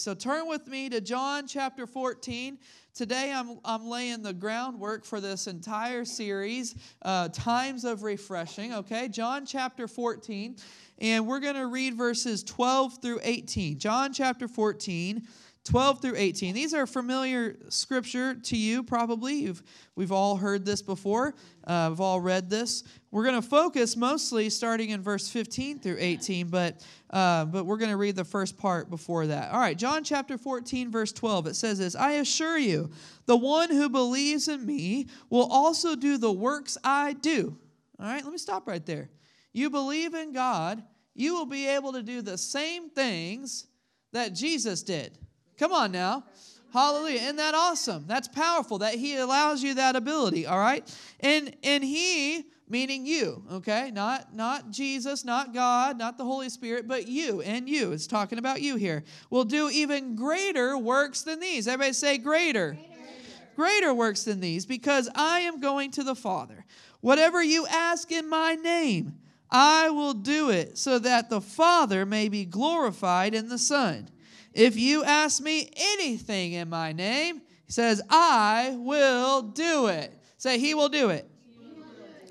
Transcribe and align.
So 0.00 0.14
turn 0.14 0.48
with 0.48 0.66
me 0.66 0.88
to 0.88 1.02
John 1.02 1.46
chapter 1.46 1.86
14. 1.86 2.58
Today 2.94 3.32
I'm, 3.34 3.60
I'm 3.66 3.86
laying 3.86 4.22
the 4.22 4.32
groundwork 4.32 5.04
for 5.04 5.20
this 5.20 5.46
entire 5.46 6.06
series, 6.06 6.74
uh, 7.02 7.28
Times 7.28 7.84
of 7.84 8.02
Refreshing, 8.02 8.72
okay? 8.72 9.08
John 9.08 9.44
chapter 9.44 9.86
14, 9.86 10.56
and 11.00 11.26
we're 11.26 11.40
going 11.40 11.56
to 11.56 11.66
read 11.66 11.98
verses 11.98 12.42
12 12.44 13.02
through 13.02 13.20
18. 13.22 13.78
John 13.78 14.14
chapter 14.14 14.48
14, 14.48 15.22
12 15.64 16.00
through 16.00 16.16
18. 16.16 16.54
These 16.54 16.72
are 16.72 16.86
familiar 16.86 17.56
scripture 17.68 18.34
to 18.34 18.56
you, 18.56 18.82
probably. 18.82 19.34
You've, 19.34 19.62
we've 19.96 20.12
all 20.12 20.36
heard 20.36 20.64
this 20.64 20.80
before, 20.80 21.34
uh, 21.64 21.88
we've 21.90 22.00
all 22.00 22.22
read 22.22 22.48
this. 22.48 22.84
We're 23.12 23.24
going 23.24 23.42
to 23.42 23.48
focus 23.48 23.96
mostly 23.96 24.48
starting 24.50 24.90
in 24.90 25.02
verse 25.02 25.28
15 25.28 25.80
through 25.80 25.96
18, 25.98 26.46
but, 26.46 26.84
uh, 27.10 27.44
but 27.44 27.66
we're 27.66 27.76
going 27.76 27.90
to 27.90 27.96
read 27.96 28.14
the 28.14 28.24
first 28.24 28.56
part 28.56 28.88
before 28.88 29.26
that. 29.26 29.50
All 29.50 29.58
right, 29.58 29.76
John 29.76 30.04
chapter 30.04 30.38
14, 30.38 30.92
verse 30.92 31.10
12, 31.10 31.48
it 31.48 31.56
says 31.56 31.78
this 31.78 31.96
I 31.96 32.12
assure 32.12 32.56
you, 32.56 32.90
the 33.26 33.36
one 33.36 33.70
who 33.70 33.88
believes 33.88 34.46
in 34.46 34.64
me 34.64 35.08
will 35.28 35.48
also 35.50 35.96
do 35.96 36.18
the 36.18 36.30
works 36.30 36.78
I 36.84 37.14
do. 37.14 37.56
All 37.98 38.06
right, 38.06 38.22
let 38.22 38.30
me 38.30 38.38
stop 38.38 38.68
right 38.68 38.84
there. 38.86 39.10
You 39.52 39.70
believe 39.70 40.14
in 40.14 40.32
God, 40.32 40.82
you 41.14 41.34
will 41.34 41.46
be 41.46 41.66
able 41.66 41.92
to 41.94 42.04
do 42.04 42.22
the 42.22 42.38
same 42.38 42.90
things 42.90 43.66
that 44.12 44.34
Jesus 44.34 44.84
did. 44.84 45.18
Come 45.58 45.72
on 45.72 45.90
now. 45.90 46.24
Hallelujah. 46.72 47.20
Isn't 47.20 47.36
that 47.36 47.54
awesome? 47.54 48.04
That's 48.06 48.28
powerful 48.28 48.78
that 48.78 48.94
he 48.94 49.16
allows 49.16 49.62
you 49.62 49.74
that 49.74 49.96
ability, 49.96 50.46
all 50.46 50.58
right? 50.58 50.88
And 51.18 51.56
and 51.64 51.82
he 51.82 52.44
meaning 52.70 53.04
you, 53.04 53.44
okay? 53.52 53.90
Not 53.90 54.34
not 54.34 54.70
Jesus, 54.70 55.24
not 55.24 55.52
God, 55.52 55.98
not 55.98 56.16
the 56.16 56.24
Holy 56.24 56.48
Spirit, 56.48 56.88
but 56.88 57.08
you 57.08 57.42
and 57.42 57.68
you. 57.68 57.92
It's 57.92 58.06
talking 58.06 58.38
about 58.38 58.62
you 58.62 58.76
here. 58.76 59.04
Will 59.28 59.44
do 59.44 59.68
even 59.68 60.14
greater 60.14 60.78
works 60.78 61.22
than 61.22 61.40
these. 61.40 61.68
Everybody 61.68 61.92
say 61.92 62.16
greater. 62.16 62.72
Greater, 62.72 63.56
greater 63.56 63.94
works 63.94 64.24
than 64.24 64.40
these 64.40 64.64
because 64.64 65.10
I 65.14 65.40
am 65.40 65.60
going 65.60 65.90
to 65.92 66.04
the 66.04 66.14
Father. 66.14 66.64
Whatever 67.00 67.42
you 67.42 67.66
ask 67.66 68.12
in 68.12 68.28
my 68.28 68.54
name, 68.54 69.18
I 69.50 69.90
will 69.90 70.14
do 70.14 70.50
it 70.50 70.78
so 70.78 70.98
that 71.00 71.28
the 71.28 71.40
Father 71.40 72.06
may 72.06 72.28
be 72.28 72.44
glorified 72.44 73.34
in 73.34 73.48
the 73.48 73.58
Son. 73.58 74.08
If 74.52 74.76
you 74.76 75.04
ask 75.04 75.42
me 75.42 75.70
anything 75.76 76.52
in 76.52 76.68
my 76.68 76.92
name, 76.92 77.42
he 77.66 77.72
says, 77.72 78.02
I 78.10 78.74
will 78.78 79.42
do 79.42 79.86
it. 79.86 80.12
Say, 80.38 80.58
He 80.58 80.74
will 80.74 80.88
do 80.88 81.10
it. 81.10 81.29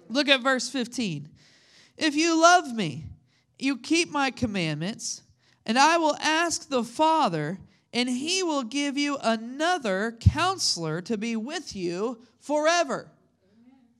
Look 0.09 0.27
at 0.27 0.41
verse 0.41 0.69
15. 0.69 1.29
If 1.97 2.15
you 2.15 2.41
love 2.41 2.73
me, 2.73 3.05
you 3.57 3.77
keep 3.77 4.09
my 4.09 4.31
commandments, 4.31 5.21
and 5.65 5.77
I 5.77 5.97
will 5.97 6.15
ask 6.15 6.67
the 6.67 6.83
Father, 6.83 7.59
and 7.93 8.09
he 8.09 8.41
will 8.41 8.63
give 8.63 8.97
you 8.97 9.17
another 9.21 10.17
counselor 10.19 11.01
to 11.01 11.17
be 11.17 11.35
with 11.35 11.75
you 11.75 12.19
forever. 12.39 13.11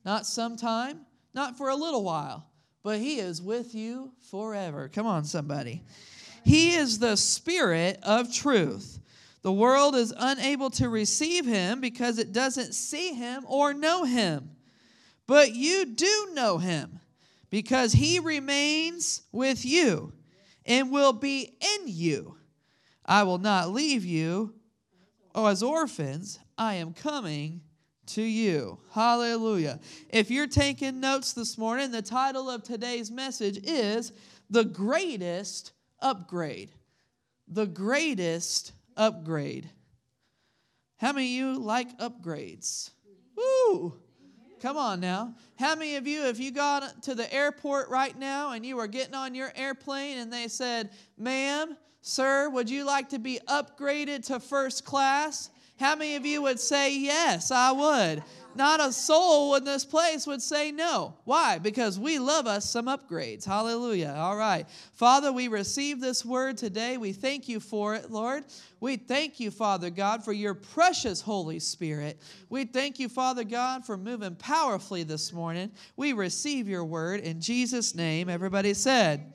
Not 0.04 0.26
sometime, 0.26 1.00
not 1.34 1.56
for 1.56 1.68
a 1.68 1.76
little 1.76 2.02
while, 2.02 2.46
but 2.82 2.98
he 2.98 3.18
is 3.18 3.42
with 3.42 3.74
you 3.74 4.12
forever. 4.30 4.88
Come 4.88 5.06
on, 5.06 5.24
somebody. 5.24 5.82
He 6.44 6.74
is 6.74 6.98
the 6.98 7.16
Spirit 7.16 7.98
of 8.02 8.32
truth. 8.32 8.98
The 9.42 9.52
world 9.52 9.94
is 9.94 10.12
unable 10.16 10.70
to 10.70 10.88
receive 10.88 11.46
him 11.46 11.80
because 11.80 12.18
it 12.18 12.32
doesn't 12.32 12.74
see 12.74 13.14
him 13.14 13.44
or 13.46 13.72
know 13.74 14.04
him. 14.04 14.50
But 15.30 15.54
you 15.54 15.86
do 15.86 16.30
know 16.32 16.58
him 16.58 16.98
because 17.50 17.92
he 17.92 18.18
remains 18.18 19.22
with 19.30 19.64
you 19.64 20.12
and 20.66 20.90
will 20.90 21.12
be 21.12 21.54
in 21.60 21.82
you. 21.86 22.34
I 23.06 23.22
will 23.22 23.38
not 23.38 23.70
leave 23.70 24.04
you 24.04 24.54
oh, 25.32 25.46
as 25.46 25.62
orphans. 25.62 26.40
I 26.58 26.74
am 26.74 26.94
coming 26.94 27.60
to 28.06 28.22
you. 28.22 28.80
Hallelujah. 28.90 29.78
If 30.08 30.32
you're 30.32 30.48
taking 30.48 30.98
notes 30.98 31.32
this 31.32 31.56
morning, 31.56 31.92
the 31.92 32.02
title 32.02 32.50
of 32.50 32.64
today's 32.64 33.12
message 33.12 33.60
is 33.62 34.10
The 34.50 34.64
Greatest 34.64 35.70
upgrade. 36.00 36.72
The 37.46 37.66
greatest 37.66 38.72
upgrade. 38.96 39.70
How 40.96 41.12
many 41.12 41.26
of 41.26 41.30
you 41.30 41.60
like 41.60 41.96
upgrades? 41.98 42.90
Woo! 43.36 44.00
Come 44.60 44.76
on 44.76 45.00
now. 45.00 45.34
How 45.58 45.74
many 45.74 45.96
of 45.96 46.06
you, 46.06 46.26
if 46.26 46.38
you 46.38 46.50
got 46.50 47.02
to 47.04 47.14
the 47.14 47.32
airport 47.32 47.88
right 47.88 48.16
now 48.18 48.52
and 48.52 48.64
you 48.64 48.76
were 48.76 48.86
getting 48.86 49.14
on 49.14 49.34
your 49.34 49.50
airplane 49.56 50.18
and 50.18 50.30
they 50.30 50.48
said, 50.48 50.90
ma'am, 51.16 51.78
sir, 52.02 52.50
would 52.50 52.68
you 52.68 52.84
like 52.84 53.08
to 53.10 53.18
be 53.18 53.40
upgraded 53.48 54.26
to 54.26 54.38
first 54.38 54.84
class? 54.84 55.48
How 55.80 55.96
many 55.96 56.14
of 56.14 56.24
you 56.24 56.42
would 56.42 56.60
say, 56.60 56.96
yes, 56.96 57.50
I 57.50 57.72
would? 57.72 58.22
not 58.54 58.80
a 58.80 58.92
soul 58.92 59.54
in 59.54 59.64
this 59.64 59.84
place 59.84 60.26
would 60.26 60.42
say 60.42 60.72
no. 60.72 61.14
Why? 61.24 61.58
Because 61.58 61.98
we 61.98 62.18
love 62.18 62.46
us 62.46 62.68
some 62.68 62.86
upgrades. 62.86 63.44
Hallelujah. 63.44 64.14
All 64.16 64.36
right. 64.36 64.68
Father, 64.92 65.32
we 65.32 65.48
receive 65.48 66.00
this 66.00 66.24
word 66.24 66.56
today. 66.56 66.96
We 66.96 67.12
thank 67.12 67.48
you 67.48 67.60
for 67.60 67.94
it, 67.94 68.10
Lord. 68.10 68.44
We 68.80 68.96
thank 68.96 69.40
you, 69.40 69.50
Father 69.50 69.90
God, 69.90 70.24
for 70.24 70.32
your 70.32 70.54
precious 70.54 71.20
Holy 71.20 71.58
Spirit. 71.58 72.18
We 72.48 72.64
thank 72.64 72.98
you, 72.98 73.08
Father 73.08 73.44
God, 73.44 73.84
for 73.84 73.96
moving 73.96 74.34
powerfully 74.34 75.04
this 75.04 75.32
morning. 75.32 75.70
We 75.96 76.12
receive 76.12 76.68
your 76.68 76.84
word 76.84 77.20
in 77.20 77.40
Jesus' 77.40 77.94
name. 77.94 78.28
Everybody 78.28 78.74
said, 78.74 79.32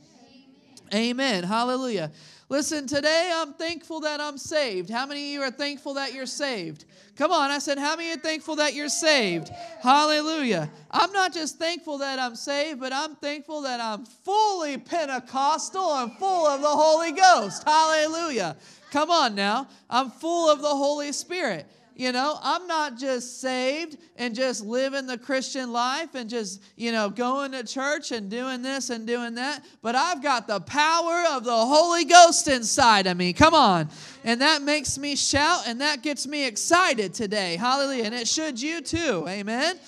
Amen. 0.93 1.09
Amen. 1.09 1.43
Hallelujah. 1.43 2.11
Listen, 2.47 2.85
today 2.85 3.31
I'm 3.33 3.53
thankful 3.53 4.01
that 4.01 4.21
I'm 4.21 4.37
saved. 4.37 4.91
How 4.91 5.07
many 5.07 5.21
of 5.21 5.33
you 5.33 5.41
are 5.41 5.49
thankful 5.49 5.95
that 5.95 6.13
you're 6.13 6.27
saved? 6.27 6.85
Come 7.15 7.31
on, 7.31 7.49
I 7.49 7.57
said, 7.57 7.79
how 7.79 7.95
many 7.95 8.11
are 8.11 8.21
thankful 8.21 8.57
that 8.57 8.75
you're 8.75 8.87
saved? 8.87 9.49
Hallelujah. 9.81 10.69
I'm 10.91 11.11
not 11.11 11.33
just 11.33 11.57
thankful 11.57 11.97
that 11.99 12.19
I'm 12.19 12.35
saved, 12.35 12.79
but 12.79 12.93
I'm 12.93 13.15
thankful 13.15 13.61
that 13.61 13.79
I'm 13.79 14.05
fully 14.05 14.77
Pentecostal 14.77 15.95
and 15.95 16.13
full 16.17 16.45
of 16.45 16.61
the 16.61 16.67
Holy 16.67 17.13
Ghost. 17.13 17.63
Hallelujah. 17.63 18.57
Come 18.91 19.09
on 19.09 19.33
now. 19.33 19.67
I'm 19.89 20.11
full 20.11 20.51
of 20.51 20.61
the 20.61 20.67
Holy 20.67 21.13
Spirit. 21.13 21.65
You 21.97 22.11
know, 22.11 22.37
I'm 22.41 22.67
not 22.67 22.97
just 22.97 23.39
saved 23.39 23.97
and 24.17 24.35
just 24.35 24.65
living 24.65 25.07
the 25.07 25.17
Christian 25.17 25.71
life 25.71 26.13
and 26.13 26.29
just, 26.29 26.61
you 26.75 26.91
know, 26.91 27.09
going 27.09 27.53
to 27.53 27.63
church 27.63 28.11
and 28.11 28.29
doing 28.29 28.61
this 28.61 28.89
and 28.89 29.07
doing 29.07 29.35
that, 29.35 29.63
but 29.81 29.95
I've 29.95 30.21
got 30.21 30.45
the 30.45 30.59
power 30.59 31.23
of 31.31 31.45
the 31.45 31.55
Holy 31.55 32.03
Ghost 32.03 32.49
inside 32.49 33.07
of 33.07 33.15
me. 33.15 33.31
Come 33.31 33.53
on. 33.53 33.87
And 34.25 34.41
that 34.41 34.61
makes 34.61 34.97
me 34.97 35.15
shout 35.15 35.67
and 35.67 35.79
that 35.79 36.01
gets 36.01 36.27
me 36.27 36.45
excited 36.45 37.13
today. 37.13 37.55
Hallelujah. 37.55 38.03
And 38.03 38.13
it 38.13 38.27
should 38.27 38.61
you 38.61 38.81
too. 38.81 39.25
Amen. 39.29 39.79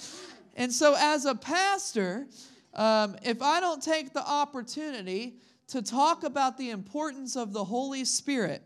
And 0.55 0.71
so, 0.71 0.95
as 0.97 1.25
a 1.25 1.35
pastor, 1.35 2.25
um, 2.73 3.17
if 3.21 3.41
I 3.41 3.59
don't 3.59 3.83
take 3.83 4.13
the 4.13 4.25
opportunity 4.25 5.35
to 5.67 5.81
talk 5.81 6.23
about 6.23 6.57
the 6.57 6.69
importance 6.69 7.35
of 7.35 7.51
the 7.51 7.65
Holy 7.65 8.05
Spirit, 8.05 8.63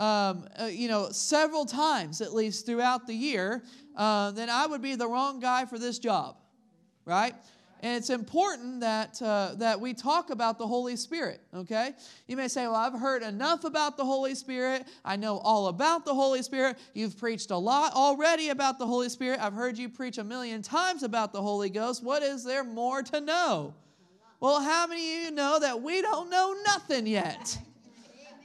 um, 0.00 0.48
uh, 0.60 0.66
you 0.66 0.88
know, 0.88 1.10
several 1.10 1.64
times 1.64 2.20
at 2.20 2.34
least 2.34 2.66
throughout 2.66 3.06
the 3.06 3.14
year, 3.14 3.62
uh, 3.96 4.30
then 4.30 4.48
I 4.48 4.66
would 4.66 4.82
be 4.82 4.94
the 4.94 5.08
wrong 5.08 5.40
guy 5.40 5.64
for 5.64 5.78
this 5.78 5.98
job, 5.98 6.36
right? 7.04 7.34
And 7.80 7.96
it's 7.96 8.10
important 8.10 8.80
that, 8.80 9.20
uh, 9.22 9.54
that 9.58 9.80
we 9.80 9.94
talk 9.94 10.30
about 10.30 10.58
the 10.58 10.66
Holy 10.66 10.96
Spirit, 10.96 11.40
okay? 11.54 11.94
You 12.26 12.36
may 12.36 12.48
say, 12.48 12.66
Well, 12.66 12.74
I've 12.74 12.98
heard 12.98 13.22
enough 13.22 13.62
about 13.64 13.96
the 13.96 14.04
Holy 14.04 14.34
Spirit. 14.34 14.86
I 15.04 15.16
know 15.16 15.38
all 15.38 15.68
about 15.68 16.04
the 16.04 16.14
Holy 16.14 16.42
Spirit. 16.42 16.76
You've 16.92 17.16
preached 17.16 17.52
a 17.52 17.56
lot 17.56 17.92
already 17.92 18.48
about 18.48 18.80
the 18.80 18.86
Holy 18.86 19.08
Spirit. 19.08 19.40
I've 19.40 19.52
heard 19.52 19.78
you 19.78 19.88
preach 19.88 20.18
a 20.18 20.24
million 20.24 20.60
times 20.60 21.04
about 21.04 21.32
the 21.32 21.40
Holy 21.40 21.70
Ghost. 21.70 22.02
What 22.02 22.22
is 22.24 22.42
there 22.42 22.64
more 22.64 23.02
to 23.02 23.20
know? 23.20 23.74
Well, 24.40 24.60
how 24.60 24.86
many 24.86 25.18
of 25.18 25.24
you 25.24 25.30
know 25.32 25.58
that 25.60 25.80
we 25.80 26.02
don't 26.02 26.30
know 26.30 26.56
nothing 26.66 27.06
yet? 27.06 27.58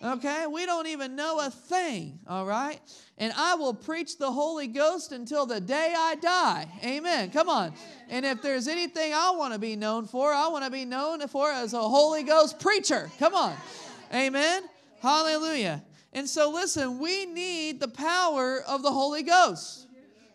Okay? 0.03 0.45
We 0.47 0.65
don't 0.65 0.88
even 0.88 1.15
know 1.15 1.39
a 1.39 1.50
thing, 1.50 2.19
all 2.27 2.45
right? 2.45 2.79
And 3.17 3.31
I 3.38 3.55
will 3.55 3.73
preach 3.73 4.17
the 4.17 4.31
Holy 4.31 4.67
Ghost 4.67 5.13
until 5.13 5.45
the 5.45 5.61
day 5.61 5.94
I 5.97 6.15
die. 6.15 6.67
Amen. 6.83 7.31
Come 7.31 7.47
on. 7.47 7.73
And 8.09 8.25
if 8.25 8.41
there's 8.41 8.67
anything 8.67 9.13
I 9.13 9.31
want 9.31 9.53
to 9.53 9.59
be 9.59 9.75
known 9.75 10.05
for, 10.05 10.33
I 10.33 10.47
want 10.50 10.65
to 10.65 10.71
be 10.71 10.83
known 10.83 11.25
for 11.27 11.50
as 11.50 11.73
a 11.73 11.79
Holy 11.79 12.23
Ghost 12.23 12.59
preacher. 12.59 13.09
Come 13.17 13.33
on. 13.33 13.55
Amen. 14.13 14.63
Hallelujah. 15.01 15.81
And 16.11 16.29
so, 16.29 16.51
listen, 16.51 17.00
we 17.00 17.25
need 17.25 17.79
the 17.79 17.88
power 17.88 18.61
of 18.67 18.83
the 18.83 18.91
Holy 18.91 19.23
Ghost. 19.23 19.88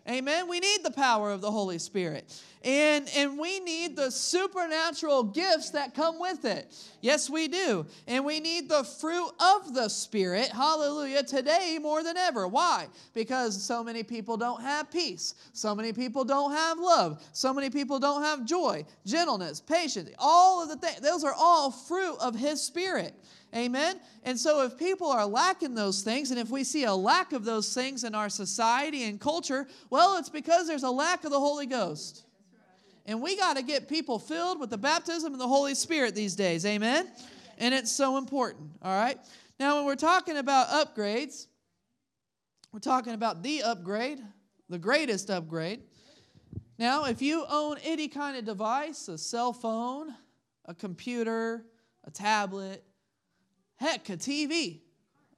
Amen. 0.09 0.49
We 0.49 0.59
need 0.59 0.79
the 0.83 0.91
power 0.91 1.31
of 1.31 1.41
the 1.41 1.51
Holy 1.51 1.77
Spirit. 1.77 2.41
And, 2.61 3.07
and 3.15 3.39
we 3.39 3.61
need 3.61 3.95
the 3.95 4.11
supernatural 4.11 5.23
gifts 5.23 5.69
that 5.69 5.95
come 5.95 6.19
with 6.19 6.43
it. 6.43 6.75
Yes, 6.99 7.29
we 7.29 7.47
do. 7.47 7.85
And 8.05 8.25
we 8.25 8.41
need 8.41 8.67
the 8.67 8.83
fruit 8.83 9.31
of 9.39 9.73
the 9.73 9.87
Spirit, 9.87 10.49
hallelujah, 10.49 11.23
today 11.23 11.79
more 11.81 12.03
than 12.03 12.17
ever. 12.17 12.49
Why? 12.49 12.87
Because 13.13 13.63
so 13.63 13.81
many 13.81 14.03
people 14.03 14.35
don't 14.35 14.61
have 14.61 14.91
peace. 14.91 15.35
So 15.53 15.73
many 15.73 15.93
people 15.93 16.25
don't 16.25 16.51
have 16.51 16.77
love. 16.79 17.23
So 17.31 17.53
many 17.53 17.69
people 17.69 17.97
don't 17.97 18.23
have 18.23 18.45
joy, 18.45 18.83
gentleness, 19.05 19.61
patience. 19.61 20.09
All 20.19 20.61
of 20.61 20.67
the 20.67 20.75
things, 20.75 20.99
those 20.99 21.23
are 21.23 21.33
all 21.37 21.71
fruit 21.71 22.17
of 22.19 22.35
His 22.35 22.61
Spirit. 22.61 23.13
Amen? 23.55 24.01
And 24.23 24.37
so, 24.37 24.63
if 24.63 24.77
people 24.77 25.07
are 25.07 25.25
lacking 25.25 25.73
those 25.73 26.03
things, 26.03 26.29
and 26.29 26.39
if 26.39 26.49
we 26.49 26.63
see 26.63 26.83
a 26.83 26.93
lack 26.93 27.33
of 27.33 27.45
those 27.45 27.73
things 27.73 28.03
in 28.03 28.13
our 28.13 28.29
society 28.29 29.05
and 29.05 29.19
culture, 29.19 29.67
well, 29.89 30.17
it's 30.17 30.29
because 30.29 30.67
there's 30.67 30.83
a 30.83 30.91
lack 30.91 31.23
of 31.23 31.31
the 31.31 31.39
Holy 31.39 31.65
Ghost. 31.65 32.25
And 33.09 33.23
we 33.23 33.35
got 33.35 33.57
to 33.57 33.63
get 33.63 33.89
people 33.89 34.19
filled 34.19 34.59
with 34.59 34.69
the 34.69 34.77
baptism 34.77 35.33
of 35.33 35.39
the 35.39 35.47
Holy 35.47 35.73
Spirit 35.73 36.13
these 36.13 36.35
days. 36.35 36.63
Amen? 36.63 37.09
And 37.57 37.73
it's 37.73 37.91
so 37.91 38.17
important. 38.17 38.69
All 38.83 38.95
right? 38.95 39.17
Now, 39.59 39.77
when 39.77 39.85
we're 39.85 39.95
talking 39.95 40.37
about 40.37 40.67
upgrades, 40.67 41.47
we're 42.71 42.79
talking 42.79 43.15
about 43.15 43.41
the 43.41 43.63
upgrade, 43.63 44.21
the 44.69 44.77
greatest 44.77 45.31
upgrade. 45.31 45.81
Now, 46.77 47.05
if 47.05 47.19
you 47.19 47.45
own 47.49 47.77
any 47.83 48.09
kind 48.09 48.37
of 48.37 48.45
device, 48.45 49.07
a 49.07 49.17
cell 49.17 49.53
phone, 49.53 50.13
a 50.65 50.75
computer, 50.75 51.65
a 52.03 52.11
tablet, 52.11 52.83
heck, 53.77 54.07
a 54.09 54.17
TV, 54.17 54.81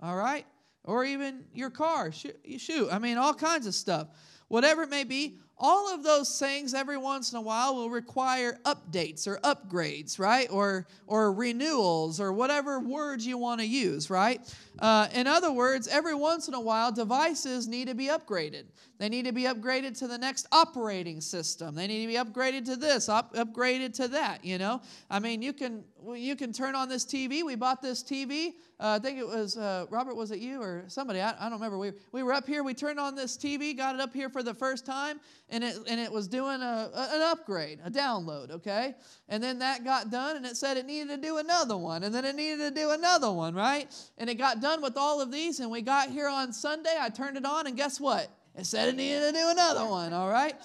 all 0.02 0.18
right? 0.18 0.46
Or 0.84 1.06
even 1.06 1.46
your 1.54 1.70
car, 1.70 2.12
shoot, 2.12 2.36
shoot, 2.58 2.90
I 2.92 3.00
mean, 3.00 3.18
all 3.18 3.34
kinds 3.34 3.66
of 3.66 3.74
stuff. 3.74 4.10
Whatever 4.50 4.84
it 4.84 4.90
may 4.90 5.06
be, 5.06 5.38
all 5.62 5.94
of 5.94 6.04
those 6.04 6.40
things 6.40 6.74
every 6.74 6.98
once 6.98 7.32
in 7.32 7.38
a 7.38 7.42
while 7.42 7.76
will 7.76 7.92
require 7.92 8.60
updates 8.66 9.28
or 9.28 9.38
upgrades, 9.38 10.18
right? 10.18 10.48
Or, 10.50 10.88
or 11.06 11.32
renewals 11.32 12.20
or 12.20 12.34
whatever 12.34 12.80
words 12.80 13.26
you 13.28 13.38
want 13.38 13.62
to 13.62 13.68
use, 13.68 14.10
right? 14.10 14.42
Uh, 14.80 15.08
in 15.14 15.28
other 15.28 15.52
words, 15.52 15.88
every 15.88 16.16
once 16.16 16.48
in 16.48 16.56
a 16.56 16.60
while, 16.60 16.92
devices 16.92 17.68
need 17.68 17.88
to 17.88 17.94
be 17.94 18.08
upgraded. 18.08 18.64
They 19.02 19.10
need 19.10 19.26
to 19.26 19.32
be 19.32 19.46
upgraded 19.46 19.98
to 19.98 20.08
the 20.08 20.20
next 20.20 20.48
operating 20.52 21.22
system. 21.22 21.74
They 21.74 21.88
need 21.88 22.02
to 22.02 22.08
be 22.08 22.20
upgraded 22.20 22.66
to 22.66 22.76
this, 22.76 23.10
up, 23.10 23.34
upgraded 23.34 23.96
to 23.96 24.08
that, 24.10 24.46
you 24.46 24.60
know? 24.60 24.80
I 25.10 25.18
mean, 25.18 25.42
you 25.42 25.54
can, 25.54 25.84
you 26.14 26.36
can 26.36 26.54
turn 26.54 26.76
on 26.76 26.88
this 26.88 27.04
TV. 27.04 27.44
We 27.44 27.56
bought 27.56 27.82
this 27.82 28.04
TV. 28.04 28.50
Uh, 28.80 28.90
I 28.90 29.00
think 29.00 29.18
it 29.18 29.26
was, 29.26 29.58
uh, 29.58 29.88
Robert, 29.90 30.16
was 30.16 30.30
it 30.30 30.38
you 30.38 30.62
or 30.62 30.84
somebody? 30.88 31.20
I, 31.20 31.32
I 31.32 31.50
don't 31.50 31.54
remember. 31.54 31.80
We, 31.80 31.94
we 32.12 32.22
were 32.22 32.32
up 32.32 32.46
here. 32.46 32.64
We 32.64 32.76
turned 32.76 33.00
on 33.00 33.16
this 33.16 33.38
TV, 33.38 33.76
got 33.76 33.96
it 33.96 34.02
up 34.02 34.14
here 34.14 34.30
for 34.30 34.44
the 34.44 34.54
first 34.54 34.86
time, 34.86 35.20
and 35.50 35.64
it, 35.64 35.78
and 35.90 36.00
it 36.00 36.12
was 36.12 36.28
doing 36.28 36.62
a, 36.62 36.92
a, 36.94 37.10
an 37.16 37.22
upgrade, 37.24 37.80
a 37.84 37.90
download, 37.90 38.52
okay? 38.52 38.94
And 39.30 39.42
then 39.42 39.58
that 39.60 39.84
got 39.84 40.12
done, 40.12 40.36
and 40.36 40.46
it 40.46 40.58
said 40.58 40.78
it 40.78 40.86
needed 40.86 41.10
to 41.10 41.18
do 41.18 41.40
another 41.40 41.76
one, 41.76 42.04
and 42.04 42.14
then 42.14 42.24
it 42.24 42.36
needed 42.36 42.60
to 42.60 42.80
do 42.80 42.92
another 42.92 43.32
one, 43.32 43.56
right? 43.56 43.92
And 44.20 44.30
it 44.30 44.36
got 44.36 44.62
done 44.62 44.80
with 44.80 44.96
all 44.96 45.22
of 45.22 45.32
these, 45.32 45.60
and 45.60 45.72
we 45.72 45.82
got 45.82 46.12
here 46.12 46.30
on 46.30 46.54
Sunday. 46.54 46.96
I 47.00 47.10
turned 47.10 47.36
it 47.36 47.48
on, 47.48 47.66
and 47.66 47.76
guess 47.76 48.00
what? 48.00 48.30
It 48.56 48.66
said 48.66 48.90
it 48.90 48.96
needed 48.96 49.22
to 49.22 49.32
do 49.32 49.50
another 49.50 49.86
one, 49.86 50.14
all 50.14 50.30
right? 50.30 50.56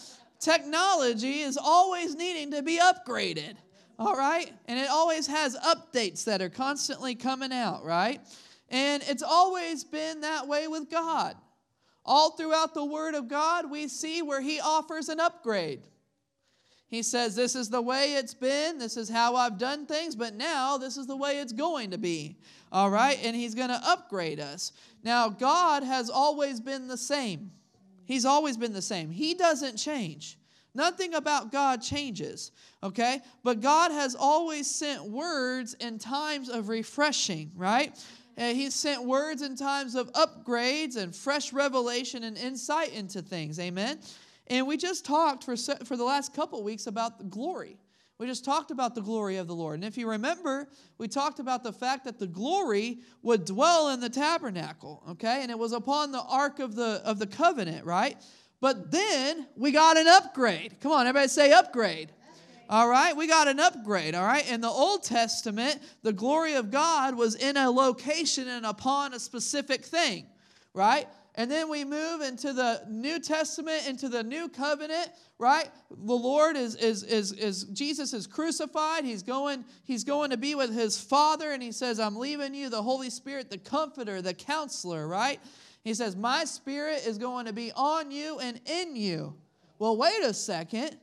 Technology 0.40 1.40
is 1.40 1.56
always 1.56 2.14
needing 2.14 2.50
to 2.50 2.62
be 2.62 2.78
upgraded, 2.78 3.54
all 3.98 4.16
right? 4.16 4.52
And 4.66 4.78
it 4.78 4.88
always 4.88 5.26
has 5.26 5.56
updates 5.56 6.24
that 6.24 6.42
are 6.42 6.50
constantly 6.50 7.14
coming 7.14 7.52
out, 7.52 7.84
right? 7.84 8.20
And 8.68 9.02
it's 9.06 9.22
always 9.22 9.84
been 9.84 10.22
that 10.22 10.48
way 10.48 10.68
with 10.68 10.90
God. 10.90 11.36
All 12.04 12.32
throughout 12.32 12.74
the 12.74 12.84
Word 12.84 13.14
of 13.14 13.28
God, 13.28 13.70
we 13.70 13.88
see 13.88 14.22
where 14.22 14.40
He 14.40 14.60
offers 14.60 15.08
an 15.08 15.20
upgrade. 15.20 15.82
He 16.88 17.02
says, 17.02 17.34
This 17.34 17.56
is 17.56 17.68
the 17.68 17.82
way 17.82 18.14
it's 18.14 18.34
been. 18.34 18.78
This 18.78 18.96
is 18.96 19.08
how 19.08 19.34
I've 19.34 19.58
done 19.58 19.86
things, 19.86 20.14
but 20.14 20.34
now 20.34 20.78
this 20.78 20.96
is 20.96 21.06
the 21.06 21.16
way 21.16 21.38
it's 21.38 21.52
going 21.52 21.90
to 21.90 21.98
be. 21.98 22.36
All 22.70 22.90
right? 22.90 23.18
And 23.22 23.34
He's 23.34 23.54
going 23.54 23.70
to 23.70 23.80
upgrade 23.84 24.38
us. 24.38 24.72
Now, 25.02 25.28
God 25.28 25.82
has 25.82 26.10
always 26.10 26.60
been 26.60 26.86
the 26.86 26.96
same. 26.96 27.50
He's 28.06 28.24
always 28.24 28.56
been 28.56 28.72
the 28.72 28.82
same. 28.82 29.10
He 29.10 29.34
doesn't 29.34 29.76
change. 29.76 30.38
Nothing 30.74 31.14
about 31.14 31.52
God 31.52 31.80
changes, 31.80 32.52
okay? 32.82 33.20
But 33.42 33.60
God 33.60 33.92
has 33.92 34.14
always 34.14 34.70
sent 34.70 35.04
words 35.04 35.74
in 35.74 35.98
times 35.98 36.48
of 36.50 36.68
refreshing, 36.68 37.50
right? 37.56 37.98
And 38.36 38.56
He's 38.56 38.74
sent 38.74 39.04
words 39.04 39.40
in 39.40 39.56
times 39.56 39.94
of 39.94 40.12
upgrades 40.12 40.96
and 40.96 41.16
fresh 41.16 41.52
revelation 41.52 42.24
and 42.24 42.36
insight 42.36 42.92
into 42.92 43.22
things, 43.22 43.58
amen? 43.58 43.98
And 44.48 44.66
we 44.66 44.76
just 44.76 45.04
talked 45.04 45.44
for, 45.44 45.56
for 45.56 45.96
the 45.96 46.04
last 46.04 46.34
couple 46.34 46.62
weeks 46.62 46.86
about 46.86 47.18
the 47.18 47.24
glory. 47.24 47.78
We 48.18 48.26
just 48.26 48.46
talked 48.46 48.70
about 48.70 48.94
the 48.94 49.02
glory 49.02 49.36
of 49.36 49.46
the 49.46 49.54
Lord. 49.54 49.74
And 49.74 49.84
if 49.84 49.98
you 49.98 50.08
remember, 50.08 50.68
we 50.96 51.06
talked 51.06 51.38
about 51.38 51.62
the 51.62 51.72
fact 51.72 52.04
that 52.04 52.18
the 52.18 52.26
glory 52.26 53.00
would 53.22 53.44
dwell 53.44 53.90
in 53.90 54.00
the 54.00 54.08
tabernacle, 54.08 55.02
okay? 55.10 55.42
And 55.42 55.50
it 55.50 55.58
was 55.58 55.72
upon 55.72 56.12
the 56.12 56.22
ark 56.22 56.58
of 56.58 56.74
the 56.74 57.02
of 57.04 57.18
the 57.18 57.26
covenant, 57.26 57.84
right? 57.84 58.16
But 58.60 58.90
then 58.90 59.46
we 59.54 59.70
got 59.70 59.98
an 59.98 60.08
upgrade. 60.08 60.80
Come 60.80 60.92
on, 60.92 61.06
everybody 61.06 61.28
say 61.28 61.52
upgrade. 61.52 62.10
All 62.68 62.88
right, 62.88 63.14
we 63.14 63.28
got 63.28 63.48
an 63.48 63.60
upgrade. 63.60 64.14
All 64.14 64.24
right, 64.24 64.50
in 64.50 64.60
the 64.60 64.68
Old 64.68 65.04
Testament, 65.04 65.78
the 66.02 66.12
glory 66.12 66.54
of 66.54 66.70
God 66.70 67.14
was 67.14 67.36
in 67.36 67.56
a 67.56 67.70
location 67.70 68.48
and 68.48 68.66
upon 68.66 69.12
a 69.12 69.20
specific 69.20 69.84
thing, 69.84 70.26
right? 70.74 71.06
And 71.38 71.50
then 71.50 71.68
we 71.68 71.84
move 71.84 72.22
into 72.22 72.54
the 72.54 72.82
New 72.88 73.20
Testament, 73.20 73.86
into 73.86 74.08
the 74.08 74.22
new 74.22 74.48
covenant, 74.48 75.10
right? 75.38 75.68
The 75.90 76.14
Lord 76.14 76.56
is, 76.56 76.76
is, 76.76 77.02
is, 77.02 77.32
is 77.32 77.64
Jesus 77.64 78.14
is 78.14 78.26
crucified. 78.26 79.04
He's 79.04 79.22
going, 79.22 79.66
he's 79.84 80.02
going 80.02 80.30
to 80.30 80.38
be 80.38 80.54
with 80.54 80.74
his 80.74 80.98
Father, 80.98 81.52
and 81.52 81.62
he 81.62 81.72
says, 81.72 82.00
I'm 82.00 82.16
leaving 82.16 82.54
you 82.54 82.70
the 82.70 82.82
Holy 82.82 83.10
Spirit, 83.10 83.50
the 83.50 83.58
comforter, 83.58 84.22
the 84.22 84.32
counselor, 84.32 85.06
right? 85.06 85.38
He 85.84 85.92
says, 85.92 86.16
My 86.16 86.44
spirit 86.44 87.06
is 87.06 87.18
going 87.18 87.44
to 87.46 87.52
be 87.52 87.70
on 87.76 88.10
you 88.10 88.38
and 88.38 88.58
in 88.64 88.96
you. 88.96 89.34
Well, 89.78 89.98
wait 89.98 90.22
a 90.22 90.32
second. 90.32 90.96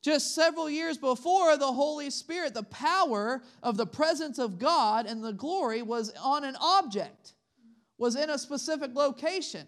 Just 0.00 0.34
several 0.34 0.70
years 0.70 0.96
before, 0.96 1.58
the 1.58 1.66
Holy 1.66 2.08
Spirit, 2.10 2.54
the 2.54 2.62
power 2.62 3.42
of 3.62 3.76
the 3.76 3.86
presence 3.86 4.38
of 4.38 4.58
God 4.58 5.04
and 5.04 5.22
the 5.22 5.32
glory 5.32 5.82
was 5.82 6.12
on 6.22 6.44
an 6.44 6.56
object 6.60 7.34
was 7.98 8.16
in 8.16 8.30
a 8.30 8.38
specific 8.38 8.94
location. 8.94 9.66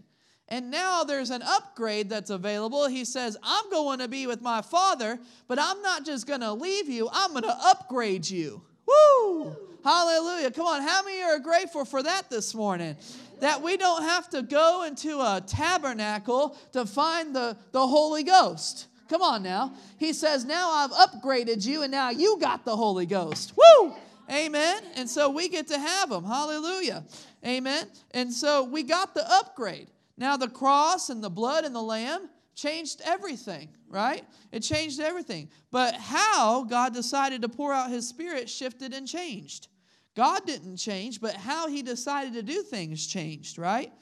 And 0.48 0.70
now 0.70 1.04
there's 1.04 1.30
an 1.30 1.42
upgrade 1.42 2.08
that's 2.08 2.30
available. 2.30 2.88
He 2.88 3.04
says, 3.04 3.36
I'm 3.42 3.70
going 3.70 3.98
to 3.98 4.08
be 4.08 4.26
with 4.26 4.40
my 4.40 4.62
father, 4.62 5.18
but 5.46 5.58
I'm 5.60 5.82
not 5.82 6.06
just 6.06 6.26
going 6.26 6.40
to 6.40 6.52
leave 6.52 6.88
you, 6.88 7.08
I'm 7.12 7.32
going 7.32 7.42
to 7.42 7.56
upgrade 7.62 8.28
you. 8.28 8.62
Woo! 8.86 9.54
Hallelujah. 9.84 10.50
Come 10.50 10.66
on, 10.66 10.82
how 10.82 11.02
many 11.02 11.22
are 11.22 11.38
grateful 11.38 11.84
for 11.84 12.02
that 12.02 12.30
this 12.30 12.54
morning? 12.54 12.96
That 13.40 13.62
we 13.62 13.76
don't 13.76 14.02
have 14.02 14.28
to 14.30 14.42
go 14.42 14.84
into 14.84 15.20
a 15.20 15.42
tabernacle 15.46 16.56
to 16.72 16.86
find 16.86 17.36
the, 17.36 17.56
the 17.72 17.86
Holy 17.86 18.22
Ghost. 18.22 18.88
Come 19.08 19.22
on 19.22 19.42
now. 19.42 19.72
He 19.98 20.12
says, 20.12 20.44
Now 20.44 20.70
I've 20.70 20.90
upgraded 20.90 21.64
you, 21.64 21.82
and 21.82 21.92
now 21.92 22.10
you 22.10 22.38
got 22.40 22.64
the 22.64 22.76
Holy 22.76 23.06
Ghost. 23.06 23.54
Woo! 23.56 23.94
Amen. 24.30 24.82
And 24.96 25.08
so 25.08 25.30
we 25.30 25.48
get 25.48 25.68
to 25.68 25.78
have 25.78 26.10
them. 26.10 26.24
Hallelujah. 26.24 27.04
Amen. 27.46 27.86
And 28.10 28.32
so 28.32 28.64
we 28.64 28.82
got 28.82 29.14
the 29.14 29.30
upgrade. 29.30 29.90
Now 30.16 30.36
the 30.36 30.48
cross 30.48 31.08
and 31.08 31.22
the 31.22 31.30
blood 31.30 31.64
and 31.64 31.74
the 31.74 31.82
lamb 31.82 32.28
changed 32.54 33.00
everything, 33.04 33.68
right? 33.88 34.24
It 34.52 34.60
changed 34.60 35.00
everything. 35.00 35.48
But 35.70 35.94
how 35.94 36.64
God 36.64 36.92
decided 36.92 37.42
to 37.42 37.48
pour 37.48 37.72
out 37.72 37.90
his 37.90 38.08
spirit 38.08 38.50
shifted 38.50 38.92
and 38.92 39.06
changed. 39.06 39.68
God 40.16 40.44
didn't 40.44 40.76
change, 40.76 41.20
but 41.20 41.34
how 41.34 41.68
he 41.68 41.82
decided 41.82 42.34
to 42.34 42.42
do 42.42 42.62
things 42.62 43.06
changed, 43.06 43.56
right? 43.56 43.92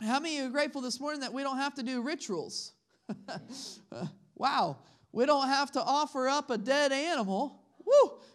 How 0.00 0.18
many 0.18 0.36
of 0.36 0.42
you 0.42 0.48
are 0.48 0.52
grateful 0.52 0.82
this 0.82 1.00
morning 1.00 1.20
that 1.20 1.32
we 1.32 1.42
don't 1.42 1.58
have 1.58 1.74
to 1.76 1.82
do 1.82 2.02
rituals? 2.02 2.72
wow. 4.34 4.78
We 5.12 5.24
don't 5.24 5.48
have 5.48 5.70
to 5.72 5.82
offer 5.82 6.28
up 6.28 6.50
a 6.50 6.58
dead 6.58 6.92
animal 6.92 7.62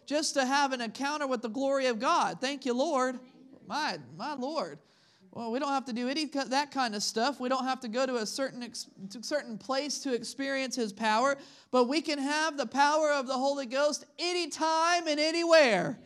Just 0.06 0.34
to 0.34 0.44
have 0.44 0.72
an 0.72 0.80
encounter 0.80 1.26
with 1.26 1.42
the 1.42 1.48
glory 1.48 1.86
of 1.86 1.98
God. 1.98 2.40
Thank 2.40 2.64
you, 2.64 2.74
Lord. 2.74 3.18
My, 3.66 3.98
my 4.16 4.34
Lord. 4.34 4.78
Well, 5.30 5.50
we 5.50 5.58
don't 5.58 5.70
have 5.70 5.86
to 5.86 5.94
do 5.94 6.10
any 6.10 6.26
that 6.26 6.70
kind 6.72 6.94
of 6.94 7.02
stuff. 7.02 7.40
We 7.40 7.48
don't 7.48 7.64
have 7.64 7.80
to 7.80 7.88
go 7.88 8.04
to 8.04 8.16
a 8.16 8.26
certain 8.26 8.70
to 9.10 9.22
certain 9.22 9.56
place 9.56 10.00
to 10.00 10.12
experience 10.12 10.76
His 10.76 10.92
power, 10.92 11.38
but 11.70 11.84
we 11.88 12.02
can 12.02 12.18
have 12.18 12.58
the 12.58 12.66
power 12.66 13.10
of 13.12 13.26
the 13.26 13.32
Holy 13.32 13.64
Ghost 13.64 14.04
anytime 14.18 15.08
and 15.08 15.18
anywhere. 15.18 15.98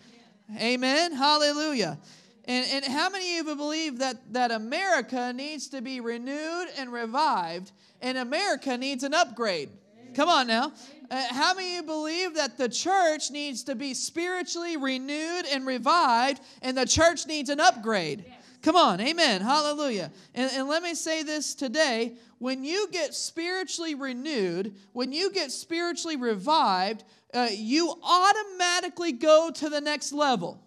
Amen. 0.51 0.63
Amen. 0.63 1.13
Hallelujah. 1.13 1.99
And, 2.45 2.67
and 2.71 2.85
how 2.85 3.11
many 3.11 3.39
of 3.39 3.49
you 3.49 3.57
believe 3.57 3.99
that, 3.99 4.33
that 4.33 4.53
America 4.53 5.33
needs 5.33 5.67
to 5.71 5.83
be 5.83 5.99
renewed 5.99 6.69
and 6.79 6.93
revived, 6.93 7.73
and 8.01 8.17
America 8.17 8.79
needs 8.79 9.03
an 9.03 9.13
upgrade? 9.13 9.71
Come 10.17 10.31
on 10.31 10.47
now. 10.47 10.73
Uh, 11.11 11.23
how 11.29 11.53
many 11.53 11.77
of 11.77 11.83
you 11.83 11.83
believe 11.83 12.37
that 12.37 12.57
the 12.57 12.71
church 12.71 13.31
needs 13.31 13.65
to 13.65 13.75
be 13.75 13.93
spiritually 13.93 14.79
renewed 14.79 15.45
and 15.45 15.67
revived 15.67 16.41
and 16.63 16.75
the 16.75 16.87
church 16.87 17.27
needs 17.27 17.51
an 17.51 17.61
upgrade? 17.61 18.25
Come 18.63 18.77
on, 18.77 18.99
amen, 18.99 19.43
hallelujah. 19.43 20.11
And, 20.35 20.51
and 20.55 20.69
let 20.69 20.83
me 20.83 20.95
say 20.95 21.23
this 21.23 21.55
today 21.55 22.17
when 22.39 22.65
you 22.65 22.89
get 22.91 23.13
spiritually 23.15 23.95
renewed, 23.95 24.75
when 24.95 25.13
you 25.13 25.31
get 25.33 25.53
spiritually 25.53 26.17
revived, 26.17 27.05
uh, 27.35 27.49
you 27.53 27.95
automatically 28.03 29.13
go 29.13 29.51
to 29.51 29.69
the 29.69 29.83
next 29.83 30.15
level. 30.15 30.59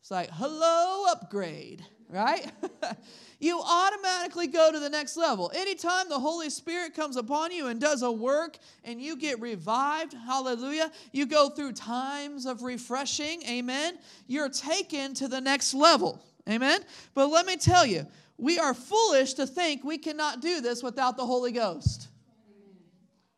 It's 0.00 0.10
like, 0.10 0.28
hello, 0.32 1.04
upgrade 1.08 1.86
right? 2.12 2.52
you 3.40 3.60
automatically 3.60 4.46
go 4.46 4.70
to 4.70 4.78
the 4.78 4.90
next 4.90 5.16
level. 5.16 5.50
Anytime 5.54 6.08
the 6.08 6.18
Holy 6.18 6.50
Spirit 6.50 6.94
comes 6.94 7.16
upon 7.16 7.52
you 7.52 7.68
and 7.68 7.80
does 7.80 8.02
a 8.02 8.12
work 8.12 8.58
and 8.84 9.00
you 9.00 9.16
get 9.16 9.40
revived, 9.40 10.12
hallelujah, 10.12 10.92
you 11.12 11.26
go 11.26 11.48
through 11.48 11.72
times 11.72 12.44
of 12.44 12.62
refreshing, 12.62 13.42
amen, 13.48 13.98
you're 14.26 14.50
taken 14.50 15.14
to 15.14 15.26
the 15.26 15.40
next 15.40 15.72
level, 15.72 16.22
amen. 16.48 16.82
But 17.14 17.28
let 17.28 17.46
me 17.46 17.56
tell 17.56 17.86
you, 17.86 18.06
we 18.36 18.58
are 18.58 18.74
foolish 18.74 19.34
to 19.34 19.46
think 19.46 19.82
we 19.82 19.98
cannot 19.98 20.40
do 20.40 20.60
this 20.60 20.82
without 20.82 21.16
the 21.16 21.24
Holy 21.24 21.52
Ghost. 21.52 22.08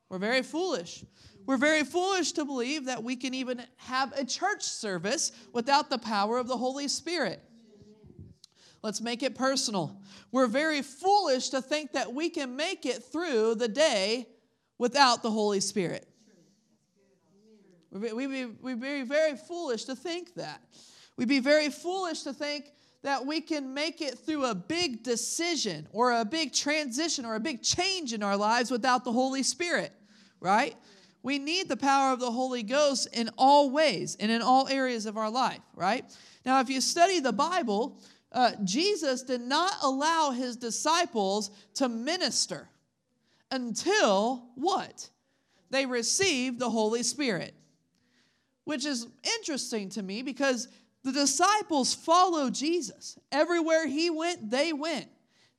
We're 0.08 0.18
very 0.18 0.42
foolish. 0.42 1.04
We're 1.46 1.58
very 1.58 1.84
foolish 1.84 2.32
to 2.32 2.44
believe 2.44 2.86
that 2.86 3.02
we 3.02 3.16
can 3.16 3.34
even 3.34 3.62
have 3.76 4.12
a 4.16 4.24
church 4.24 4.62
service 4.62 5.32
without 5.52 5.90
the 5.90 5.98
power 5.98 6.38
of 6.38 6.48
the 6.48 6.56
Holy 6.56 6.88
Spirit. 6.88 7.42
Let's 8.84 9.00
make 9.00 9.22
it 9.22 9.34
personal. 9.34 9.96
We're 10.30 10.46
very 10.46 10.82
foolish 10.82 11.48
to 11.48 11.62
think 11.62 11.92
that 11.92 12.12
we 12.12 12.28
can 12.28 12.54
make 12.54 12.84
it 12.84 13.02
through 13.02 13.54
the 13.54 13.66
day 13.66 14.28
without 14.76 15.22
the 15.22 15.30
Holy 15.30 15.60
Spirit. 15.60 16.06
We'd 17.90 18.14
be, 18.14 18.44
we'd 18.44 18.80
be 18.82 19.00
very 19.00 19.36
foolish 19.36 19.84
to 19.84 19.96
think 19.96 20.34
that. 20.34 20.60
We'd 21.16 21.28
be 21.28 21.38
very 21.38 21.70
foolish 21.70 22.24
to 22.24 22.34
think 22.34 22.72
that 23.02 23.24
we 23.24 23.40
can 23.40 23.72
make 23.72 24.02
it 24.02 24.18
through 24.18 24.44
a 24.44 24.54
big 24.54 25.02
decision 25.02 25.88
or 25.90 26.12
a 26.12 26.24
big 26.26 26.52
transition 26.52 27.24
or 27.24 27.36
a 27.36 27.40
big 27.40 27.62
change 27.62 28.12
in 28.12 28.22
our 28.22 28.36
lives 28.36 28.70
without 28.70 29.02
the 29.02 29.12
Holy 29.12 29.42
Spirit, 29.42 29.92
right? 30.40 30.76
We 31.22 31.38
need 31.38 31.70
the 31.70 31.76
power 31.78 32.12
of 32.12 32.20
the 32.20 32.30
Holy 32.30 32.62
Ghost 32.62 33.08
in 33.14 33.30
all 33.38 33.70
ways 33.70 34.14
and 34.20 34.30
in 34.30 34.42
all 34.42 34.68
areas 34.68 35.06
of 35.06 35.16
our 35.16 35.30
life, 35.30 35.60
right? 35.74 36.04
Now, 36.44 36.60
if 36.60 36.68
you 36.68 36.82
study 36.82 37.20
the 37.20 37.32
Bible, 37.32 37.98
uh, 38.34 38.50
Jesus 38.64 39.22
did 39.22 39.40
not 39.40 39.72
allow 39.82 40.32
his 40.32 40.56
disciples 40.56 41.50
to 41.74 41.88
minister 41.88 42.68
until 43.50 44.48
what? 44.56 45.08
They 45.70 45.86
received 45.86 46.58
the 46.58 46.68
Holy 46.68 47.04
Spirit. 47.04 47.54
Which 48.64 48.84
is 48.84 49.06
interesting 49.38 49.90
to 49.90 50.02
me 50.02 50.22
because 50.22 50.68
the 51.04 51.12
disciples 51.12 51.94
followed 51.94 52.54
Jesus. 52.54 53.18
Everywhere 53.30 53.86
he 53.86 54.10
went, 54.10 54.50
they 54.50 54.72
went. 54.72 55.06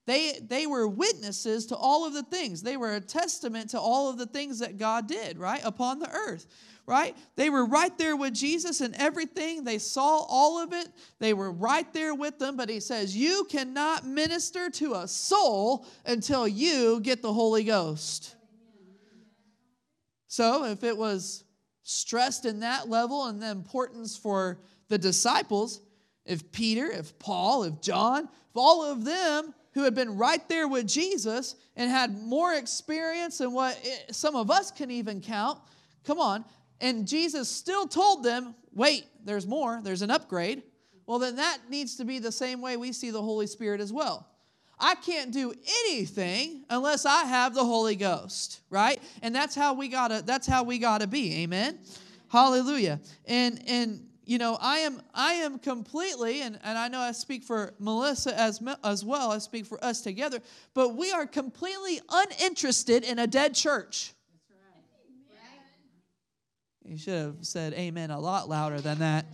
They, 0.06 0.40
they 0.42 0.68
were 0.68 0.88
witnesses 0.88 1.68
to 1.68 1.76
all 1.76 2.06
of 2.06 2.14
the 2.14 2.24
things. 2.24 2.62
They 2.62 2.78
were 2.78 2.96
a 2.96 3.02
testament 3.02 3.72
to 3.72 3.80
all 3.80 4.10
of 4.10 4.18
the 4.18 4.26
things 4.26 4.60
that 4.60 4.78
God 4.78 5.08
did, 5.08 5.38
right, 5.40 5.62
upon 5.64 6.00
the 6.00 6.10
earth 6.10 6.46
right? 6.88 7.16
They 7.36 7.50
were 7.50 7.66
right 7.66 7.96
there 7.98 8.16
with 8.16 8.34
Jesus 8.34 8.82
and 8.82 8.96
everything. 8.96 9.64
They 9.64 9.80
saw 9.80 10.26
all 10.28 10.62
of 10.62 10.72
it. 10.74 10.88
They 11.20 11.34
were 11.34 11.52
right 11.52 11.92
there 11.94 12.14
with 12.14 12.38
them. 12.38 12.58
But 12.58 12.70
he 12.70 12.80
says, 12.80 13.16
You 13.16 13.46
cannot 13.50 14.06
minister 14.06 14.70
to 14.70 14.96
a 14.96 15.08
soul 15.08 15.86
until 16.06 16.48
you 16.48 17.00
get 17.02 17.22
the 17.22 17.34
Holy 17.34 17.64
Ghost. 17.64 18.36
So 20.28 20.66
if 20.66 20.84
it 20.84 20.98
was 20.98 21.44
stressed 21.84 22.46
in 22.46 22.60
that 22.60 22.90
level 22.90 23.26
and 23.28 23.42
the 23.42 23.50
importance 23.50 24.18
for 24.18 24.60
the 24.90 24.98
disciples, 24.98 25.82
if 26.26 26.52
Peter, 26.52 26.92
if 26.92 27.18
Paul, 27.20 27.64
if 27.64 27.82
John, 27.82 28.26
if 28.26 28.56
all 28.56 28.84
of 28.84 29.06
them 29.06 29.54
who 29.74 29.84
had 29.84 29.96
been 29.96 30.18
right 30.18 30.48
there 30.50 30.68
with 30.68 30.88
Jesus 30.88 31.56
and 31.76 31.90
had 31.90 32.22
more 32.22 32.54
experience 32.54 33.38
than 33.38 33.54
what 33.54 33.80
some 34.12 34.36
of 34.36 34.52
us 34.52 34.72
can 34.72 34.92
even 34.92 35.22
count, 35.22 35.60
come 36.04 36.20
on, 36.20 36.44
and 36.82 37.08
Jesus 37.08 37.50
still 37.50 37.88
told 37.88 38.24
them, 38.24 38.56
wait, 38.74 39.06
there's 39.24 39.48
more, 39.48 39.80
there's 39.84 40.02
an 40.02 40.12
upgrade. 40.12 40.64
Well, 41.06 41.20
then 41.20 41.36
that 41.38 41.60
needs 41.70 41.98
to 41.98 42.06
be 42.06 42.20
the 42.20 42.32
same 42.32 42.62
way 42.62 42.78
we 42.78 42.92
see 42.92 43.12
the 43.12 43.22
Holy 43.22 43.48
Spirit 43.48 43.80
as 43.80 43.94
well. 43.94 44.28
I 44.80 44.96
can't 44.96 45.32
do 45.32 45.54
anything 45.86 46.66
unless 46.70 47.06
I 47.06 47.24
have 47.24 47.54
the 47.54 47.64
Holy 47.64 47.96
Ghost, 47.96 48.62
right? 48.70 49.02
And 49.22 49.34
that's 49.34 49.56
how 49.56 49.74
we 49.74 49.88
gotta 49.88 50.22
that's 50.26 50.48
how 50.48 50.64
we 50.64 50.80
gotta 50.80 51.08
be. 51.08 51.44
Amen. 51.44 51.80
Hallelujah. 52.28 53.00
And 53.26 53.62
and 53.68 54.06
you 54.26 54.38
know, 54.38 54.58
I 54.60 54.80
am 54.80 55.02
I 55.14 55.34
am 55.34 55.60
completely, 55.60 56.42
and, 56.42 56.60
and 56.64 56.78
I 56.78 56.88
know 56.88 57.00
I 57.00 57.12
speak 57.12 57.44
for 57.44 57.74
Melissa 57.80 58.38
as 58.38 58.62
as 58.84 59.06
well, 59.06 59.32
I 59.32 59.38
speak 59.38 59.66
for 59.66 59.82
us 59.84 60.02
together, 60.02 60.40
but 60.74 60.96
we 60.96 61.12
are 61.12 61.26
completely 61.26 62.02
uninterested 62.10 63.04
in 63.04 63.20
a 63.20 63.28
dead 63.28 63.54
church. 63.54 64.15
You 66.88 66.98
should 66.98 67.14
have 67.14 67.36
said 67.42 67.74
amen 67.74 68.12
a 68.12 68.20
lot 68.20 68.48
louder 68.48 68.80
than 68.80 69.00
that. 69.00 69.26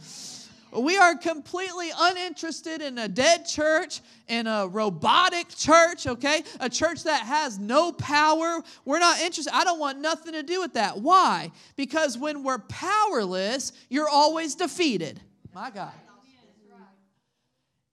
We 0.74 0.96
are 0.96 1.16
completely 1.18 1.90
uninterested 1.98 2.82
in 2.82 2.98
a 2.98 3.10
dead 3.10 3.46
church, 3.46 4.00
in 4.30 4.48
a 4.48 4.68
robotic 4.68 5.50
church, 5.50 6.08
okay? 6.08 6.44
A 6.62 6.70
church 6.70 7.04
that 7.04 7.24
has 7.24 7.60
no 7.60 7.92
power. 7.92 8.62
We're 8.86 9.00
not 9.00 9.20
interested. 9.20 9.54
I 9.54 9.66
don't 9.66 9.80
want 9.80 10.00
nothing 10.00 10.32
to 10.32 10.44
do 10.44 10.62
with 10.62 10.76
that. 10.76 11.00
Why? 11.00 11.52
Because 11.76 12.18
when 12.18 12.44
we're 12.44 12.60
powerless, 12.60 13.74
you're 13.90 14.08
always 14.08 14.56
defeated. 14.56 15.20
My 15.54 15.72
God. 15.72 15.92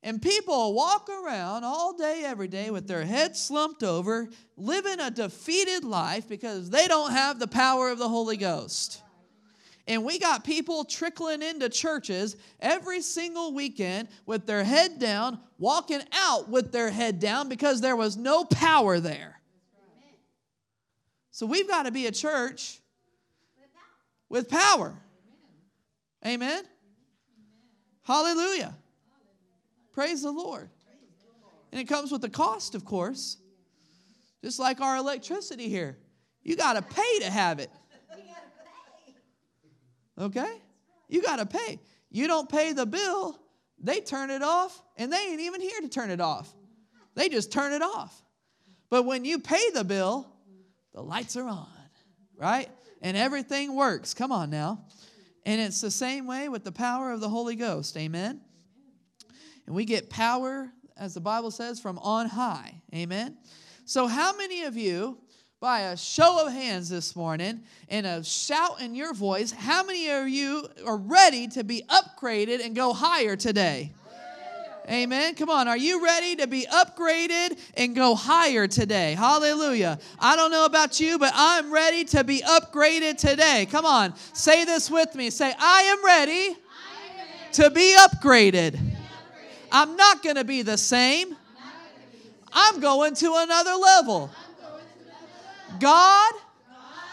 And 0.05 0.23
people 0.23 0.75
walk 0.75 1.09
around 1.09 1.65
all 1.65 1.93
day, 1.95 2.23
every 2.25 2.47
day 2.47 2.71
with 2.71 2.87
their 2.87 3.05
heads 3.05 3.43
slumped 3.43 3.83
over, 3.83 4.29
living 4.57 5.01
a 5.01 5.11
defeated 5.11 5.83
life 5.83 6.29
because 6.29 6.71
they 6.71 6.87
don't 6.87 7.11
have 7.11 7.41
the 7.41 7.49
power 7.49 7.91
of 7.91 7.99
the 7.99 8.09
Holy 8.09 8.37
Ghost. 8.37 9.03
And 9.89 10.05
we 10.05 10.19
got 10.19 10.45
people 10.45 10.85
trickling 10.85 11.43
into 11.43 11.71
churches 11.71 12.37
every 12.61 13.01
single 13.01 13.55
weekend 13.55 14.09
with 14.27 14.47
their 14.47 14.63
head 14.63 14.99
down, 14.99 15.41
walking 15.59 16.03
out 16.13 16.51
with 16.51 16.71
their 16.73 16.91
head 16.91 17.19
down 17.19 17.49
because 17.49 17.81
there 17.81 17.97
was 17.97 18.15
no 18.15 18.45
power 18.45 19.01
there. 19.01 19.41
So 21.31 21.47
we've 21.47 21.67
got 21.67 21.85
to 21.85 21.91
be 21.91 22.07
a 22.07 22.13
church 22.13 22.81
with 24.29 24.51
power. 24.51 24.95
Amen. 26.27 26.65
Hallelujah. 28.03 28.75
Praise 29.95 30.23
the 30.23 30.31
Lord. 30.31 30.69
And 31.73 31.81
it 31.81 31.89
comes 31.89 32.13
with 32.13 32.23
a 32.25 32.29
cost, 32.29 32.75
of 32.75 32.85
course. 32.85 33.39
Just 34.45 34.59
like 34.59 34.83
our 34.83 34.97
electricity 34.97 35.71
here. 35.71 35.97
You 36.43 36.57
got 36.57 36.75
to 36.75 36.83
pay 36.83 37.19
to 37.21 37.31
have 37.31 37.59
it. 37.59 37.71
Okay? 40.19 40.61
You 41.09 41.23
got 41.23 41.37
to 41.37 41.47
pay. 41.47 41.81
You 42.11 42.27
don't 42.27 42.49
pay 42.49 42.73
the 42.73 42.87
bill, 42.87 43.39
they 43.81 44.01
turn 44.01 44.31
it 44.31 44.43
off, 44.43 44.81
and 44.97 45.13
they 45.13 45.19
ain't 45.19 45.41
even 45.41 45.61
here 45.61 45.81
to 45.81 45.89
turn 45.89 46.11
it 46.11 46.21
off. 46.21 46.53
They 47.15 47.29
just 47.29 47.53
turn 47.53 47.73
it 47.73 47.83
off. 47.83 48.23
But 48.91 49.05
when 49.05 49.25
you 49.25 49.39
pay 49.39 49.71
the 49.71 49.85
bill, 49.85 50.27
the 50.95 51.03
lights 51.03 51.37
are 51.37 51.49
on, 51.49 51.69
right? 52.37 52.69
And 53.03 53.17
everything 53.17 53.77
works. 53.77 54.15
Come 54.15 54.33
on 54.33 54.51
now. 54.51 54.85
And 55.45 55.61
it's 55.61 55.81
the 55.81 55.91
same 55.91 56.27
way 56.27 56.49
with 56.49 56.65
the 56.65 56.73
power 56.73 57.13
of 57.13 57.21
the 57.21 57.29
Holy 57.29 57.57
Ghost. 57.57 57.97
Amen. 57.97 58.41
And 59.67 59.75
we 59.75 59.85
get 59.85 60.11
power, 60.11 60.71
as 60.97 61.15
the 61.15 61.21
Bible 61.21 61.51
says, 61.51 61.79
from 61.79 61.99
on 61.99 62.27
high. 62.27 62.83
Amen. 62.95 63.37
So, 63.85 64.07
how 64.07 64.37
many 64.37 64.63
of 64.63 64.77
you 64.77 65.19
by 65.61 65.81
a 65.81 65.97
show 65.97 66.47
of 66.47 66.53
hands 66.53 66.89
this 66.89 67.17
morning 67.17 67.61
and 67.89 68.07
a 68.07 68.23
shout 68.23 68.81
in 68.81 68.95
your 68.95 69.13
voice, 69.13 69.51
how 69.51 69.83
many 69.83 70.09
of 70.09 70.29
you 70.29 70.65
are 70.87 70.97
ready 70.97 71.49
to 71.49 71.65
be 71.65 71.83
upgraded 71.89 72.65
and 72.65 72.77
go 72.77 72.93
higher 72.93 73.35
today? 73.35 73.91
Amen. 74.89 75.35
Come 75.35 75.51
on. 75.51 75.69
Are 75.69 75.77
you 75.77 76.03
ready 76.03 76.37
to 76.37 76.47
be 76.47 76.65
upgraded 76.65 77.59
and 77.77 77.95
go 77.95 78.15
higher 78.15 78.67
today? 78.67 79.15
Hallelujah. 79.15 79.99
I 80.19 80.35
don't 80.35 80.51
know 80.51 80.65
about 80.65 80.99
you, 80.99 81.19
but 81.19 81.33
I'm 81.35 81.71
ready 81.71 82.05
to 82.05 82.25
be 82.25 82.41
upgraded 82.41 83.19
today. 83.19 83.67
Come 83.71 83.85
on. 83.85 84.15
Say 84.33 84.65
this 84.65 84.91
with 84.91 85.15
me. 85.15 85.29
Say, 85.29 85.53
I 85.59 85.83
am 85.83 86.05
ready, 86.05 86.57
to 87.53 87.69
be 87.71 87.97
upgraded. 87.99 88.79
I'm 89.71 89.97
not 89.97 90.23
going 90.23 90.37
to 90.37 90.45
be 90.45 90.63
the 90.63 90.79
same. 90.79 91.37
I'm 92.51 92.81
going 92.81 93.15
to 93.17 93.35
another 93.37 93.75
level. 93.75 94.31
God, 95.81 96.33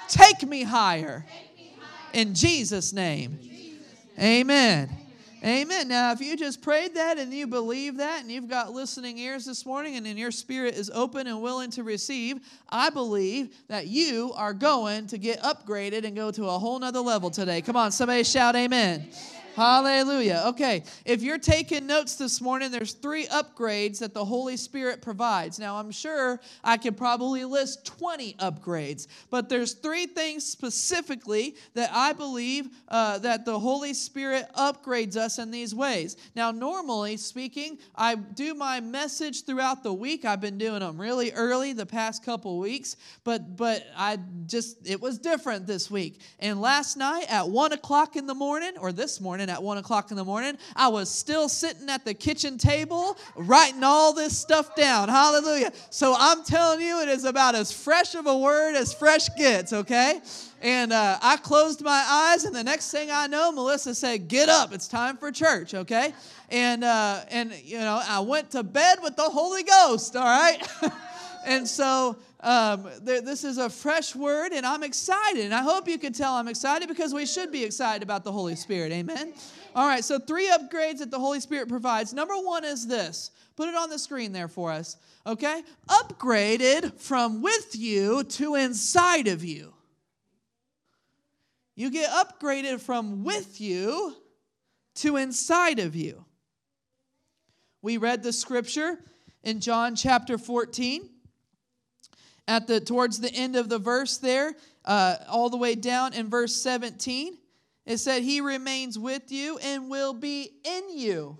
take 0.07 0.47
me 0.47 0.63
higher. 0.63 1.25
In 2.13 2.33
Jesus' 2.33 2.93
name. 2.93 3.39
Amen. 4.19 4.89
Amen. 5.43 5.87
Now, 5.87 6.11
if 6.11 6.21
you 6.21 6.35
just 6.35 6.63
prayed 6.63 6.95
that 6.95 7.19
and 7.19 7.31
you 7.31 7.45
believe 7.45 7.97
that 7.97 8.21
and 8.21 8.31
you've 8.31 8.47
got 8.47 8.71
listening 8.71 9.19
ears 9.19 9.45
this 9.45 9.63
morning 9.63 9.95
and 9.95 10.17
your 10.17 10.31
spirit 10.31 10.73
is 10.73 10.89
open 10.89 11.27
and 11.27 11.39
willing 11.39 11.69
to 11.71 11.83
receive, 11.83 12.39
I 12.67 12.89
believe 12.89 13.55
that 13.67 13.85
you 13.85 14.33
are 14.35 14.55
going 14.55 15.05
to 15.07 15.19
get 15.19 15.39
upgraded 15.43 16.03
and 16.03 16.15
go 16.15 16.31
to 16.31 16.45
a 16.45 16.57
whole 16.57 16.79
nother 16.79 17.01
level 17.01 17.29
today. 17.29 17.61
Come 17.61 17.75
on, 17.75 17.91
somebody 17.91 18.23
shout 18.23 18.55
amen. 18.55 19.07
Hallelujah. 19.55 20.43
Okay, 20.47 20.83
if 21.05 21.23
you're 21.23 21.37
taking 21.37 21.87
notes 21.87 22.15
this 22.15 22.41
morning, 22.41 22.71
there's 22.71 22.91
three 22.91 23.25
upgrades 23.27 23.99
that 23.99 24.13
the 24.13 24.25
Holy 24.25 24.57
Spirit 24.57 25.01
provides. 25.01 25.59
Now, 25.59 25.77
I'm 25.77 25.91
sure 25.91 26.41
I 26.61 26.75
could 26.75 26.97
probably 26.97 27.45
list 27.45 27.85
20 27.85 28.33
upgrades, 28.33 29.07
but 29.29 29.47
there's 29.47 29.71
three 29.71 30.07
things 30.07 30.43
specifically 30.43 31.55
that 31.73 31.89
I 31.93 32.11
believe 32.11 32.67
uh, 32.89 33.19
that 33.19 33.45
the 33.45 33.57
Holy 33.57 33.93
Spirit 33.93 34.45
upgrades 34.57 35.15
us 35.15 35.39
in 35.39 35.51
these 35.51 35.73
ways. 35.73 36.17
Now, 36.35 36.51
normally 36.51 37.15
speaking, 37.15 37.77
I 37.95 38.15
do 38.15 38.55
my 38.55 38.81
message 38.81 39.45
throughout 39.45 39.83
the 39.83 39.93
week. 39.93 40.25
I've 40.25 40.41
been 40.41 40.57
doing 40.57 40.81
them 40.81 40.99
really 40.99 41.31
early 41.31 41.71
the 41.71 41.85
past 41.85 42.25
couple 42.25 42.59
weeks, 42.59 42.97
but 43.23 43.55
but 43.55 43.87
I 43.95 44.19
just 44.47 44.85
it 44.85 44.99
was 44.99 45.17
different 45.17 45.65
this 45.65 45.89
week. 45.89 46.19
And 46.41 46.59
last 46.59 46.97
night 46.97 47.27
at 47.29 47.47
one 47.47 47.71
o'clock 47.71 48.17
in 48.17 48.27
the 48.27 48.35
morning, 48.35 48.73
or 48.77 48.91
this 48.91 49.21
morning 49.21 49.44
morning 49.45 49.55
at 49.55 49.63
one 49.63 49.77
o'clock 49.77 50.11
in 50.11 50.17
the 50.17 50.25
morning, 50.25 50.57
I 50.75 50.87
was 50.87 51.09
still 51.09 51.47
sitting 51.49 51.89
at 51.89 52.03
the 52.03 52.13
kitchen 52.13 52.57
table 52.57 53.17
writing 53.35 53.83
all 53.83 54.13
this 54.13 54.37
stuff 54.37 54.75
down. 54.75 55.09
Hallelujah. 55.09 55.71
So 55.89 56.15
I'm 56.17 56.43
telling 56.43 56.81
you, 56.81 57.01
it 57.01 57.09
is 57.09 57.25
about 57.25 57.53
as 57.55 57.71
fresh 57.71 58.15
of 58.15 58.25
a 58.25 58.37
word 58.37 58.75
as 58.75 58.93
fresh 58.93 59.29
gets, 59.37 59.71
okay? 59.71 60.19
And 60.61 60.91
uh, 60.91 61.19
I 61.21 61.37
closed 61.37 61.83
my 61.83 62.05
eyes, 62.09 62.45
and 62.45 62.55
the 62.55 62.63
next 62.63 62.89
thing 62.89 63.09
I 63.11 63.27
know, 63.27 63.51
Melissa 63.51 63.93
said, 63.93 64.27
"Get 64.27 64.49
up! 64.49 64.73
It's 64.73 64.87
time 64.87 65.17
for 65.17 65.31
church." 65.31 65.75
Okay, 65.75 66.11
and 66.49 66.83
uh, 66.83 67.21
and 67.29 67.53
you 67.63 67.77
know, 67.77 68.01
I 68.03 68.21
went 68.21 68.49
to 68.51 68.63
bed 68.63 68.97
with 69.03 69.15
the 69.15 69.29
Holy 69.29 69.61
Ghost. 69.61 70.15
All 70.15 70.23
right, 70.23 70.57
and 71.45 71.67
so 71.67 72.15
um, 72.45 72.87
this 73.01 73.43
is 73.43 73.57
a 73.57 73.71
fresh 73.71 74.15
word, 74.15 74.53
and 74.53 74.67
I'm 74.67 74.83
excited. 74.83 75.45
And 75.45 75.53
I 75.53 75.63
hope 75.63 75.87
you 75.87 75.97
can 75.97 76.13
tell 76.13 76.35
I'm 76.35 76.47
excited 76.47 76.87
because 76.87 77.11
we 77.11 77.25
should 77.25 77.51
be 77.51 77.63
excited 77.63 78.03
about 78.03 78.23
the 78.23 78.31
Holy 78.31 78.55
Spirit. 78.55 78.91
Amen? 78.91 79.33
All 79.75 79.87
right, 79.87 80.03
so 80.03 80.19
three 80.19 80.47
upgrades 80.49 80.99
that 80.99 81.09
the 81.09 81.17
Holy 81.17 81.39
Spirit 81.39 81.67
provides. 81.67 82.13
Number 82.13 82.35
one 82.35 82.63
is 82.63 82.85
this 82.85 83.31
put 83.55 83.67
it 83.67 83.75
on 83.75 83.89
the 83.89 83.97
screen 83.97 84.31
there 84.31 84.47
for 84.47 84.71
us, 84.71 84.97
okay? 85.25 85.63
Upgraded 85.89 86.99
from 86.99 87.41
with 87.41 87.75
you 87.75 88.23
to 88.23 88.55
inside 88.55 89.27
of 89.27 89.43
you. 89.43 89.73
You 91.73 91.89
get 91.89 92.11
upgraded 92.11 92.79
from 92.79 93.23
with 93.23 93.59
you 93.59 94.15
to 94.95 95.17
inside 95.17 95.79
of 95.79 95.95
you. 95.95 96.25
We 97.81 97.97
read 97.97 98.21
the 98.21 98.33
scripture 98.33 98.99
in 99.43 99.61
John 99.61 99.95
chapter 99.95 100.37
14 100.37 101.09
at 102.47 102.67
the 102.67 102.79
towards 102.79 103.19
the 103.19 103.33
end 103.33 103.55
of 103.55 103.69
the 103.69 103.79
verse 103.79 104.17
there, 104.17 104.55
uh, 104.85 105.17
all 105.27 105.49
the 105.49 105.57
way 105.57 105.75
down 105.75 106.13
in 106.13 106.29
verse 106.29 106.55
17, 106.55 107.37
it 107.85 107.97
said, 107.97 108.23
He 108.23 108.41
remains 108.41 108.97
with 108.97 109.31
you 109.31 109.57
and 109.59 109.89
will 109.89 110.13
be 110.13 110.51
in 110.63 110.97
you. 110.97 111.37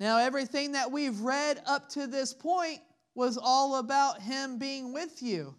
Now, 0.00 0.18
everything 0.18 0.72
that 0.72 0.92
we've 0.92 1.20
read 1.20 1.60
up 1.66 1.88
to 1.90 2.06
this 2.06 2.32
point 2.32 2.80
was 3.14 3.36
all 3.36 3.76
about 3.76 4.20
Him 4.20 4.58
being 4.58 4.92
with 4.92 5.22
you. 5.22 5.54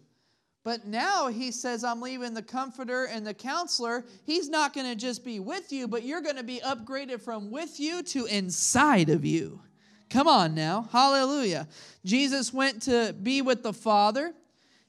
But 0.62 0.86
now 0.86 1.28
he 1.28 1.52
says, 1.52 1.84
I'm 1.84 2.02
leaving 2.02 2.34
the 2.34 2.42
comforter 2.42 3.06
and 3.06 3.26
the 3.26 3.32
counselor. 3.32 4.04
He's 4.26 4.48
not 4.48 4.74
going 4.74 4.86
to 4.86 4.94
just 4.94 5.24
be 5.24 5.40
with 5.40 5.72
you, 5.72 5.88
but 5.88 6.02
you're 6.02 6.20
going 6.20 6.36
to 6.36 6.42
be 6.42 6.60
upgraded 6.60 7.22
from 7.22 7.50
with 7.50 7.80
you 7.80 8.02
to 8.04 8.26
inside 8.26 9.08
of 9.08 9.24
you. 9.24 9.62
Come 10.10 10.26
on 10.26 10.54
now. 10.56 10.88
Hallelujah. 10.90 11.68
Jesus 12.04 12.52
went 12.52 12.82
to 12.82 13.14
be 13.22 13.42
with 13.42 13.62
the 13.62 13.72
Father, 13.72 14.34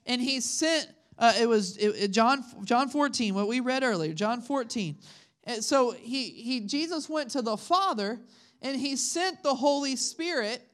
and 0.07 0.19
he 0.19 0.41
sent, 0.41 0.87
uh, 1.19 1.33
it 1.39 1.47
was 1.47 1.77
it, 1.77 1.89
it, 1.89 2.07
John, 2.09 2.43
John 2.63 2.89
14, 2.89 3.35
what 3.35 3.47
we 3.47 3.59
read 3.59 3.83
earlier, 3.83 4.13
John 4.13 4.41
14. 4.41 4.97
And 5.43 5.63
so 5.63 5.91
he, 5.91 6.29
he, 6.29 6.61
Jesus 6.61 7.07
went 7.07 7.29
to 7.31 7.43
the 7.43 7.55
Father, 7.55 8.19
and 8.63 8.79
he 8.79 8.95
sent 8.95 9.43
the 9.43 9.53
Holy 9.53 9.95
Spirit, 9.95 10.67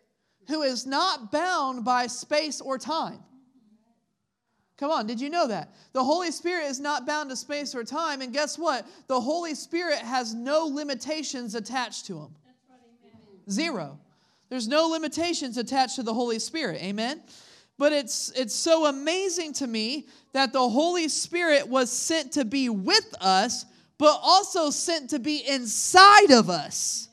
who 0.47 0.61
is 0.61 0.85
not 0.85 1.29
bound 1.29 1.83
by 1.83 2.07
space 2.07 2.61
or 2.61 2.77
time. 2.77 3.19
Come 4.77 4.91
on, 4.91 5.07
did 5.07 5.19
you 5.19 5.29
know 5.29 5.47
that? 5.47 5.73
The 5.91 6.03
Holy 6.03 6.31
Spirit 6.31 6.67
is 6.67 6.79
not 6.79 7.05
bound 7.05 7.31
to 7.31 7.35
space 7.35 7.75
or 7.75 7.83
time, 7.83 8.21
and 8.21 8.31
guess 8.31 8.57
what? 8.57 8.87
The 9.07 9.19
Holy 9.19 9.55
Spirit 9.55 9.97
has 9.99 10.33
no 10.33 10.65
limitations 10.65 11.55
attached 11.55 12.05
to 12.05 12.19
him. 12.19 12.35
Zero. 13.49 13.99
There's 14.49 14.67
no 14.67 14.87
limitations 14.87 15.57
attached 15.57 15.95
to 15.95 16.03
the 16.03 16.13
Holy 16.13 16.39
Spirit. 16.39 16.81
Amen. 16.81 17.21
But 17.77 17.93
it's 17.93 18.31
it's 18.31 18.55
so 18.55 18.87
amazing 18.87 19.53
to 19.53 19.67
me 19.67 20.07
that 20.33 20.51
the 20.51 20.67
Holy 20.67 21.09
Spirit 21.09 21.67
was 21.67 21.91
sent 21.91 22.33
to 22.33 22.45
be 22.45 22.69
with 22.69 23.13
us, 23.21 23.65
but 23.97 24.19
also 24.21 24.71
sent 24.71 25.11
to 25.11 25.19
be 25.19 25.47
inside 25.47 26.31
of 26.31 26.49
us. 26.49 27.09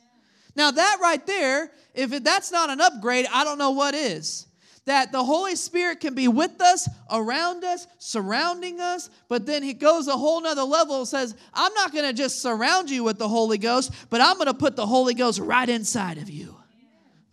Now 0.55 0.71
that 0.71 0.97
right 1.01 1.25
there, 1.27 1.71
if 1.93 2.09
that's 2.23 2.51
not 2.51 2.69
an 2.69 2.81
upgrade, 2.81 3.27
I 3.31 3.43
don't 3.43 3.57
know 3.57 3.71
what 3.71 3.93
is. 3.93 4.47
That 4.85 5.11
the 5.11 5.23
Holy 5.23 5.55
Spirit 5.55 5.99
can 5.99 6.13
be 6.13 6.27
with 6.27 6.61
us, 6.61 6.87
around 7.11 7.63
us, 7.63 7.87
surrounding 7.97 8.79
us, 8.79 9.09
but 9.27 9.45
then 9.45 9.63
he 9.63 9.73
goes 9.73 10.07
a 10.07 10.15
whole 10.15 10.39
nother 10.41 10.63
level 10.63 10.99
and 10.99 11.07
says, 11.07 11.35
I'm 11.53 11.73
not 11.73 11.91
gonna 11.91 12.13
just 12.13 12.41
surround 12.41 12.91
you 12.91 13.03
with 13.03 13.17
the 13.17 13.27
Holy 13.27 13.57
Ghost, 13.57 13.91
but 14.11 14.21
I'm 14.21 14.37
gonna 14.37 14.53
put 14.53 14.75
the 14.75 14.85
Holy 14.85 15.15
Ghost 15.15 15.39
right 15.39 15.67
inside 15.67 16.19
of 16.19 16.29
you. 16.29 16.54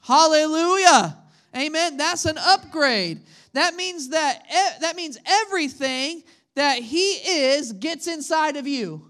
Hallelujah. 0.03 1.17
Amen. 1.57 1.97
That's 1.97 2.25
an 2.25 2.39
upgrade. 2.39 3.21
That 3.53 3.75
means 3.75 4.09
that 4.11 4.45
that 4.81 4.97
means 4.97 5.19
everything 5.27 6.25
that 6.55 6.79
he 6.79 7.13
is 7.15 7.73
gets 7.73 8.07
inside 8.07 8.57
of 8.57 8.67
you. 8.67 9.09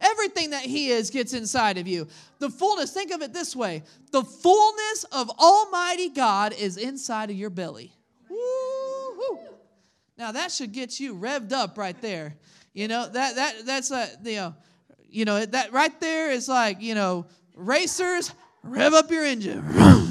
Everything 0.00 0.50
that 0.50 0.62
he 0.62 0.88
is 0.88 1.10
gets 1.10 1.34
inside 1.34 1.76
of 1.76 1.86
you. 1.86 2.08
The 2.38 2.48
fullness, 2.48 2.92
think 2.92 3.12
of 3.12 3.22
it 3.22 3.32
this 3.32 3.54
way 3.54 3.82
the 4.12 4.22
fullness 4.22 5.04
of 5.12 5.30
Almighty 5.30 6.08
God 6.08 6.52
is 6.52 6.76
inside 6.76 7.30
of 7.30 7.36
your 7.36 7.50
belly. 7.50 7.92
Woo-hoo. 8.28 9.38
Now 10.18 10.32
that 10.32 10.50
should 10.50 10.72
get 10.72 10.98
you 11.00 11.14
revved 11.14 11.52
up 11.52 11.78
right 11.78 12.00
there. 12.02 12.34
You 12.72 12.88
know, 12.88 13.08
that 13.08 13.36
that 13.36 13.66
that's 13.66 13.90
a 13.90 14.08
you 14.24 14.36
know, 14.36 14.54
you 15.08 15.24
know, 15.24 15.46
that 15.46 15.72
right 15.72 15.98
there 16.00 16.30
is 16.30 16.48
like, 16.48 16.80
you 16.80 16.94
know, 16.94 17.26
racers 17.54 18.32
rev 18.62 18.94
up 18.94 19.10
your 19.10 19.24
engine. 19.24 19.64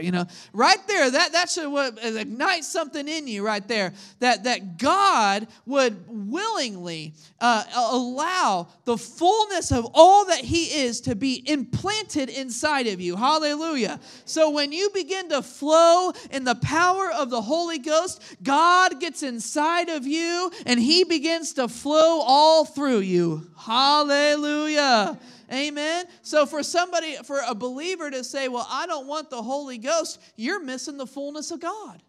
You 0.00 0.12
know, 0.12 0.26
right 0.52 0.78
there, 0.86 1.10
that, 1.10 1.32
that 1.32 1.50
should 1.50 1.70
ignite 2.02 2.64
something 2.64 3.06
in 3.06 3.26
you 3.26 3.44
right 3.44 3.66
there. 3.66 3.92
That, 4.20 4.44
that 4.44 4.78
God 4.78 5.46
would 5.66 6.04
willingly 6.08 7.14
uh, 7.40 7.64
allow 7.74 8.68
the 8.84 8.96
fullness 8.96 9.72
of 9.72 9.86
all 9.94 10.26
that 10.26 10.40
He 10.40 10.82
is 10.82 11.00
to 11.02 11.14
be 11.14 11.42
implanted 11.48 12.28
inside 12.28 12.86
of 12.86 13.00
you. 13.00 13.16
Hallelujah. 13.16 14.00
So 14.24 14.50
when 14.50 14.72
you 14.72 14.90
begin 14.94 15.28
to 15.30 15.42
flow 15.42 16.12
in 16.30 16.44
the 16.44 16.56
power 16.56 17.10
of 17.10 17.30
the 17.30 17.42
Holy 17.42 17.78
Ghost, 17.78 18.22
God 18.42 19.00
gets 19.00 19.22
inside 19.22 19.88
of 19.88 20.06
you 20.06 20.50
and 20.66 20.80
He 20.80 21.04
begins 21.04 21.54
to 21.54 21.68
flow 21.68 22.20
all 22.20 22.64
through 22.64 23.00
you. 23.00 23.50
Hallelujah. 23.58 25.18
Amen. 25.52 26.06
So 26.22 26.46
for 26.46 26.62
somebody, 26.62 27.16
for 27.24 27.40
a 27.46 27.54
believer 27.54 28.10
to 28.10 28.22
say, 28.22 28.48
Well, 28.48 28.66
I 28.70 28.86
don't 28.86 29.06
want 29.06 29.30
the 29.30 29.42
Holy 29.42 29.78
Ghost, 29.78 30.20
you're 30.36 30.62
missing 30.62 30.96
the 30.96 31.06
fullness 31.06 31.50
of 31.50 31.60
God. 31.60 32.02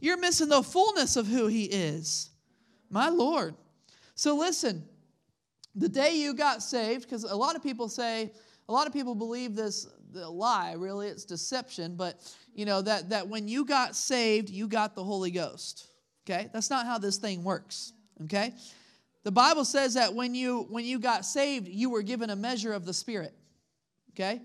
You're 0.00 0.18
missing 0.18 0.48
the 0.48 0.62
fullness 0.62 1.16
of 1.16 1.26
who 1.26 1.48
He 1.48 1.64
is. 1.64 2.30
My 2.90 3.08
Lord. 3.08 3.54
So 4.14 4.36
listen, 4.36 4.84
the 5.74 5.88
day 5.88 6.16
you 6.16 6.34
got 6.34 6.62
saved, 6.62 7.02
because 7.02 7.24
a 7.24 7.36
lot 7.36 7.56
of 7.56 7.62
people 7.62 7.88
say, 7.88 8.32
a 8.68 8.72
lot 8.72 8.86
of 8.86 8.92
people 8.92 9.14
believe 9.14 9.54
this 9.54 9.86
lie, 10.12 10.72
really, 10.72 11.08
it's 11.08 11.24
deception, 11.24 11.96
but 11.96 12.20
you 12.54 12.64
know, 12.64 12.82
that, 12.82 13.10
that 13.10 13.28
when 13.28 13.46
you 13.48 13.64
got 13.64 13.94
saved, 13.94 14.50
you 14.50 14.66
got 14.66 14.94
the 14.94 15.04
Holy 15.04 15.30
Ghost. 15.30 15.86
Okay? 16.28 16.48
That's 16.52 16.70
not 16.70 16.86
how 16.86 16.98
this 16.98 17.16
thing 17.16 17.44
works. 17.44 17.92
Okay? 18.24 18.52
The 19.24 19.32
Bible 19.32 19.64
says 19.64 19.94
that 19.94 20.14
when 20.14 20.34
you 20.34 20.66
when 20.70 20.84
you 20.84 20.98
got 20.98 21.24
saved, 21.24 21.68
you 21.68 21.90
were 21.90 22.02
given 22.02 22.30
a 22.30 22.36
measure 22.36 22.72
of 22.72 22.84
the 22.84 22.94
Spirit. 22.94 23.34
Okay? 24.12 24.40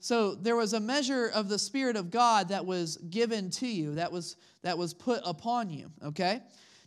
So 0.00 0.34
there 0.34 0.56
was 0.56 0.72
a 0.72 0.80
measure 0.80 1.28
of 1.28 1.48
the 1.48 1.58
Spirit 1.58 1.96
of 1.96 2.10
God 2.10 2.48
that 2.48 2.66
was 2.66 2.96
given 2.96 3.50
to 3.50 3.66
you, 3.66 3.94
that 3.94 4.10
was 4.10 4.36
that 4.62 4.76
was 4.76 4.94
put 4.94 5.20
upon 5.24 5.70
you. 5.70 5.90
Okay? 6.04 6.40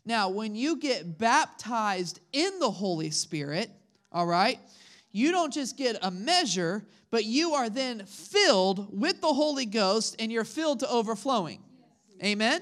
Now, 0.06 0.30
when 0.30 0.54
you 0.54 0.78
get 0.78 1.18
baptized 1.18 2.20
in 2.32 2.60
the 2.60 2.70
Holy 2.70 3.10
Spirit, 3.10 3.72
all 4.12 4.28
right, 4.28 4.60
you 5.12 5.32
don't 5.32 5.52
just 5.52 5.78
get 5.78 5.98
a 6.02 6.12
measure, 6.12 6.86
but 7.10 7.26
you 7.26 7.54
are 7.54 7.70
then 7.70 8.06
filled 8.06 9.00
with 9.00 9.20
the 9.22 9.34
Holy 9.34 9.66
Ghost 9.66 10.16
and 10.20 10.32
you're 10.32 10.44
filled 10.44 10.82
to 10.82 10.90
overflowing. 10.90 11.64
Amen? 12.24 12.62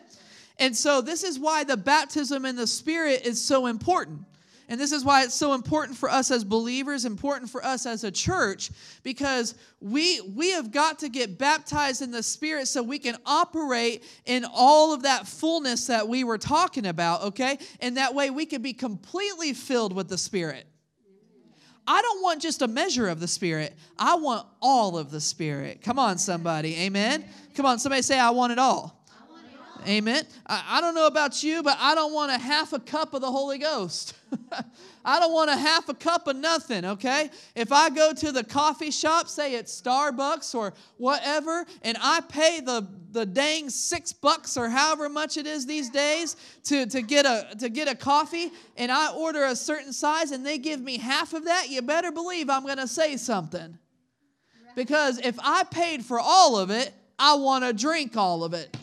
And 0.57 0.75
so, 0.75 1.01
this 1.01 1.23
is 1.23 1.39
why 1.39 1.63
the 1.63 1.77
baptism 1.77 2.45
in 2.45 2.55
the 2.55 2.67
Spirit 2.67 3.25
is 3.25 3.41
so 3.41 3.65
important. 3.65 4.21
And 4.73 4.81
this 4.81 4.91
is 4.91 5.05
why 5.05 5.21
it's 5.21 5.35
so 5.35 5.53
important 5.53 5.95
for 5.99 6.09
us 6.09 6.31
as 6.31 6.43
believers, 6.43 7.05
important 7.05 7.51
for 7.51 7.63
us 7.63 7.85
as 7.85 8.03
a 8.03 8.09
church, 8.09 8.71
because 9.03 9.53
we, 9.79 10.19
we 10.21 10.49
have 10.49 10.71
got 10.71 10.97
to 11.01 11.09
get 11.09 11.37
baptized 11.37 12.01
in 12.01 12.09
the 12.09 12.23
Spirit 12.23 12.67
so 12.67 12.81
we 12.81 12.97
can 12.97 13.15
operate 13.23 14.03
in 14.25 14.47
all 14.51 14.91
of 14.91 15.03
that 15.03 15.27
fullness 15.27 15.85
that 15.85 16.07
we 16.07 16.23
were 16.23 16.39
talking 16.39 16.87
about, 16.87 17.21
okay? 17.21 17.59
And 17.81 17.97
that 17.97 18.15
way 18.15 18.31
we 18.31 18.47
can 18.47 18.63
be 18.63 18.73
completely 18.73 19.53
filled 19.53 19.93
with 19.93 20.09
the 20.09 20.17
Spirit. 20.17 20.65
I 21.85 22.01
don't 22.01 22.23
want 22.23 22.41
just 22.41 22.63
a 22.63 22.67
measure 22.67 23.09
of 23.09 23.19
the 23.19 23.27
Spirit. 23.27 23.75
I 23.99 24.15
want 24.15 24.47
all 24.59 24.97
of 24.97 25.11
the 25.11 25.21
Spirit. 25.21 25.83
Come 25.83 25.99
on, 25.99 26.17
somebody. 26.17 26.77
Amen. 26.77 27.25
Come 27.53 27.67
on, 27.67 27.77
somebody 27.77 28.01
say, 28.01 28.17
I 28.17 28.31
want 28.31 28.51
it 28.51 28.57
all. 28.57 29.02
Amen. 29.87 30.23
I, 30.45 30.63
I, 30.77 30.81
don't 30.81 30.95
know 30.95 31.07
about 31.07 31.43
you, 31.43 31.63
but 31.63 31.77
I 31.79 31.95
don't 31.95 32.13
want 32.13 32.31
a 32.31 32.37
half 32.37 32.73
a 32.73 32.79
cup 32.79 33.13
of 33.13 33.21
the 33.21 33.31
Holy 33.31 33.57
Ghost. 33.57 34.13
I 35.05 35.19
don't 35.19 35.33
want 35.33 35.49
a 35.49 35.55
half 35.55 35.89
a 35.89 35.93
cup 35.93 36.27
of 36.27 36.35
nothing, 36.35 36.85
okay? 36.85 37.29
If 37.55 37.71
I 37.71 37.89
go 37.89 38.13
to 38.13 38.31
the 38.31 38.43
coffee 38.43 38.91
shop, 38.91 39.27
say 39.27 39.55
it's 39.55 39.81
Starbucks 39.81 40.55
or 40.55 40.73
whatever, 40.97 41.65
and 41.81 41.97
I 42.01 42.21
pay 42.21 42.61
the, 42.61 42.87
the 43.11 43.25
dang 43.25 43.69
six 43.69 44.13
bucks 44.13 44.55
or 44.55 44.69
however 44.69 45.09
much 45.09 45.37
it 45.37 45.47
is 45.47 45.65
these 45.65 45.89
days 45.89 46.35
to, 46.65 46.85
to, 46.85 47.01
get 47.01 47.25
a, 47.25 47.55
to 47.57 47.69
get 47.69 47.87
a 47.87 47.95
coffee, 47.95 48.51
and 48.77 48.91
I 48.91 49.11
order 49.13 49.45
a 49.45 49.55
certain 49.55 49.91
size 49.91 50.31
and 50.31 50.45
they 50.45 50.57
give 50.57 50.79
me 50.79 50.97
half 50.97 51.33
of 51.33 51.45
that, 51.45 51.69
you 51.69 51.81
better 51.81 52.11
believe 52.11 52.49
I'm 52.49 52.63
going 52.63 52.77
to 52.77 52.87
say 52.87 53.17
something. 53.17 53.77
Because 54.75 55.19
if 55.19 55.37
I 55.39 55.63
paid 55.63 56.03
for 56.03 56.19
all 56.19 56.57
of 56.57 56.71
it, 56.71 56.93
I 57.19 57.35
want 57.35 57.63
to 57.63 57.73
drink 57.73 58.17
all 58.17 58.43
of 58.43 58.53
it. 58.53 58.75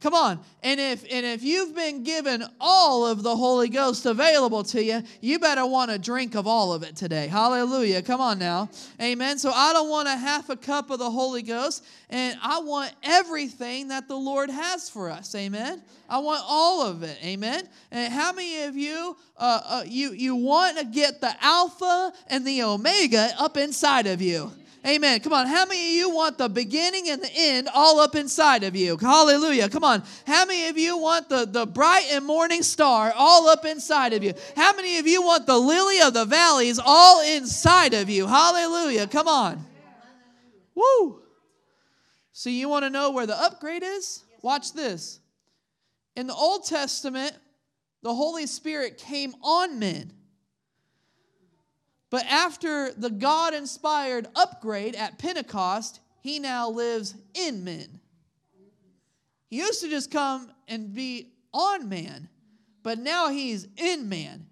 Come 0.00 0.14
on. 0.14 0.40
And 0.62 0.80
if 0.80 1.04
and 1.12 1.26
if 1.26 1.42
you've 1.42 1.74
been 1.74 2.04
given 2.04 2.42
all 2.58 3.06
of 3.06 3.22
the 3.22 3.36
Holy 3.36 3.68
Ghost 3.68 4.06
available 4.06 4.64
to 4.64 4.82
you, 4.82 5.02
you 5.20 5.38
better 5.38 5.66
want 5.66 5.90
a 5.90 5.98
drink 5.98 6.34
of 6.34 6.46
all 6.46 6.72
of 6.72 6.82
it 6.82 6.96
today. 6.96 7.26
Hallelujah. 7.26 8.00
Come 8.00 8.20
on 8.20 8.38
now. 8.38 8.70
Amen. 9.00 9.38
So 9.38 9.50
I 9.50 9.74
don't 9.74 9.90
want 9.90 10.08
a 10.08 10.16
half 10.16 10.48
a 10.48 10.56
cup 10.56 10.88
of 10.88 10.98
the 10.98 11.10
Holy 11.10 11.42
Ghost, 11.42 11.84
and 12.08 12.38
I 12.42 12.60
want 12.60 12.92
everything 13.02 13.88
that 13.88 14.08
the 14.08 14.16
Lord 14.16 14.48
has 14.48 14.88
for 14.88 15.10
us. 15.10 15.34
Amen. 15.34 15.82
I 16.08 16.18
want 16.18 16.42
all 16.48 16.86
of 16.86 17.02
it. 17.02 17.18
Amen. 17.22 17.68
And 17.90 18.10
how 18.10 18.32
many 18.32 18.62
of 18.62 18.76
you 18.76 19.16
uh, 19.36 19.60
uh, 19.64 19.82
you 19.86 20.12
you 20.12 20.34
want 20.34 20.78
to 20.78 20.86
get 20.86 21.20
the 21.20 21.34
alpha 21.42 22.12
and 22.28 22.46
the 22.46 22.62
omega 22.62 23.34
up 23.38 23.58
inside 23.58 24.06
of 24.06 24.22
you? 24.22 24.50
Amen. 24.86 25.20
Come 25.20 25.34
on. 25.34 25.46
How 25.46 25.66
many 25.66 25.78
of 25.78 25.94
you 25.94 26.10
want 26.10 26.38
the 26.38 26.48
beginning 26.48 27.10
and 27.10 27.22
the 27.22 27.30
end 27.34 27.68
all 27.74 28.00
up 28.00 28.14
inside 28.14 28.64
of 28.64 28.74
you? 28.74 28.96
Hallelujah. 28.96 29.68
Come 29.68 29.84
on. 29.84 30.02
How 30.26 30.46
many 30.46 30.68
of 30.68 30.78
you 30.78 30.96
want 30.96 31.28
the, 31.28 31.44
the 31.44 31.66
bright 31.66 32.06
and 32.10 32.24
morning 32.24 32.62
star 32.62 33.12
all 33.14 33.48
up 33.48 33.66
inside 33.66 34.14
of 34.14 34.24
you? 34.24 34.32
How 34.56 34.74
many 34.74 34.98
of 34.98 35.06
you 35.06 35.22
want 35.22 35.46
the 35.46 35.58
lily 35.58 36.00
of 36.00 36.14
the 36.14 36.24
valleys 36.24 36.80
all 36.82 37.22
inside 37.22 37.92
of 37.92 38.08
you? 38.08 38.26
Hallelujah. 38.26 39.06
Come 39.06 39.28
on. 39.28 39.66
Woo. 40.74 41.20
So 42.32 42.48
you 42.48 42.70
want 42.70 42.86
to 42.86 42.90
know 42.90 43.10
where 43.10 43.26
the 43.26 43.38
upgrade 43.38 43.82
is? 43.82 44.24
Watch 44.40 44.72
this. 44.72 45.20
In 46.16 46.26
the 46.26 46.34
Old 46.34 46.64
Testament, 46.64 47.34
the 48.02 48.14
Holy 48.14 48.46
Spirit 48.46 48.96
came 48.96 49.34
on 49.42 49.78
men. 49.78 50.14
But 52.10 52.26
after 52.26 52.92
the 52.92 53.10
God 53.10 53.54
inspired 53.54 54.26
upgrade 54.34 54.96
at 54.96 55.18
Pentecost, 55.18 56.00
he 56.20 56.40
now 56.40 56.68
lives 56.68 57.14
in 57.34 57.62
men. 57.64 58.00
He 59.48 59.58
used 59.58 59.80
to 59.82 59.88
just 59.88 60.10
come 60.10 60.50
and 60.68 60.92
be 60.92 61.32
on 61.52 61.88
man, 61.88 62.28
but 62.82 62.98
now 62.98 63.28
he's 63.28 63.66
in 63.76 64.08
man. 64.08 64.46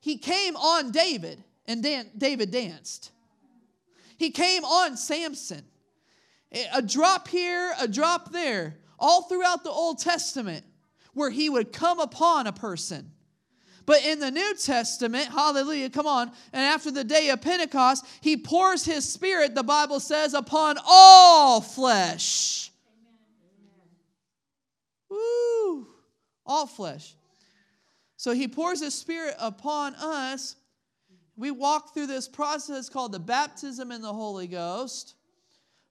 He 0.00 0.18
came 0.18 0.56
on 0.56 0.90
David, 0.90 1.42
and 1.66 1.82
dan- 1.82 2.10
David 2.16 2.50
danced. 2.50 3.10
He 4.16 4.30
came 4.30 4.64
on 4.64 4.96
Samson. 4.96 5.64
A 6.72 6.82
drop 6.82 7.26
here, 7.26 7.74
a 7.80 7.88
drop 7.88 8.30
there, 8.30 8.76
all 8.98 9.22
throughout 9.22 9.64
the 9.64 9.70
Old 9.70 9.98
Testament, 9.98 10.64
where 11.14 11.30
he 11.30 11.48
would 11.48 11.72
come 11.72 11.98
upon 11.98 12.46
a 12.46 12.52
person 12.52 13.10
but 13.86 14.04
in 14.04 14.18
the 14.18 14.30
New 14.30 14.54
Testament, 14.54 15.28
hallelujah, 15.28 15.90
come 15.90 16.06
on, 16.06 16.30
and 16.52 16.62
after 16.62 16.90
the 16.90 17.04
day 17.04 17.28
of 17.30 17.42
Pentecost, 17.42 18.04
he 18.20 18.36
pours 18.36 18.84
his 18.84 19.08
spirit, 19.08 19.54
the 19.54 19.62
Bible 19.62 20.00
says, 20.00 20.34
upon 20.34 20.78
all 20.86 21.60
flesh. 21.60 22.70
Woo! 25.10 25.86
All 26.46 26.66
flesh. 26.66 27.14
So 28.16 28.32
he 28.32 28.48
pours 28.48 28.80
his 28.80 28.94
spirit 28.94 29.34
upon 29.38 29.94
us. 29.96 30.56
We 31.36 31.50
walk 31.50 31.92
through 31.92 32.06
this 32.06 32.26
process 32.26 32.88
called 32.88 33.12
the 33.12 33.18
baptism 33.18 33.92
in 33.92 34.00
the 34.00 34.12
Holy 34.12 34.46
Ghost. 34.46 35.14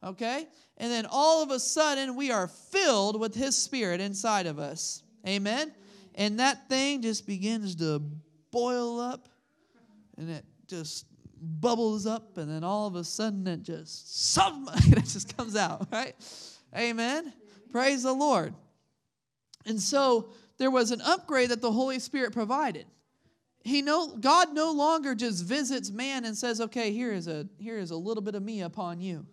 Okay? 0.04 0.48
And 0.78 0.92
then 0.92 1.06
all 1.10 1.44
of 1.44 1.52
a 1.52 1.60
sudden, 1.60 2.16
we 2.16 2.32
are 2.32 2.48
filled 2.48 3.20
with 3.20 3.36
his 3.36 3.56
spirit 3.56 4.02
inside 4.02 4.48
of 4.48 4.58
us. 4.58 5.04
Amen? 5.28 5.72
And 6.16 6.40
that 6.40 6.70
thing 6.70 7.02
just 7.02 7.26
begins 7.26 7.76
to 7.76 8.02
boil 8.52 9.00
up 9.00 9.30
and 10.18 10.30
it 10.30 10.46
just 10.68 11.06
bubbles 11.42 12.06
up 12.06 12.38
and 12.38 12.50
then 12.50 12.64
all 12.64 12.88
of 12.88 12.96
a 12.96 13.04
sudden 13.04 13.46
it 13.48 13.64
just 13.64 14.32
some 14.32 14.70
it 14.76 15.06
just 15.06 15.36
comes 15.36 15.56
out 15.56 15.88
right? 15.92 16.16
Amen. 16.76 17.34
Praise 17.72 18.04
the 18.04 18.14
lord. 18.14 18.54
And 19.66 19.80
so 19.80 20.30
there 20.58 20.72
was 20.72 20.92
an 20.92 21.02
upgrade 21.02 21.50
that 21.50 21.62
the 21.62 21.72
holy 21.72 22.00
spirit 22.00 22.32
provided. 22.32 22.86
He 23.64 23.82
no 23.82 24.16
god 24.16 24.54
no 24.54 24.72
longer 24.72 25.16
just 25.16 25.44
visits 25.46 25.90
man 25.90 26.26
and 26.26 26.38
says 26.38 26.62
okay 26.62 26.92
here 26.92 27.12
is 27.12 27.28
a 27.28 27.48
here 27.58 27.78
is 27.78 27.92
a 27.92 27.96
little 27.96 28.24
bit 28.24 28.36
of 28.36 28.44
me 28.44 28.62
upon 28.62 29.02
you. 29.02 29.26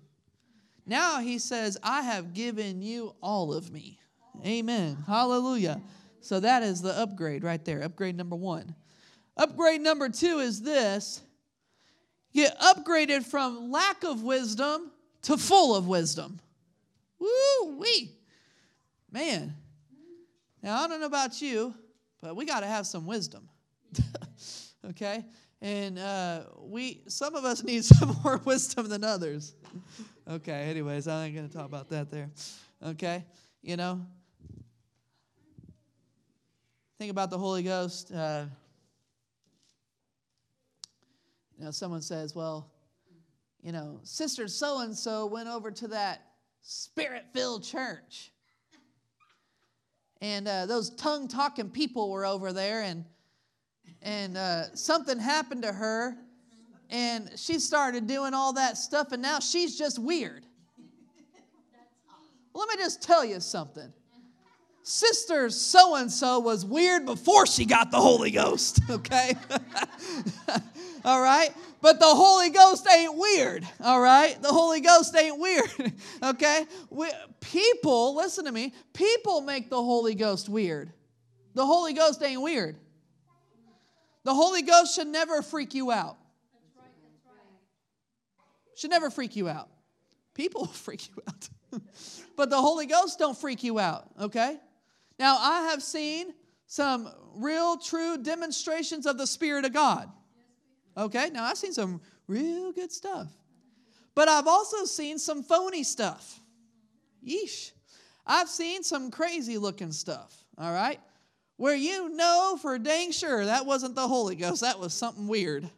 Now 0.86 1.20
he 1.20 1.38
says 1.38 1.76
i 1.82 2.02
have 2.02 2.32
given 2.32 2.80
you 2.80 3.14
all 3.22 3.52
of 3.52 3.70
me. 3.70 3.98
Amen. 4.44 5.04
Hallelujah 5.06 5.82
so 6.20 6.40
that 6.40 6.62
is 6.62 6.82
the 6.82 6.96
upgrade 6.98 7.44
right 7.44 7.64
there. 7.64 7.82
Upgrade 7.82 8.16
number 8.16 8.36
one. 8.36 8.74
Upgrade 9.36 9.80
number 9.80 10.08
two 10.08 10.38
is 10.38 10.62
this 10.62 11.22
get 12.32 12.58
upgraded 12.60 13.24
from 13.24 13.70
lack 13.70 14.04
of 14.04 14.22
wisdom 14.22 14.90
to 15.22 15.36
full 15.36 15.74
of 15.74 15.86
wisdom. 15.86 16.40
Woo 17.18 17.78
wee. 17.78 18.12
Man. 19.10 19.54
Now, 20.62 20.82
I 20.82 20.88
don't 20.88 21.00
know 21.00 21.06
about 21.06 21.40
you, 21.40 21.74
but 22.20 22.36
we 22.36 22.44
got 22.44 22.60
to 22.60 22.66
have 22.66 22.86
some 22.86 23.06
wisdom. 23.06 23.48
okay? 24.90 25.24
And 25.62 25.98
uh, 25.98 26.44
we, 26.58 27.02
some 27.08 27.34
of 27.34 27.44
us 27.44 27.62
need 27.64 27.84
some 27.86 28.16
more 28.22 28.38
wisdom 28.44 28.88
than 28.88 29.04
others. 29.04 29.54
Okay, 30.28 30.64
anyways, 30.70 31.08
I 31.08 31.26
ain't 31.26 31.34
going 31.34 31.48
to 31.48 31.54
talk 31.54 31.66
about 31.66 31.88
that 31.90 32.10
there. 32.10 32.30
Okay? 32.84 33.24
You 33.62 33.76
know, 33.76 34.06
think 37.00 37.10
about 37.10 37.30
the 37.30 37.38
Holy 37.38 37.62
Ghost, 37.62 38.12
uh, 38.12 38.44
you 41.56 41.64
know, 41.64 41.70
someone 41.70 42.02
says, 42.02 42.34
well, 42.34 42.70
you 43.62 43.72
know, 43.72 44.00
Sister 44.02 44.46
so 44.48 44.80
and 44.80 44.94
so 44.94 45.24
went 45.24 45.48
over 45.48 45.70
to 45.70 45.88
that 45.88 46.20
spirit 46.60 47.24
filled 47.32 47.64
church. 47.64 48.32
And 50.20 50.46
uh, 50.46 50.66
those 50.66 50.90
tongue 50.90 51.26
talking 51.26 51.70
people 51.70 52.10
were 52.10 52.26
over 52.26 52.52
there, 52.52 52.82
and, 52.82 53.06
and 54.02 54.36
uh, 54.36 54.64
something 54.74 55.18
happened 55.18 55.62
to 55.62 55.72
her, 55.72 56.18
and 56.90 57.30
she 57.34 57.60
started 57.60 58.08
doing 58.08 58.34
all 58.34 58.52
that 58.52 58.76
stuff, 58.76 59.12
and 59.12 59.22
now 59.22 59.40
she's 59.40 59.78
just 59.78 59.98
weird. 59.98 60.44
Let 62.52 62.68
me 62.68 62.76
just 62.76 63.02
tell 63.02 63.24
you 63.24 63.40
something 63.40 63.90
sister 64.90 65.48
so 65.50 65.94
and 65.94 66.10
so 66.10 66.40
was 66.40 66.64
weird 66.64 67.06
before 67.06 67.46
she 67.46 67.64
got 67.64 67.90
the 67.90 68.00
Holy 68.00 68.30
Ghost, 68.30 68.80
okay? 68.90 69.34
all 71.04 71.22
right? 71.22 71.50
But 71.80 71.98
the 71.98 72.06
Holy 72.06 72.50
Ghost 72.50 72.86
ain't 72.88 73.16
weird, 73.16 73.66
all 73.82 74.00
right? 74.00 74.40
The 74.42 74.48
Holy 74.48 74.80
Ghost 74.80 75.16
ain't 75.16 75.38
weird, 75.38 75.92
okay? 76.22 76.66
We, 76.90 77.08
people, 77.40 78.16
listen 78.16 78.44
to 78.46 78.52
me, 78.52 78.74
people 78.92 79.40
make 79.40 79.70
the 79.70 79.82
Holy 79.82 80.14
Ghost 80.14 80.48
weird. 80.48 80.92
The 81.54 81.64
Holy 81.64 81.94
Ghost 81.94 82.22
ain't 82.22 82.42
weird. 82.42 82.76
The 84.24 84.34
Holy 84.34 84.62
Ghost 84.62 84.94
should 84.94 85.06
never 85.06 85.40
freak 85.40 85.72
you 85.72 85.90
out. 85.90 86.16
Should 88.74 88.90
never 88.90 89.10
freak 89.10 89.36
you 89.36 89.48
out. 89.48 89.68
People 90.34 90.66
freak 90.66 91.08
you 91.08 91.22
out. 91.28 91.80
but 92.36 92.50
the 92.50 92.60
Holy 92.60 92.86
Ghost 92.86 93.18
don't 93.18 93.36
freak 93.36 93.62
you 93.62 93.78
out, 93.78 94.08
okay? 94.20 94.58
Now, 95.20 95.36
I 95.38 95.68
have 95.70 95.82
seen 95.82 96.32
some 96.66 97.06
real, 97.34 97.76
true 97.76 98.16
demonstrations 98.16 99.04
of 99.04 99.18
the 99.18 99.26
Spirit 99.26 99.66
of 99.66 99.74
God. 99.74 100.08
Okay, 100.96 101.28
now 101.28 101.44
I've 101.44 101.58
seen 101.58 101.74
some 101.74 102.00
real 102.26 102.72
good 102.72 102.90
stuff. 102.90 103.28
But 104.14 104.28
I've 104.28 104.46
also 104.46 104.86
seen 104.86 105.18
some 105.18 105.42
phony 105.42 105.82
stuff. 105.82 106.40
Yeesh. 107.22 107.72
I've 108.26 108.48
seen 108.48 108.82
some 108.82 109.10
crazy 109.10 109.58
looking 109.58 109.92
stuff, 109.92 110.34
all 110.56 110.72
right? 110.72 111.00
Where 111.56 111.74
you 111.74 112.08
know 112.08 112.58
for 112.60 112.78
dang 112.78 113.12
sure 113.12 113.44
that 113.44 113.66
wasn't 113.66 113.96
the 113.96 114.08
Holy 114.08 114.36
Ghost, 114.36 114.62
that 114.62 114.80
was 114.80 114.94
something 114.94 115.28
weird. 115.28 115.68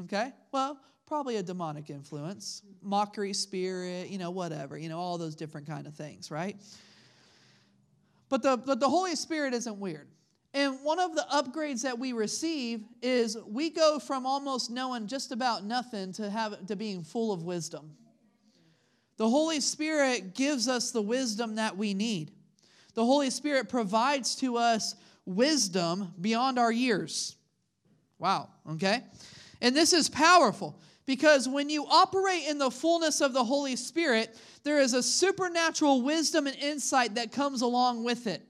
Okay? 0.00 0.32
Well, 0.50 0.76
probably 1.06 1.36
a 1.36 1.42
demonic 1.44 1.88
influence, 1.88 2.62
mockery 2.82 3.32
spirit, 3.32 4.08
you 4.08 4.18
know, 4.18 4.32
whatever, 4.32 4.76
you 4.76 4.88
know, 4.88 4.98
all 4.98 5.18
those 5.18 5.36
different 5.36 5.68
kind 5.68 5.86
of 5.86 5.94
things, 5.94 6.32
right? 6.32 6.56
But 8.28 8.42
the, 8.42 8.56
but 8.56 8.80
the 8.80 8.88
Holy 8.88 9.16
Spirit 9.16 9.54
isn't 9.54 9.78
weird. 9.78 10.08
And 10.54 10.78
one 10.82 10.98
of 10.98 11.14
the 11.14 11.26
upgrades 11.32 11.82
that 11.82 11.98
we 11.98 12.12
receive 12.12 12.82
is 13.02 13.36
we 13.46 13.70
go 13.70 13.98
from 13.98 14.26
almost 14.26 14.70
knowing 14.70 15.06
just 15.06 15.30
about 15.30 15.64
nothing 15.64 16.12
to 16.14 16.30
have 16.30 16.66
to 16.66 16.76
being 16.76 17.02
full 17.02 17.32
of 17.32 17.42
wisdom. 17.42 17.90
The 19.18 19.28
Holy 19.28 19.60
Spirit 19.60 20.34
gives 20.34 20.68
us 20.68 20.90
the 20.90 21.02
wisdom 21.02 21.56
that 21.56 21.76
we 21.76 21.92
need. 21.92 22.30
The 22.94 23.04
Holy 23.04 23.30
Spirit 23.30 23.68
provides 23.68 24.36
to 24.36 24.56
us 24.56 24.94
wisdom 25.26 26.14
beyond 26.20 26.58
our 26.58 26.72
years. 26.72 27.36
Wow, 28.18 28.48
okay? 28.72 29.02
And 29.60 29.76
this 29.76 29.92
is 29.92 30.08
powerful 30.08 30.80
because 31.08 31.48
when 31.48 31.70
you 31.70 31.86
operate 31.86 32.46
in 32.46 32.58
the 32.58 32.70
fullness 32.70 33.22
of 33.22 33.32
the 33.32 33.42
Holy 33.42 33.76
Spirit, 33.76 34.38
there 34.62 34.78
is 34.78 34.92
a 34.92 35.02
supernatural 35.02 36.02
wisdom 36.02 36.46
and 36.46 36.54
insight 36.56 37.14
that 37.14 37.32
comes 37.32 37.62
along 37.62 38.04
with 38.04 38.26
it. 38.26 38.46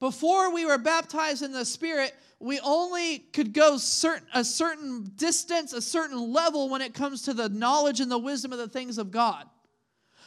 Before 0.00 0.52
we 0.52 0.66
were 0.66 0.78
baptized 0.78 1.44
in 1.44 1.52
the 1.52 1.64
Spirit, 1.64 2.12
we 2.40 2.58
only 2.58 3.20
could 3.20 3.52
go 3.52 3.76
certain, 3.76 4.26
a 4.34 4.42
certain 4.42 5.12
distance, 5.14 5.72
a 5.72 5.80
certain 5.80 6.32
level 6.32 6.68
when 6.68 6.82
it 6.82 6.92
comes 6.92 7.22
to 7.22 7.34
the 7.34 7.50
knowledge 7.50 8.00
and 8.00 8.10
the 8.10 8.18
wisdom 8.18 8.52
of 8.52 8.58
the 8.58 8.66
things 8.66 8.98
of 8.98 9.12
God. 9.12 9.46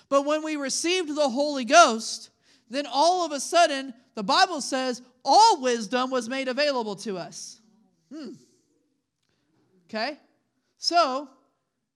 But 0.07 0.25
when 0.25 0.45
we 0.45 0.55
received 0.55 1.13
the 1.13 1.27
Holy 1.27 1.65
Ghost, 1.65 2.29
then 2.69 2.85
all 2.89 3.25
of 3.25 3.33
a 3.33 3.41
sudden, 3.41 3.93
the 4.15 4.23
Bible 4.23 4.61
says 4.61 5.01
all 5.25 5.61
wisdom 5.61 6.09
was 6.09 6.29
made 6.29 6.47
available 6.47 6.95
to 6.95 7.17
us. 7.17 7.59
Hmm. 8.13 8.31
Okay? 9.89 10.17
So, 10.79 11.27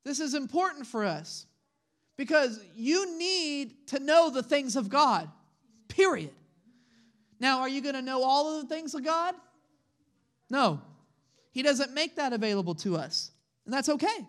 this 0.04 0.20
is 0.20 0.36
important 0.36 0.86
for 0.86 1.06
us 1.06 1.46
because 2.18 2.60
you 2.76 3.18
need 3.18 3.88
to 3.88 4.00
know 4.00 4.30
the 4.30 4.44
things 4.44 4.76
of 4.76 4.90
God, 4.90 5.30
period. 5.88 6.32
Now, 7.40 7.62
are 7.62 7.70
you 7.70 7.82
going 7.82 7.96
to 7.96 8.02
know 8.02 8.24
all 8.24 8.56
of 8.56 8.62
the 8.62 8.76
things 8.76 8.94
of 8.94 9.04
God? 9.04 9.36
No. 10.50 10.82
He 11.52 11.64
doesn't 11.64 11.94
make 11.94 12.18
that 12.18 12.34
available 12.34 12.76
to 12.76 12.98
us. 12.98 13.32
And 13.66 13.74
that's 13.74 13.90
okay. 13.90 14.28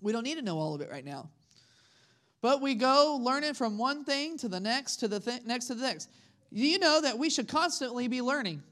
We 0.00 0.12
don't 0.12 0.24
need 0.24 0.36
to 0.36 0.42
know 0.42 0.58
all 0.58 0.74
of 0.74 0.80
it 0.80 0.90
right 0.90 1.04
now. 1.04 1.28
But 2.40 2.60
we 2.60 2.74
go 2.74 3.18
learning 3.20 3.54
from 3.54 3.78
one 3.78 4.04
thing 4.04 4.36
to 4.38 4.48
the 4.48 4.60
next, 4.60 4.96
to 4.96 5.08
the 5.08 5.20
th- 5.20 5.44
next, 5.44 5.66
to 5.66 5.74
the 5.74 5.82
next. 5.82 6.10
Do 6.52 6.60
you 6.60 6.78
know 6.78 7.00
that 7.00 7.18
we 7.18 7.30
should 7.30 7.48
constantly 7.48 8.08
be 8.08 8.20
learning 8.20 8.62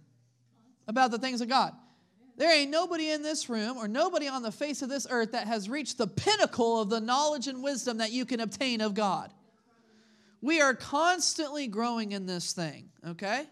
about 0.89 1.11
the 1.11 1.19
things 1.19 1.41
of 1.41 1.49
God. 1.49 1.73
There 2.37 2.55
ain't 2.55 2.71
nobody 2.71 3.11
in 3.11 3.23
this 3.23 3.49
room 3.49 3.77
or 3.77 3.87
nobody 3.87 4.27
on 4.27 4.43
the 4.43 4.53
face 4.53 4.83
of 4.83 4.89
this 4.89 5.07
earth 5.11 5.33
that 5.33 5.47
has 5.47 5.69
reached 5.69 5.99
the 5.99 6.07
pinnacle 6.07 6.81
of 6.81 6.89
the 6.89 7.01
knowledge 7.01 7.47
and 7.47 7.63
wisdom 7.63 7.99
that 7.99 8.11
you 8.13 8.25
can 8.25 8.41
obtain 8.41 8.81
of 8.81 8.95
God. 8.95 9.33
We 10.41 10.61
are 10.61 10.75
constantly 10.75 11.69
growing 11.69 12.13
in 12.13 12.27
this 12.27 12.53
thing, 12.53 12.89
okay? 13.07 13.47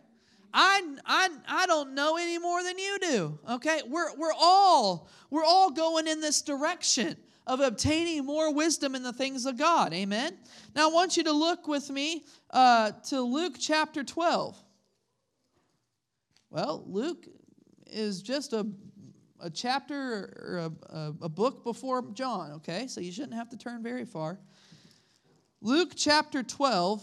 I, 0.53 0.83
I, 1.07 1.29
I 1.47 1.67
don't 1.67 1.95
know 1.95 2.17
any 2.17 2.39
more 2.39 2.63
than 2.63 2.79
you 2.79 2.99
do. 3.01 3.39
Okay? 3.49 3.83
We're, 3.87 4.15
we're 4.17 4.35
all 4.39 5.09
we're 5.31 5.45
all 5.45 5.71
going 5.71 6.09
in 6.09 6.21
this 6.21 6.43
direction 6.43 7.17
of 7.47 7.61
obtaining 7.61 8.25
more 8.25 8.53
wisdom 8.53 8.95
in 8.95 9.03
the 9.03 9.13
things 9.13 9.47
of 9.47 9.57
God. 9.57 9.93
Amen. 9.93 10.37
Now 10.75 10.91
I 10.91 10.93
want 10.93 11.17
you 11.17 11.25
to 11.25 11.33
look 11.33 11.69
with 11.69 11.91
me 11.91 12.25
uh, 12.51 12.93
to 13.09 13.21
Luke 13.21 13.57
chapter 13.59 14.03
12. 14.05 14.57
Well, 16.51 16.85
Luke 16.87 17.27
is 17.93 18.23
just 18.23 18.53
a, 18.53 18.67
a 19.41 19.51
chapter 19.51 20.35
or 20.37 20.71
a, 20.89 21.15
a, 21.23 21.29
book 21.29 21.65
before 21.65 22.03
John, 22.13 22.53
okay? 22.53 22.87
So 22.87 23.01
you 23.01 23.13
shouldn't 23.13 23.35
have 23.35 23.49
to 23.51 23.57
turn 23.57 23.83
very 23.83 24.05
far. 24.05 24.39
Luke 25.61 25.93
chapter 25.97 26.43
12 26.43 27.03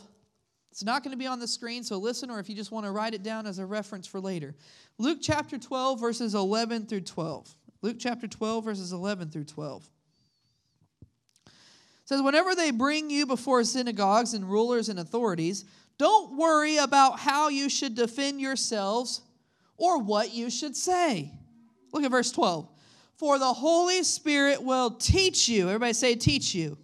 it's 0.78 0.84
not 0.84 1.04
going 1.04 1.10
to 1.10 1.18
be 1.18 1.26
on 1.26 1.40
the 1.40 1.48
screen, 1.48 1.84
so 1.84 1.98
listen, 1.98 2.30
or 2.30 2.38
if 2.40 2.48
you 2.48 2.56
just 2.56 2.72
want 2.72 2.86
to 2.86 2.92
write 2.92 3.16
it 3.16 3.24
down 3.24 3.48
as 3.48 3.58
a 3.58 3.66
reference 3.66 4.06
for 4.06 4.20
later. 4.20 4.54
Luke 5.00 5.18
chapter 5.20 5.58
12, 5.58 6.00
verses 6.00 6.36
11 6.36 6.86
through 6.86 7.02
12. 7.02 7.56
Luke 7.82 7.98
chapter 7.98 8.28
12, 8.28 8.64
verses 8.64 8.94
11 8.94 9.32
through 9.32 9.46
12. 9.46 9.90
It 11.48 11.52
says, 12.06 12.22
Whenever 12.22 12.54
they 12.54 12.70
bring 12.70 13.10
you 13.10 13.26
before 13.26 13.64
synagogues 13.64 14.36
and 14.36 14.48
rulers 14.48 14.88
and 14.88 15.00
authorities, 15.00 15.66
don't 15.98 16.38
worry 16.38 16.78
about 16.78 17.18
how 17.18 17.50
you 17.50 17.70
should 17.70 17.96
defend 17.96 18.40
yourselves 18.40 19.22
or 19.78 20.00
what 20.00 20.34
you 20.34 20.50
should 20.50 20.76
say. 20.76 21.32
Look 21.94 22.04
at 22.04 22.12
verse 22.12 22.32
12. 22.32 22.70
For 23.16 23.40
the 23.40 23.54
Holy 23.54 24.04
Spirit 24.04 24.62
will 24.62 24.92
teach 24.92 25.48
you. 25.50 25.68
Everybody 25.68 25.94
say, 25.94 26.16
teach 26.16 26.54
you 26.54 26.78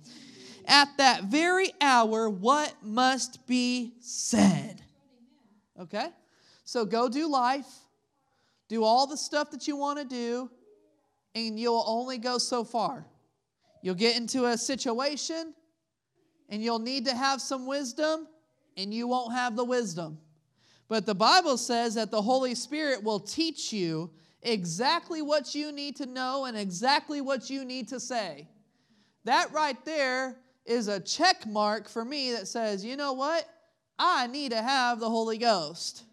at 0.65 0.87
that 0.97 1.25
very 1.25 1.71
hour 1.81 2.29
what 2.29 2.73
must 2.81 3.45
be 3.47 3.93
said. 3.99 4.81
Okay? 5.79 6.07
So 6.63 6.85
go 6.85 7.09
do 7.09 7.29
life, 7.29 7.67
do 8.69 8.83
all 8.83 9.05
the 9.07 9.17
stuff 9.17 9.51
that 9.51 9.67
you 9.67 9.75
want 9.75 9.99
to 9.99 10.05
do, 10.05 10.49
and 11.35 11.59
you'll 11.59 11.83
only 11.85 12.17
go 12.17 12.37
so 12.37 12.63
far. 12.63 13.05
You'll 13.81 13.95
get 13.95 14.15
into 14.15 14.45
a 14.45 14.57
situation 14.57 15.53
and 16.49 16.63
you'll 16.63 16.79
need 16.79 17.05
to 17.05 17.15
have 17.15 17.41
some 17.41 17.65
wisdom, 17.65 18.27
and 18.77 18.93
you 18.93 19.07
won't 19.07 19.33
have 19.33 19.55
the 19.55 19.63
wisdom. 19.63 20.19
But 20.87 21.05
the 21.05 21.15
Bible 21.15 21.57
says 21.57 21.95
that 21.95 22.11
the 22.11 22.21
Holy 22.21 22.55
Spirit 22.55 23.03
will 23.03 23.19
teach 23.19 23.71
you 23.71 24.11
exactly 24.41 25.21
what 25.21 25.55
you 25.55 25.71
need 25.71 25.95
to 25.97 26.05
know 26.05 26.45
and 26.45 26.57
exactly 26.57 27.21
what 27.21 27.49
you 27.49 27.65
need 27.65 27.87
to 27.89 27.99
say. 27.99 28.47
That 29.23 29.51
right 29.53 29.83
there 29.85 30.37
is 30.65 30.87
a 30.87 30.99
check 30.99 31.45
mark 31.47 31.89
for 31.89 32.03
me 32.03 32.33
that 32.33 32.47
says, 32.47 32.83
you 32.83 32.95
know 32.95 33.13
what? 33.13 33.47
I 33.97 34.27
need 34.27 34.51
to 34.51 34.61
have 34.61 34.99
the 34.99 35.09
Holy 35.09 35.37
Ghost. 35.37 36.03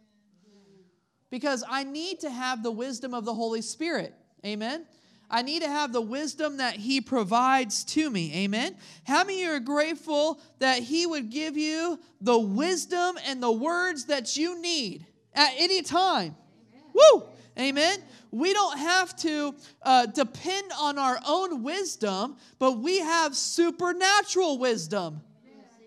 Because 1.30 1.64
I 1.68 1.84
need 1.84 2.20
to 2.20 2.30
have 2.30 2.62
the 2.62 2.70
wisdom 2.70 3.14
of 3.14 3.24
the 3.24 3.34
Holy 3.34 3.62
Spirit. 3.62 4.14
Amen. 4.44 4.86
I 5.30 5.42
need 5.42 5.62
to 5.62 5.68
have 5.68 5.92
the 5.92 6.00
wisdom 6.00 6.56
that 6.56 6.76
He 6.76 7.00
provides 7.00 7.84
to 7.84 8.10
me. 8.10 8.34
Amen. 8.44 8.76
How 9.04 9.24
many 9.24 9.46
are 9.46 9.60
grateful 9.60 10.40
that 10.58 10.82
He 10.82 11.06
would 11.06 11.30
give 11.30 11.56
you 11.56 12.00
the 12.20 12.38
wisdom 12.38 13.16
and 13.26 13.42
the 13.42 13.52
words 13.52 14.06
that 14.06 14.36
you 14.36 14.60
need 14.60 15.06
at 15.34 15.52
any 15.56 15.82
time? 15.82 16.34
Amen. 16.72 16.84
Woo! 16.92 17.22
Amen 17.58 18.02
we 18.30 18.52
don't 18.52 18.78
have 18.78 19.16
to 19.16 19.54
uh, 19.82 20.06
depend 20.06 20.70
on 20.78 20.98
our 20.98 21.18
own 21.26 21.62
wisdom, 21.62 22.36
but 22.58 22.78
we 22.78 23.00
have 23.00 23.36
supernatural 23.36 24.58
wisdom. 24.58 25.20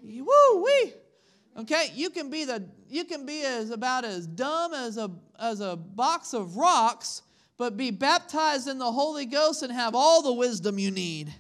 Woo 0.04 0.64
wee. 0.64 0.94
Okay, 1.60 1.92
you 1.94 2.10
can 2.10 2.30
be 2.30 2.46
the 2.46 2.68
you 2.90 3.06
can 3.06 3.26
be 3.26 3.44
as 3.44 3.70
about 3.70 4.04
as 4.04 4.28
dumb 4.28 4.74
as 4.74 4.98
a 4.98 5.10
as 5.40 5.62
a 5.62 5.76
box 5.76 6.34
of 6.34 6.58
rocks, 6.58 7.22
but 7.58 7.78
be 7.78 7.92
baptized 7.92 8.68
in 8.68 8.78
the 8.78 8.92
Holy 8.92 9.26
Ghost 9.26 9.64
and 9.64 9.72
have 9.72 9.96
all 9.96 10.22
the 10.22 10.34
wisdom 10.34 10.80
you 10.80 10.92
need. 10.92 11.34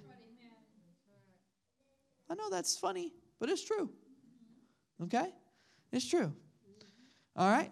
I 2.29 2.35
know 2.35 2.49
that's 2.49 2.77
funny, 2.77 3.13
but 3.39 3.49
it's 3.49 3.63
true. 3.63 3.89
Okay? 5.03 5.27
It's 5.91 6.07
true. 6.07 6.33
All 7.35 7.49
right? 7.49 7.71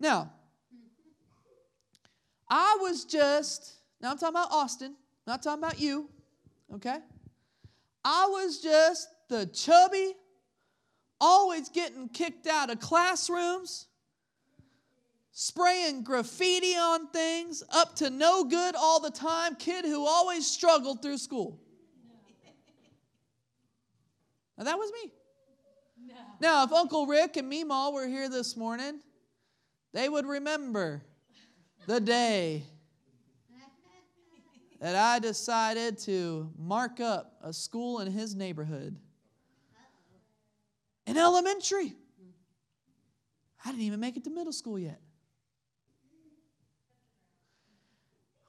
Now, 0.00 0.32
I 2.48 2.78
was 2.80 3.04
just, 3.04 3.74
now 4.00 4.12
I'm 4.12 4.18
talking 4.18 4.36
about 4.36 4.52
Austin, 4.52 4.94
not 5.26 5.42
talking 5.42 5.62
about 5.62 5.80
you, 5.80 6.08
okay? 6.74 6.98
I 8.04 8.26
was 8.30 8.60
just 8.60 9.08
the 9.28 9.46
chubby, 9.46 10.14
always 11.20 11.68
getting 11.68 12.08
kicked 12.08 12.46
out 12.46 12.70
of 12.70 12.80
classrooms, 12.80 13.87
spraying 15.40 16.02
graffiti 16.02 16.74
on 16.74 17.06
things, 17.10 17.62
up 17.70 17.94
to 17.94 18.10
no 18.10 18.42
good 18.42 18.74
all 18.74 18.98
the 18.98 19.10
time, 19.10 19.54
kid 19.54 19.84
who 19.84 20.04
always 20.04 20.44
struggled 20.44 21.00
through 21.00 21.16
school. 21.16 21.60
Now 24.56 24.64
that 24.64 24.76
was 24.76 24.90
me. 24.90 25.12
No. 26.08 26.14
Now, 26.40 26.64
if 26.64 26.72
Uncle 26.72 27.06
Rick 27.06 27.36
and 27.36 27.52
Meemaw 27.52 27.92
were 27.92 28.08
here 28.08 28.28
this 28.28 28.56
morning, 28.56 28.98
they 29.92 30.08
would 30.08 30.26
remember 30.26 31.02
the 31.86 32.00
day 32.00 32.64
that 34.80 34.96
I 34.96 35.20
decided 35.20 35.98
to 35.98 36.50
mark 36.58 36.98
up 36.98 37.36
a 37.44 37.52
school 37.52 38.00
in 38.00 38.10
his 38.10 38.34
neighborhood. 38.34 38.96
In 41.06 41.16
elementary. 41.16 41.94
I 43.64 43.70
didn't 43.70 43.82
even 43.82 44.00
make 44.00 44.16
it 44.16 44.24
to 44.24 44.30
middle 44.30 44.52
school 44.52 44.80
yet. 44.80 45.00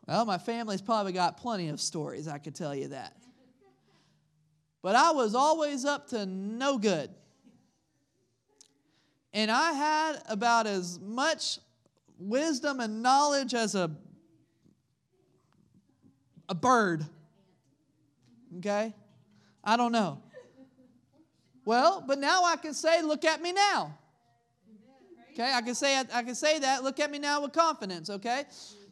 Well, 0.09 0.25
my 0.25 0.39
family's 0.39 0.81
probably 0.81 1.11
got 1.11 1.37
plenty 1.37 1.69
of 1.69 1.79
stories, 1.79 2.27
I 2.27 2.39
could 2.39 2.55
tell 2.55 2.73
you 2.73 2.87
that. 2.87 3.15
But 4.81 4.95
I 4.95 5.11
was 5.11 5.35
always 5.35 5.85
up 5.85 6.07
to 6.07 6.25
no 6.25 6.79
good. 6.79 7.11
And 9.33 9.51
I 9.51 9.71
had 9.73 10.23
about 10.27 10.65
as 10.65 10.99
much 10.99 11.59
wisdom 12.17 12.79
and 12.79 13.03
knowledge 13.03 13.53
as 13.53 13.75
a, 13.75 13.91
a 16.47 16.55
bird. 16.55 17.05
Okay? 18.57 18.95
I 19.63 19.77
don't 19.77 19.91
know. 19.91 20.23
Well, 21.65 22.03
but 22.07 22.17
now 22.17 22.45
I 22.45 22.55
can 22.55 22.73
say, 22.73 23.03
look 23.03 23.25
at 23.25 23.43
me 23.43 23.51
now. 23.51 23.95
Okay, 25.33 25.53
I 25.53 25.61
can 25.61 25.75
say 25.75 25.97
I 25.97 26.23
can 26.23 26.33
say 26.33 26.57
that. 26.59 26.83
Look 26.83 26.99
at 26.99 27.11
me 27.11 27.19
now 27.19 27.43
with 27.43 27.53
confidence. 27.53 28.09
Okay, 28.09 28.45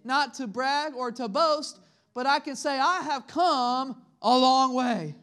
not 0.08 0.34
to 0.36 0.48
brag 0.48 0.96
or 0.96 1.12
to 1.12 1.28
boast, 1.28 1.80
but 2.14 2.26
I 2.26 2.40
can 2.40 2.56
say 2.56 2.80
I 2.80 3.02
have 3.02 3.28
come 3.28 4.02
a 4.22 4.38
long 4.38 4.74
way. 4.74 5.14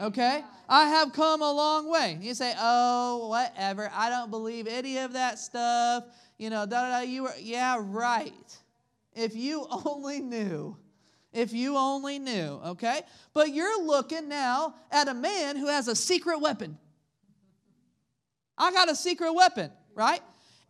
Okay, 0.00 0.44
I 0.68 0.86
have 0.86 1.12
come 1.12 1.42
a 1.42 1.52
long 1.52 1.90
way. 1.90 2.18
You 2.20 2.32
say, 2.34 2.54
oh, 2.58 3.28
whatever. 3.28 3.90
I 3.92 4.08
don't 4.08 4.30
believe 4.30 4.68
any 4.68 4.98
of 4.98 5.14
that 5.14 5.38
stuff. 5.38 6.04
You 6.38 6.48
know, 6.48 6.64
da 6.64 6.82
da 6.82 6.90
da. 6.90 7.00
You 7.00 7.24
were, 7.24 7.34
yeah, 7.38 7.78
right. 7.80 8.58
If 9.14 9.34
you 9.34 9.66
only 9.86 10.20
knew. 10.20 10.76
If 11.32 11.52
you 11.52 11.76
only 11.76 12.18
knew, 12.18 12.60
okay? 12.66 13.02
But 13.32 13.54
you're 13.54 13.84
looking 13.84 14.28
now 14.28 14.74
at 14.90 15.06
a 15.06 15.14
man 15.14 15.56
who 15.56 15.66
has 15.66 15.86
a 15.86 15.94
secret 15.94 16.40
weapon. 16.40 16.76
I 18.58 18.72
got 18.72 18.90
a 18.90 18.96
secret 18.96 19.32
weapon, 19.32 19.70
right? 19.94 20.20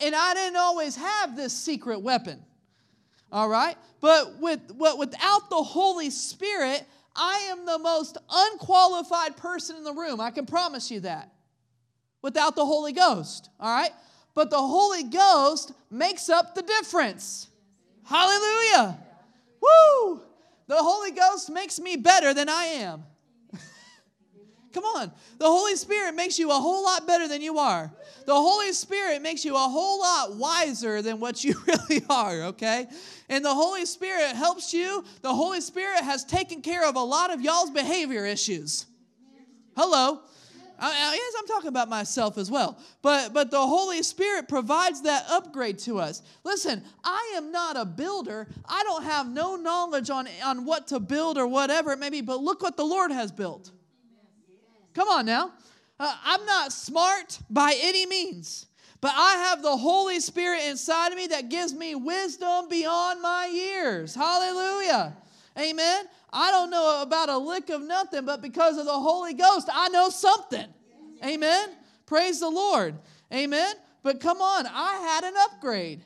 And 0.01 0.15
I 0.15 0.35
didn't 0.35 0.57
always 0.57 0.97
have 0.97 1.35
this 1.35 1.55
secret 1.55 2.03
weapon. 2.03 2.45
All 3.33 3.49
right? 3.49 3.77
But 4.01 4.38
with 4.40 4.61
what 4.73 4.99
without 4.99 5.51
the 5.51 5.62
Holy 5.62 6.11
Spirit, 6.11 6.85
I 7.14 7.49
am 7.51 7.66
the 7.66 7.79
most 7.79 8.16
unqualified 8.31 9.37
person 9.37 9.77
in 9.77 9.85
the 9.85 9.93
room. 9.93 10.21
I 10.21 10.31
can 10.31 10.47
promise 10.47 10.90
you 10.90 11.01
that. 11.01 11.33
Without 12.23 12.55
the 12.57 12.66
Holy 12.66 12.93
Ghost, 12.93 13.49
all 13.59 13.73
right? 13.73 13.93
But 14.35 14.51
the 14.51 14.59
Holy 14.59 15.05
Ghost 15.05 15.73
makes 15.90 16.29
up 16.29 16.55
the 16.55 16.62
difference. 16.62 17.49
Hallelujah. 18.05 18.99
Woo! 19.61 20.21
The 20.66 20.77
Holy 20.77 21.11
Ghost 21.12 21.51
makes 21.51 21.81
me 21.81 21.97
better 21.97 22.33
than 22.35 22.49
I 22.49 22.64
am. 22.64 23.05
Come 24.72 24.85
on. 24.85 25.11
The 25.38 25.46
Holy 25.46 25.74
Spirit 25.74 26.14
makes 26.14 26.38
you 26.38 26.50
a 26.50 26.54
whole 26.54 26.85
lot 26.85 27.06
better 27.06 27.26
than 27.26 27.42
you 27.42 27.59
are. 27.59 27.90
The 28.26 28.35
Holy 28.35 28.72
Spirit 28.72 29.20
makes 29.20 29.44
you 29.44 29.56
a 29.56 29.59
whole 29.59 30.00
lot 30.00 30.37
wiser 30.37 31.02
than 31.02 31.18
what 31.18 31.42
you 31.42 31.54
really 31.66 32.04
are, 32.09 32.42
okay? 32.42 32.87
And 33.28 33.44
the 33.44 33.54
Holy 33.54 33.85
Spirit 33.85 34.37
helps 34.37 34.72
you. 34.72 35.04
The 35.22 35.35
Holy 35.35 35.61
Spirit 35.61 36.02
has 36.04 36.24
taken 36.24 36.62
care 36.62 36.88
of 36.88 36.94
a 36.94 37.02
lot 37.02 37.33
of 37.33 37.40
y'all's 37.40 37.70
behavior 37.70 38.24
issues. 38.24 38.87
Hello. 39.76 40.20
I, 40.83 41.14
yes, 41.14 41.35
I'm 41.38 41.46
talking 41.46 41.68
about 41.68 41.90
myself 41.90 42.38
as 42.38 42.50
well. 42.50 42.78
But 43.02 43.35
but 43.35 43.50
the 43.50 43.61
Holy 43.61 44.02
Spirit 44.02 44.48
provides 44.48 45.02
that 45.02 45.26
upgrade 45.28 45.78
to 45.80 45.98
us. 45.98 46.22
Listen, 46.42 46.83
I 47.04 47.35
am 47.37 47.52
not 47.52 47.76
a 47.76 47.85
builder. 47.85 48.48
I 48.66 48.83
don't 48.85 49.02
have 49.02 49.28
no 49.28 49.56
knowledge 49.56 50.09
on, 50.09 50.26
on 50.42 50.64
what 50.64 50.87
to 50.88 50.98
build 50.98 51.37
or 51.37 51.46
whatever 51.46 51.92
it 51.92 51.98
may 51.98 52.09
be, 52.09 52.22
but 52.22 52.40
look 52.40 52.62
what 52.62 52.78
the 52.78 52.85
Lord 52.85 53.11
has 53.11 53.30
built. 53.30 53.72
Come 54.94 55.09
on 55.09 55.26
now. 55.26 55.53
Uh, 55.98 56.14
I'm 56.24 56.44
not 56.46 56.72
smart 56.72 57.38
by 57.50 57.74
any 57.81 58.07
means, 58.07 58.66
but 59.00 59.12
I 59.14 59.35
have 59.48 59.62
the 59.62 59.76
Holy 59.76 60.20
Spirit 60.20 60.62
inside 60.64 61.12
of 61.12 61.16
me 61.16 61.26
that 61.29 61.50
gives 61.50 61.74
me 61.74 61.94
wisdom 61.94 62.68
beyond 62.68 63.20
my 63.20 63.46
years. 63.46 64.14
Hallelujah. 64.14 65.16
Amen. 65.59 66.05
I 66.33 66.50
don't 66.50 66.70
know 66.70 67.03
about 67.03 67.29
a 67.29 67.37
lick 67.37 67.70
of 67.70 67.83
nothing, 67.83 68.24
but 68.24 68.40
because 68.40 68.79
of 68.79 68.87
the 68.87 68.92
Holy 68.92 69.35
Ghost, 69.35 69.68
I 69.72 69.88
know 69.88 70.09
something. 70.09 70.66
Amen. 71.24 71.70
Praise 72.07 72.40
the 72.40 72.48
Lord. 72.48 72.94
Amen. 73.33 73.74
But 74.03 74.20
come 74.20 74.40
on, 74.40 74.66
I 74.66 74.96
had 74.96 75.24
an 75.24 75.35
upgrade. 75.42 76.05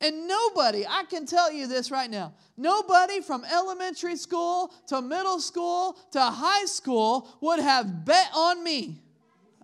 And 0.00 0.26
nobody, 0.26 0.86
I 0.86 1.04
can 1.04 1.26
tell 1.26 1.52
you 1.52 1.66
this 1.66 1.90
right 1.90 2.10
now, 2.10 2.32
nobody 2.56 3.20
from 3.20 3.44
elementary 3.44 4.16
school 4.16 4.72
to 4.86 5.02
middle 5.02 5.40
school 5.40 5.98
to 6.12 6.20
high 6.20 6.64
school 6.64 7.28
would 7.42 7.60
have 7.60 8.04
bet 8.06 8.30
on 8.34 8.64
me. 8.64 9.02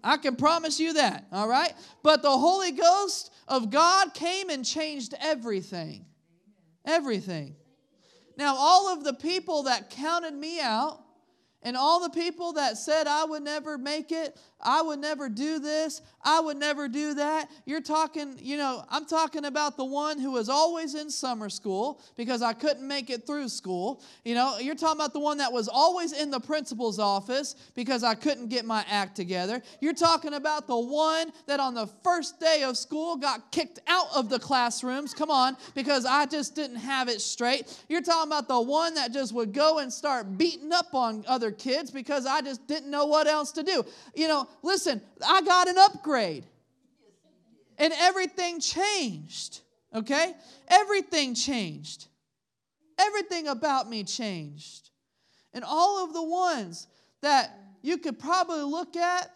I 0.05 0.19
can 0.19 0.37
promise 0.37 0.79
you 0.79 0.93
that, 0.93 1.27
all 1.33 1.49
right? 1.49 1.73
But 2.03 2.23
the 2.23 2.37
Holy 2.37 2.71
Ghost 2.71 3.33
of 3.49 3.71
God 3.71 4.13
came 4.13 4.51
and 4.51 4.65
changed 4.65 5.15
everything. 5.21 6.05
Everything. 6.85 7.57
Now, 8.37 8.55
all 8.57 8.93
of 8.93 9.05
the 9.05 9.15
people 9.15 9.65
that 9.65 9.89
counted 9.91 10.35
me 10.35 10.61
out, 10.61 11.03
and 11.63 11.77
all 11.77 12.01
the 12.01 12.11
people 12.11 12.53
that 12.53 12.77
said 12.77 13.09
I 13.09 13.25
would 13.25 13.43
never 13.43 13.79
make 13.79 14.13
it, 14.13 14.39
I 14.61 14.81
would 14.83 14.99
never 14.99 15.29
do 15.29 15.59
this, 15.59 16.01
I 16.23 16.41
would 16.41 16.57
never 16.57 16.89
do 16.89 17.15
that. 17.15 17.51
You're 17.67 17.83
talking, 17.83 18.39
you 18.41 18.57
know, 18.57 18.85
I'm 18.89 19.05
talking 19.05 19.45
about 19.45 19.77
the 19.77 19.85
one 19.85 20.19
who 20.19 20.33
was 20.33 20.49
always 20.49 20.95
in 20.95 21.11
summer 21.11 21.51
school 21.51 22.01
because 22.17 22.43
I 22.43 22.53
couldn't 22.53 22.87
make 22.87 23.11
it 23.11 23.27
through 23.27 23.49
school. 23.49 24.03
You 24.25 24.35
know, 24.35 24.59
you're 24.59 24.75
talking 24.75 24.99
about 24.99 25.13
the 25.13 25.21
one 25.21 25.39
that 25.39 25.53
was 25.53 25.69
always 25.69 26.13
in 26.13 26.31
the 26.31 26.41
principal's 26.41 26.99
office 26.99 27.55
because 27.75 28.03
I 28.03 28.15
couldn't 28.15 28.49
get 28.49 28.65
my 28.65 28.85
act 28.91 29.15
together. 29.15 29.63
You're 29.81 29.93
talking 29.93 30.35
about 30.35 30.67
the 30.67 30.79
one 30.79 31.33
that 31.47 31.61
on 31.61 31.75
the 31.75 31.87
first 32.03 32.41
day 32.41 32.63
of 32.63 32.79
school 32.79 33.17
got 33.17 33.53
kicked 33.53 33.81
out 33.87 34.07
of 34.15 34.29
the 34.31 34.39
classrooms. 34.39 35.13
Come 35.13 35.31
on, 35.31 35.57
because 35.75 36.07
I 36.07 36.27
just 36.27 36.55
didn't 36.55 36.77
have 36.77 37.09
it 37.09 37.21
straight. 37.21 37.79
You're 37.89 38.03
talking 38.03 38.33
about 38.33 38.49
the 38.49 38.61
one 38.61 38.95
that 38.95 39.13
just 39.13 39.35
would 39.35 39.53
go 39.53 39.79
and 39.79 39.93
start 39.93 40.39
beating 40.39 40.73
up 40.73 40.95
on 40.95 41.25
other 41.29 41.51
kids 41.51 41.91
because 41.91 42.27
I 42.27 42.41
just 42.41 42.67
didn't 42.67 42.91
know 42.91 43.07
what 43.07 43.27
else 43.27 43.53
to 43.53 43.63
do. 43.63 43.85
You 44.15 44.29
know, 44.29 44.46
listen, 44.63 45.01
I 45.27 45.43
got 45.43 45.69
an 45.69 45.79
upgrade. 45.79 46.45
And 47.79 47.93
everything 47.99 48.61
changed. 48.61 49.61
Okay? 49.95 50.35
Everything 50.69 51.35
changed. 51.35 52.07
Everything 52.99 53.49
about 53.49 53.89
me 53.89 54.05
changed. 54.05 54.91
And 55.53 55.65
all 55.65 56.05
of 56.05 56.13
the 56.13 56.23
ones 56.23 56.87
that 57.23 57.59
you 57.83 57.99
could 57.99 58.19
probably 58.19 58.63
look 58.63 58.97
at, 58.97 59.31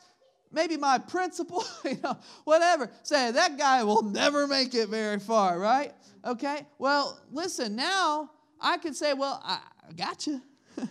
maybe 0.53 0.77
my 0.77 0.99
principal, 0.99 1.64
you 1.85 1.99
know, 2.03 2.16
whatever, 2.44 2.90
say 3.03 3.31
that 3.31 3.59
guy 3.59 3.85
will 3.85 4.03
never 4.03 4.46
make 4.46 4.75
it 4.75 4.88
very 4.88 5.18
far, 5.18 5.59
right? 5.59 5.92
Okay? 6.25 6.66
Well, 6.79 7.18
listen, 7.31 7.77
now 7.77 8.31
I 8.61 8.79
can 8.79 8.94
say, 8.94 9.14
well, 9.14 9.40
I 9.44 9.61
got 9.96 10.27
you. 10.27 10.42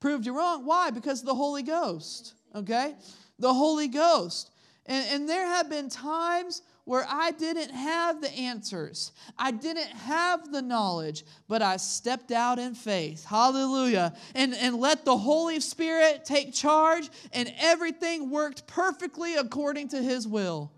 Proved 0.00 0.26
you 0.26 0.36
wrong. 0.36 0.64
Why? 0.64 0.90
Because 0.90 1.20
of 1.20 1.26
the 1.26 1.34
Holy 1.34 1.62
Ghost. 1.62 2.34
Okay? 2.54 2.94
The 3.38 3.52
Holy 3.52 3.88
Ghost. 3.88 4.50
And, 4.86 5.06
and 5.10 5.28
there 5.28 5.46
have 5.46 5.70
been 5.70 5.88
times 5.88 6.62
where 6.84 7.06
I 7.08 7.30
didn't 7.30 7.70
have 7.70 8.20
the 8.20 8.30
answers. 8.30 9.12
I 9.38 9.50
didn't 9.50 9.88
have 9.88 10.52
the 10.52 10.60
knowledge, 10.60 11.24
but 11.48 11.62
I 11.62 11.78
stepped 11.78 12.30
out 12.30 12.58
in 12.58 12.74
faith. 12.74 13.24
Hallelujah. 13.24 14.14
And, 14.34 14.54
and 14.54 14.76
let 14.76 15.04
the 15.06 15.16
Holy 15.16 15.60
Spirit 15.60 16.26
take 16.26 16.52
charge, 16.52 17.08
and 17.32 17.52
everything 17.58 18.30
worked 18.30 18.66
perfectly 18.66 19.36
according 19.36 19.88
to 19.88 20.02
His 20.02 20.28
will. 20.28 20.70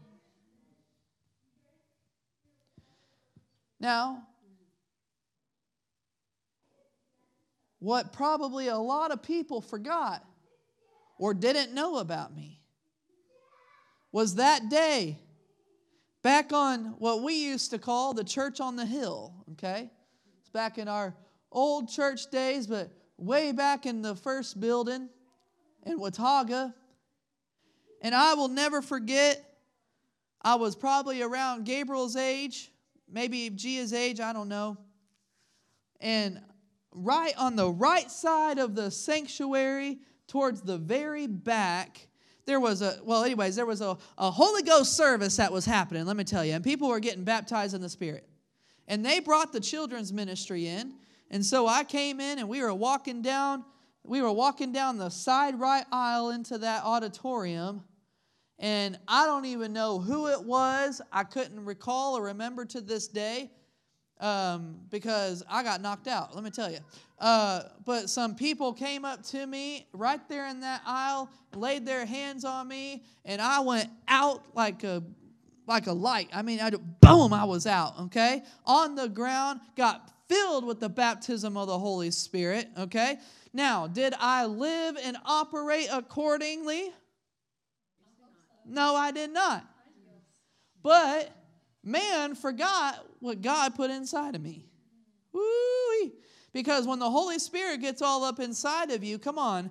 Now, 3.80 4.22
what 7.80 8.12
probably 8.12 8.68
a 8.68 8.78
lot 8.78 9.10
of 9.10 9.22
people 9.22 9.60
forgot 9.60 10.24
or 11.18 11.34
didn't 11.34 11.72
know 11.72 11.98
about 11.98 12.34
me 12.34 12.60
was 14.12 14.36
that 14.36 14.68
day 14.68 15.18
back 16.22 16.52
on 16.52 16.94
what 16.98 17.22
we 17.22 17.34
used 17.34 17.70
to 17.70 17.78
call 17.78 18.14
the 18.14 18.24
church 18.24 18.60
on 18.60 18.76
the 18.76 18.86
hill, 18.86 19.34
okay? 19.52 19.90
It's 20.40 20.50
back 20.50 20.78
in 20.78 20.88
our 20.88 21.14
old 21.52 21.88
church 21.88 22.30
days, 22.30 22.66
but 22.66 22.90
way 23.18 23.52
back 23.52 23.86
in 23.86 24.02
the 24.02 24.16
first 24.16 24.58
building 24.60 25.08
in 25.84 26.00
Watauga. 26.00 26.74
And 28.02 28.14
I 28.14 28.34
will 28.34 28.48
never 28.48 28.82
forget, 28.82 29.42
I 30.42 30.56
was 30.56 30.76
probably 30.76 31.22
around 31.22 31.64
Gabriel's 31.64 32.16
age, 32.16 32.70
maybe 33.10 33.50
Gia's 33.50 33.92
age, 33.92 34.20
I 34.20 34.32
don't 34.32 34.48
know. 34.48 34.76
And 36.00 36.40
right 36.92 37.34
on 37.38 37.56
the 37.56 37.70
right 37.70 38.10
side 38.10 38.58
of 38.58 38.74
the 38.74 38.90
sanctuary, 38.90 39.98
towards 40.26 40.62
the 40.62 40.78
very 40.78 41.26
back, 41.26 42.08
there 42.46 42.60
was 42.60 42.82
a, 42.82 42.98
well, 43.04 43.24
anyways, 43.24 43.56
there 43.56 43.66
was 43.66 43.80
a, 43.80 43.96
a 44.18 44.30
Holy 44.30 44.62
Ghost 44.62 44.96
service 44.96 45.36
that 45.36 45.52
was 45.52 45.64
happening, 45.64 46.06
let 46.06 46.16
me 46.16 46.24
tell 46.24 46.44
you. 46.44 46.54
And 46.54 46.64
people 46.64 46.88
were 46.88 47.00
getting 47.00 47.24
baptized 47.24 47.74
in 47.74 47.80
the 47.80 47.88
Spirit. 47.88 48.28
And 48.88 49.04
they 49.04 49.20
brought 49.20 49.52
the 49.52 49.60
children's 49.60 50.12
ministry 50.12 50.68
in. 50.68 50.94
And 51.30 51.44
so 51.44 51.66
I 51.66 51.82
came 51.82 52.20
in 52.20 52.38
and 52.38 52.48
we 52.48 52.62
were 52.62 52.72
walking 52.72 53.20
down, 53.20 53.64
we 54.04 54.22
were 54.22 54.32
walking 54.32 54.72
down 54.72 54.96
the 54.96 55.10
side 55.10 55.58
right 55.58 55.84
aisle 55.90 56.30
into 56.30 56.58
that 56.58 56.84
auditorium. 56.84 57.82
And 58.60 58.98
I 59.08 59.26
don't 59.26 59.44
even 59.46 59.72
know 59.72 59.98
who 59.98 60.28
it 60.28 60.42
was. 60.42 61.02
I 61.12 61.24
couldn't 61.24 61.64
recall 61.64 62.16
or 62.16 62.22
remember 62.22 62.64
to 62.66 62.80
this 62.80 63.08
day 63.08 63.50
um, 64.20 64.76
because 64.90 65.42
I 65.48 65.62
got 65.62 65.80
knocked 65.80 66.08
out, 66.08 66.34
let 66.34 66.42
me 66.44 66.50
tell 66.50 66.70
you. 66.70 66.78
Uh, 67.18 67.62
but 67.84 68.10
some 68.10 68.34
people 68.34 68.72
came 68.72 69.04
up 69.04 69.22
to 69.24 69.46
me 69.46 69.86
right 69.92 70.26
there 70.28 70.48
in 70.48 70.60
that 70.60 70.82
aisle, 70.86 71.30
laid 71.54 71.86
their 71.86 72.04
hands 72.04 72.44
on 72.44 72.68
me, 72.68 73.02
and 73.24 73.40
I 73.40 73.60
went 73.60 73.90
out 74.08 74.42
like 74.54 74.84
a 74.84 75.02
like 75.66 75.88
a 75.88 75.92
light. 75.92 76.28
I 76.32 76.42
mean, 76.42 76.60
I 76.60 76.70
boom, 76.70 77.32
I 77.32 77.44
was 77.44 77.66
out. 77.66 77.98
Okay, 78.02 78.42
on 78.64 78.94
the 78.94 79.08
ground, 79.08 79.60
got 79.76 80.12
filled 80.28 80.66
with 80.66 80.80
the 80.80 80.88
baptism 80.88 81.56
of 81.56 81.66
the 81.68 81.78
Holy 81.78 82.10
Spirit. 82.10 82.68
Okay, 82.78 83.18
now 83.52 83.86
did 83.86 84.14
I 84.18 84.46
live 84.46 84.96
and 85.02 85.16
operate 85.24 85.88
accordingly? 85.90 86.90
No, 88.66 88.94
I 88.94 89.10
did 89.10 89.30
not. 89.30 89.64
But 90.82 91.32
man 91.86 92.34
forgot 92.34 93.06
what 93.20 93.40
God 93.40 93.74
put 93.74 93.90
inside 93.90 94.34
of 94.34 94.42
me. 94.42 94.66
Woo! 95.32 96.12
Because 96.52 96.86
when 96.86 96.98
the 96.98 97.10
Holy 97.10 97.38
Spirit 97.38 97.80
gets 97.80 98.02
all 98.02 98.24
up 98.24 98.40
inside 98.40 98.90
of 98.90 99.04
you, 99.04 99.18
come 99.18 99.38
on, 99.38 99.70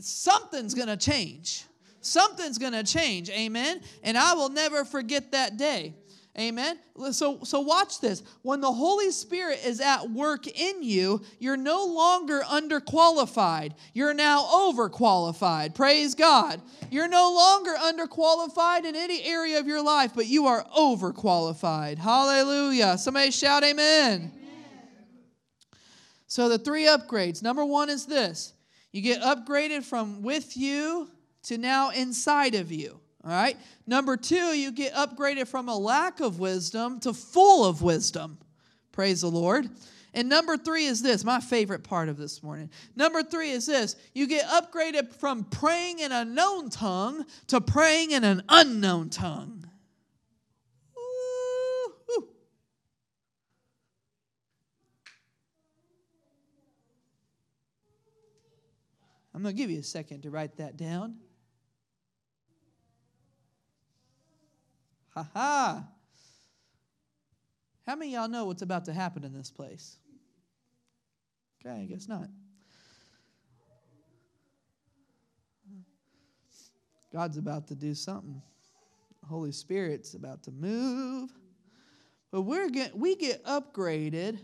something's 0.00 0.74
going 0.74 0.88
to 0.88 0.96
change. 0.96 1.64
Something's 2.00 2.58
going 2.58 2.72
to 2.72 2.84
change. 2.84 3.30
Amen. 3.30 3.80
And 4.02 4.16
I 4.16 4.34
will 4.34 4.48
never 4.48 4.84
forget 4.84 5.32
that 5.32 5.56
day. 5.56 5.94
Amen. 6.38 6.78
So, 7.10 7.40
so 7.42 7.60
watch 7.60 8.00
this. 8.00 8.22
When 8.42 8.60
the 8.60 8.70
Holy 8.70 9.10
Spirit 9.10 9.58
is 9.64 9.80
at 9.80 10.08
work 10.08 10.46
in 10.46 10.84
you, 10.84 11.20
you're 11.40 11.56
no 11.56 11.84
longer 11.84 12.42
underqualified. 12.46 13.72
You're 13.92 14.14
now 14.14 14.42
overqualified. 14.44 15.74
Praise 15.74 16.14
God. 16.14 16.62
You're 16.92 17.08
no 17.08 17.32
longer 17.32 17.74
underqualified 17.74 18.84
in 18.84 18.94
any 18.94 19.24
area 19.24 19.58
of 19.58 19.66
your 19.66 19.82
life, 19.82 20.12
but 20.14 20.26
you 20.26 20.46
are 20.46 20.64
overqualified. 20.76 21.98
Hallelujah. 21.98 22.98
Somebody 22.98 23.32
shout 23.32 23.64
amen. 23.64 24.30
amen. 24.32 24.32
So 26.28 26.48
the 26.48 26.58
three 26.58 26.84
upgrades. 26.84 27.42
Number 27.42 27.64
one 27.64 27.90
is 27.90 28.06
this. 28.06 28.52
You 28.92 29.02
get 29.02 29.22
upgraded 29.22 29.82
from 29.82 30.22
with 30.22 30.56
you 30.56 31.10
to 31.44 31.58
now 31.58 31.90
inside 31.90 32.54
of 32.54 32.70
you. 32.70 33.00
All 33.24 33.30
right. 33.30 33.56
Number 33.86 34.16
two, 34.16 34.56
you 34.56 34.70
get 34.70 34.94
upgraded 34.94 35.48
from 35.48 35.68
a 35.68 35.76
lack 35.76 36.20
of 36.20 36.38
wisdom 36.38 37.00
to 37.00 37.12
full 37.12 37.64
of 37.64 37.82
wisdom. 37.82 38.38
Praise 38.92 39.22
the 39.22 39.30
Lord. 39.30 39.68
And 40.14 40.28
number 40.28 40.56
three 40.56 40.86
is 40.86 41.02
this, 41.02 41.24
my 41.24 41.40
favorite 41.40 41.84
part 41.84 42.08
of 42.08 42.16
this 42.16 42.42
morning. 42.42 42.70
Number 42.96 43.22
three 43.22 43.50
is 43.50 43.66
this 43.66 43.96
you 44.14 44.26
get 44.26 44.46
upgraded 44.46 45.12
from 45.14 45.44
praying 45.44 45.98
in 45.98 46.12
a 46.12 46.24
known 46.24 46.70
tongue 46.70 47.24
to 47.48 47.60
praying 47.60 48.12
in 48.12 48.24
an 48.24 48.42
unknown 48.48 49.10
tongue. 49.10 49.64
I'm 59.38 59.44
going 59.44 59.54
to 59.54 59.62
give 59.62 59.70
you 59.70 59.78
a 59.78 59.84
second 59.84 60.22
to 60.22 60.30
write 60.30 60.56
that 60.56 60.76
down. 60.76 61.14
Ha 65.18 65.26
ha. 65.34 65.84
How 67.84 67.96
many 67.96 68.12
y'all 68.12 68.28
know 68.28 68.44
what's 68.44 68.62
about 68.62 68.84
to 68.84 68.92
happen 68.92 69.24
in 69.24 69.32
this 69.32 69.50
place? 69.50 69.96
Okay, 71.60 71.74
I 71.74 71.84
guess 71.86 72.06
not. 72.06 72.28
God's 77.12 77.36
about 77.36 77.66
to 77.68 77.74
do 77.74 77.96
something. 77.96 78.40
Holy 79.28 79.50
Spirit's 79.50 80.14
about 80.14 80.44
to 80.44 80.52
move. 80.52 81.30
But 82.30 82.42
we're 82.42 82.68
get, 82.70 82.96
we 82.96 83.16
get 83.16 83.42
upgraded 83.44 84.38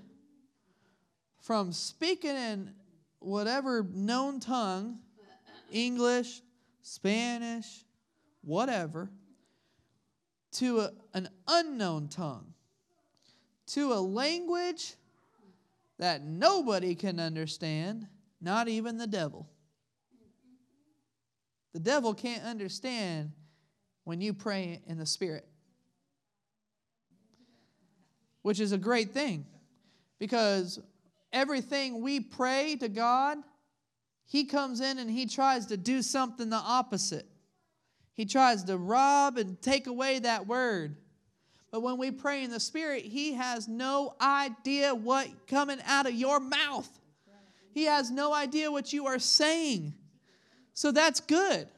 from 1.41 1.73
speaking 1.73 2.35
in 2.35 2.75
whatever 3.21 3.87
known 3.93 4.41
tongue, 4.41 4.99
English, 5.71 6.41
Spanish, 6.83 7.85
whatever, 8.43 9.09
to 10.55 10.81
a, 10.81 10.91
an 11.13 11.29
unknown 11.49 12.09
tongue, 12.09 12.55
to 13.67 13.93
a 13.93 14.01
language 14.01 14.95
that 15.99 16.25
nobody 16.25 16.95
can 16.95 17.21
understand, 17.21 18.07
not 18.41 18.69
even 18.69 18.99
the 18.99 19.07
devil. 19.07 19.49
The 21.73 21.81
devil 21.81 22.15
can't 22.15 22.45
understand 22.45 23.33
when 24.05 24.21
you 24.21 24.33
pray 24.33 24.81
in 24.87 24.99
the 24.99 25.07
Spirit, 25.07 25.47
which 28.43 28.61
is 28.61 28.73
a 28.73 28.79
great 28.79 29.13
thing 29.13 29.47
because 30.19 30.81
everything 31.33 32.01
we 32.01 32.21
pray 32.21 32.77
to 32.77 32.89
God, 32.89 33.39
He 34.27 34.45
comes 34.45 34.81
in 34.81 34.99
and 34.99 35.11
He 35.11 35.27
tries 35.27 35.67
to 35.67 35.77
do 35.77 36.03
something 36.03 36.49
the 36.49 36.57
opposite. 36.57 37.27
He 38.15 38.25
tries 38.25 38.65
to 38.65 38.79
rob 38.79 39.37
and 39.39 39.61
take 39.61 39.87
away 39.87 40.21
that 40.21 40.47
word. 40.47 40.97
But 41.71 41.83
when 41.83 41.99
we 41.99 42.11
pray 42.11 42.45
in 42.45 42.51
the 42.51 42.61
Spirit, 42.61 43.05
He 43.05 43.35
has 43.35 43.67
no 43.67 44.15
idea 44.21 44.95
what 44.95 45.29
coming 45.47 45.79
out 45.87 46.07
of 46.07 46.15
your 46.15 46.41
mouth. 46.41 46.89
He 47.73 47.85
has 47.85 48.11
no 48.11 48.33
idea 48.33 48.71
what 48.71 48.93
you 48.93 49.07
are 49.07 49.19
saying. 49.19 49.95
So 50.75 50.93
that's 50.93 51.21
good. 51.21 51.69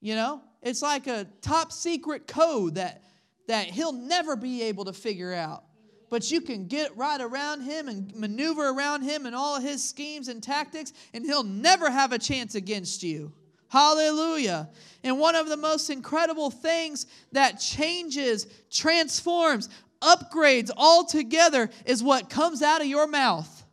You 0.00 0.14
know, 0.14 0.42
it's 0.62 0.82
like 0.82 1.06
a 1.06 1.26
top 1.42 1.72
secret 1.72 2.26
code 2.26 2.76
that 2.76 3.02
that 3.48 3.66
he'll 3.66 3.92
never 3.92 4.36
be 4.36 4.62
able 4.62 4.84
to 4.86 4.92
figure 4.92 5.32
out. 5.32 5.64
But 6.08 6.30
you 6.30 6.40
can 6.40 6.66
get 6.66 6.96
right 6.96 7.20
around 7.20 7.62
him 7.62 7.88
and 7.88 8.14
maneuver 8.14 8.68
around 8.68 9.02
him 9.02 9.26
and 9.26 9.34
all 9.34 9.60
his 9.60 9.86
schemes 9.86 10.28
and 10.28 10.42
tactics, 10.42 10.92
and 11.12 11.24
he'll 11.24 11.42
never 11.42 11.90
have 11.90 12.12
a 12.12 12.18
chance 12.18 12.54
against 12.54 13.02
you. 13.02 13.32
Hallelujah. 13.72 14.68
And 15.02 15.18
one 15.18 15.34
of 15.34 15.48
the 15.48 15.56
most 15.56 15.88
incredible 15.88 16.50
things 16.50 17.06
that 17.32 17.52
changes, 17.52 18.46
transforms, 18.70 19.70
upgrades 20.02 20.70
altogether 20.76 21.70
is 21.86 22.02
what 22.02 22.28
comes 22.28 22.60
out 22.60 22.82
of 22.82 22.86
your 22.86 23.06
mouth. 23.06 23.64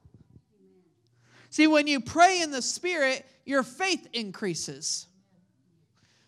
See, 1.50 1.68
when 1.68 1.86
you 1.86 2.00
pray 2.00 2.42
in 2.42 2.50
the 2.50 2.62
Spirit, 2.62 3.26
your 3.44 3.62
faith 3.62 4.08
increases. 4.14 5.06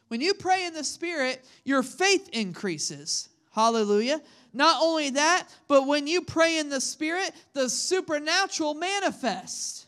When 0.09 0.19
you 0.19 0.33
pray 0.33 0.65
in 0.65 0.73
the 0.73 0.83
Spirit, 0.83 1.41
your 1.63 1.81
faith 1.81 2.27
increases. 2.33 3.29
Hallelujah. 3.51 4.21
Not 4.51 4.81
only 4.83 5.11
that, 5.11 5.47
but 5.69 5.87
when 5.87 6.07
you 6.07 6.23
pray 6.23 6.59
in 6.59 6.67
the 6.67 6.81
Spirit, 6.81 7.31
the 7.53 7.69
supernatural 7.69 8.73
manifests. 8.73 9.87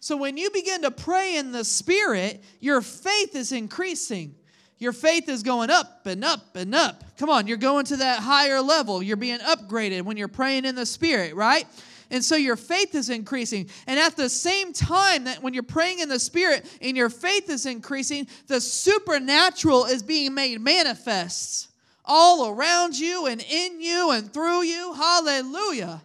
So 0.00 0.16
when 0.16 0.36
you 0.36 0.50
begin 0.50 0.82
to 0.82 0.90
pray 0.90 1.36
in 1.36 1.52
the 1.52 1.64
Spirit, 1.64 2.42
your 2.60 2.80
faith 2.80 3.34
is 3.34 3.52
increasing. 3.52 4.34
Your 4.78 4.92
faith 4.92 5.28
is 5.28 5.42
going 5.42 5.70
up 5.70 6.06
and 6.06 6.24
up 6.24 6.54
and 6.54 6.74
up. 6.74 7.02
Come 7.18 7.30
on, 7.30 7.48
you're 7.48 7.56
going 7.56 7.84
to 7.86 7.96
that 7.96 8.20
higher 8.20 8.60
level. 8.60 9.02
You're 9.02 9.16
being 9.16 9.40
upgraded 9.40 10.02
when 10.02 10.16
you're 10.16 10.28
praying 10.28 10.64
in 10.64 10.76
the 10.76 10.86
Spirit, 10.86 11.34
right? 11.34 11.66
And 12.10 12.24
so 12.24 12.36
your 12.36 12.56
faith 12.56 12.94
is 12.94 13.10
increasing. 13.10 13.68
And 13.86 13.98
at 13.98 14.16
the 14.16 14.28
same 14.28 14.72
time 14.72 15.24
that 15.24 15.42
when 15.42 15.52
you're 15.52 15.62
praying 15.62 15.98
in 15.98 16.08
the 16.08 16.20
Spirit 16.20 16.64
and 16.80 16.96
your 16.96 17.10
faith 17.10 17.50
is 17.50 17.66
increasing, 17.66 18.28
the 18.46 18.60
supernatural 18.60 19.84
is 19.84 20.02
being 20.02 20.32
made 20.32 20.60
manifest 20.60 21.68
all 22.04 22.48
around 22.48 22.98
you 22.98 23.26
and 23.26 23.42
in 23.42 23.80
you 23.80 24.12
and 24.12 24.32
through 24.32 24.62
you. 24.62 24.94
Hallelujah. 24.94 26.02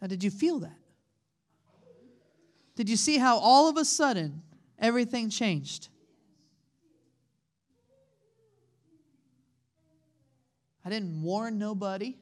Now, 0.00 0.08
did 0.08 0.24
you 0.24 0.30
feel 0.30 0.58
that? 0.60 0.81
Did 2.74 2.88
you 2.88 2.96
see 2.96 3.18
how 3.18 3.38
all 3.38 3.68
of 3.68 3.76
a 3.76 3.84
sudden 3.84 4.42
everything 4.78 5.30
changed? 5.30 5.88
I 10.84 10.90
didn't 10.90 11.22
warn 11.22 11.58
nobody. 11.58 12.16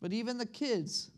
But 0.00 0.12
even 0.12 0.36
the 0.36 0.46
kids, 0.46 1.10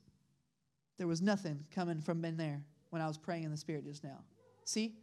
there 0.99 1.07
was 1.07 1.21
nothing 1.21 1.65
coming 1.75 2.01
from 2.01 2.25
in 2.25 2.37
there 2.37 2.63
when 2.91 3.03
I 3.03 3.09
was 3.09 3.19
praying 3.19 3.45
in 3.45 3.51
the 3.51 3.57
Spirit 3.57 3.85
just 3.85 4.05
now. 4.05 4.19
See? 4.65 4.95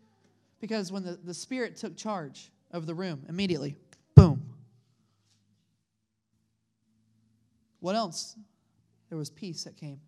Because 0.61 0.91
when 0.91 1.03
the, 1.03 1.19
the 1.23 1.33
Spirit 1.33 1.75
took 1.75 1.97
charge 1.97 2.51
of 2.71 2.85
the 2.85 2.95
room, 2.95 3.25
immediately, 3.27 3.75
boom, 4.15 4.55
What 7.85 7.95
else? 7.95 8.35
There 9.09 9.17
was 9.19 9.29
peace 9.29 9.65
that 9.65 9.77
came. 9.77 9.99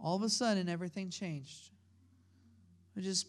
All 0.00 0.16
of 0.16 0.22
a 0.22 0.28
sudden, 0.28 0.68
everything 0.68 1.10
changed. 1.10 1.70
I 2.96 3.00
just 3.00 3.26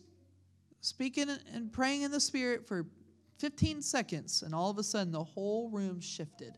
speaking 0.82 1.28
and 1.54 1.72
praying 1.72 2.04
in 2.04 2.12
the 2.12 2.20
Spirit 2.20 2.68
for 2.68 2.86
15 3.40 3.82
seconds, 3.82 4.42
and 4.42 4.54
all 4.54 4.70
of 4.70 4.78
a 4.78 4.84
sudden 4.84 5.12
the 5.12 5.24
whole 5.24 5.70
room 5.70 6.00
shifted. 6.00 6.54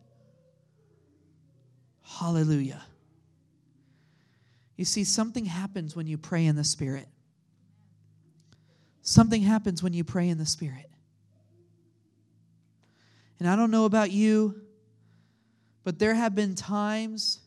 Hallelujah. 2.01 2.82
You 4.76 4.86
see, 4.86 5.03
something 5.03 5.45
happens 5.45 5.95
when 5.95 6.07
you 6.07 6.18
pray 6.18 6.45
in 6.45 6.55
the 6.55 6.64
Spirit. 6.64 7.07
Something 9.03 9.41
happens 9.41 9.84
when 9.84 9.93
you 9.93 10.03
pray 10.03 10.30
in 10.30 10.38
the 10.38 10.45
Spirit. 10.45 10.89
And 13.39 13.47
I 13.47 13.55
don't 13.55 13.72
know 13.72 13.86
about 13.86 14.12
you, 14.12 14.62
but 15.84 15.99
there 15.99 16.14
have 16.14 16.36
been 16.36 16.55
times 16.55 17.39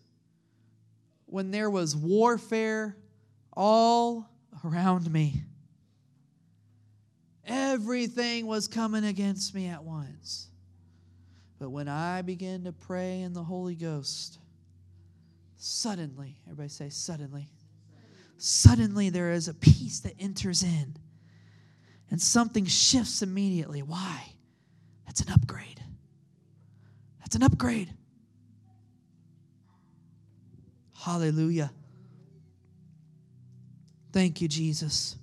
when 1.34 1.50
there 1.50 1.68
was 1.68 1.96
warfare 1.96 2.96
all 3.56 4.30
around 4.64 5.12
me. 5.12 5.42
Everything 7.44 8.46
was 8.46 8.68
coming 8.68 9.04
against 9.04 9.52
me 9.52 9.66
at 9.66 9.82
once. 9.82 10.46
But 11.58 11.70
when 11.70 11.88
I 11.88 12.22
began 12.22 12.62
to 12.62 12.72
pray 12.72 13.22
in 13.22 13.32
the 13.32 13.42
Holy 13.42 13.74
Ghost, 13.74 14.38
suddenly, 15.56 16.38
everybody 16.46 16.68
say, 16.68 16.88
suddenly, 16.88 17.48
suddenly 18.36 19.10
there 19.10 19.32
is 19.32 19.48
a 19.48 19.54
peace 19.54 19.98
that 20.02 20.14
enters 20.20 20.62
in 20.62 20.96
and 22.12 22.22
something 22.22 22.64
shifts 22.64 23.22
immediately. 23.22 23.82
Why? 23.82 24.34
That's 25.04 25.20
an 25.20 25.32
upgrade. 25.32 25.82
That's 27.18 27.34
an 27.34 27.42
upgrade. 27.42 27.92
Hallelujah. 31.04 31.70
Thank 34.10 34.40
you, 34.40 34.48
Jesus. 34.48 35.16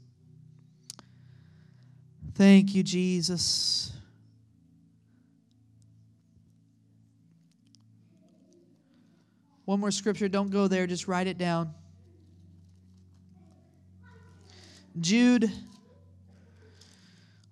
Thank 2.36 2.76
you, 2.76 2.84
Jesus. 2.84 3.92
One 9.66 9.80
more 9.80 9.90
scripture. 9.90 10.28
Don't 10.28 10.52
go 10.52 10.68
there. 10.68 10.86
Just 10.86 11.08
write 11.08 11.26
it 11.26 11.40
down. 11.40 11.74
Jude, 15.00 15.52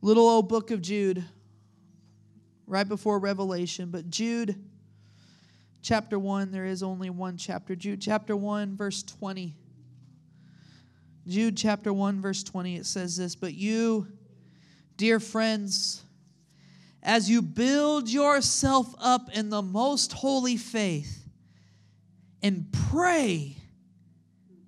little 0.03 0.27
old 0.29 0.47
book 0.47 0.69
of 0.69 0.83
Jude, 0.83 1.23
right 2.67 2.87
before 2.87 3.17
Revelation. 3.17 3.89
But 3.89 4.07
Jude, 4.11 4.55
chapter 5.89 6.19
1, 6.19 6.51
there 6.51 6.67
is 6.67 6.83
only 6.83 7.09
one 7.09 7.35
chapter. 7.35 7.75
Jude, 7.75 7.99
chapter 7.99 8.35
1, 8.35 8.77
verse 8.77 9.01
20. 9.01 9.55
Jude, 11.25 11.57
chapter 11.57 11.91
1, 11.91 12.21
verse 12.21 12.43
20, 12.43 12.75
it 12.75 12.85
says 12.85 13.17
this 13.17 13.35
But 13.35 13.55
you, 13.55 14.07
dear 14.97 15.19
friends, 15.19 16.03
as 17.01 17.27
you 17.27 17.41
build 17.41 18.07
yourself 18.07 18.93
up 18.99 19.35
in 19.35 19.49
the 19.49 19.63
most 19.63 20.13
holy 20.13 20.57
faith, 20.57 21.27
and 22.43 22.71
pray 22.91 23.57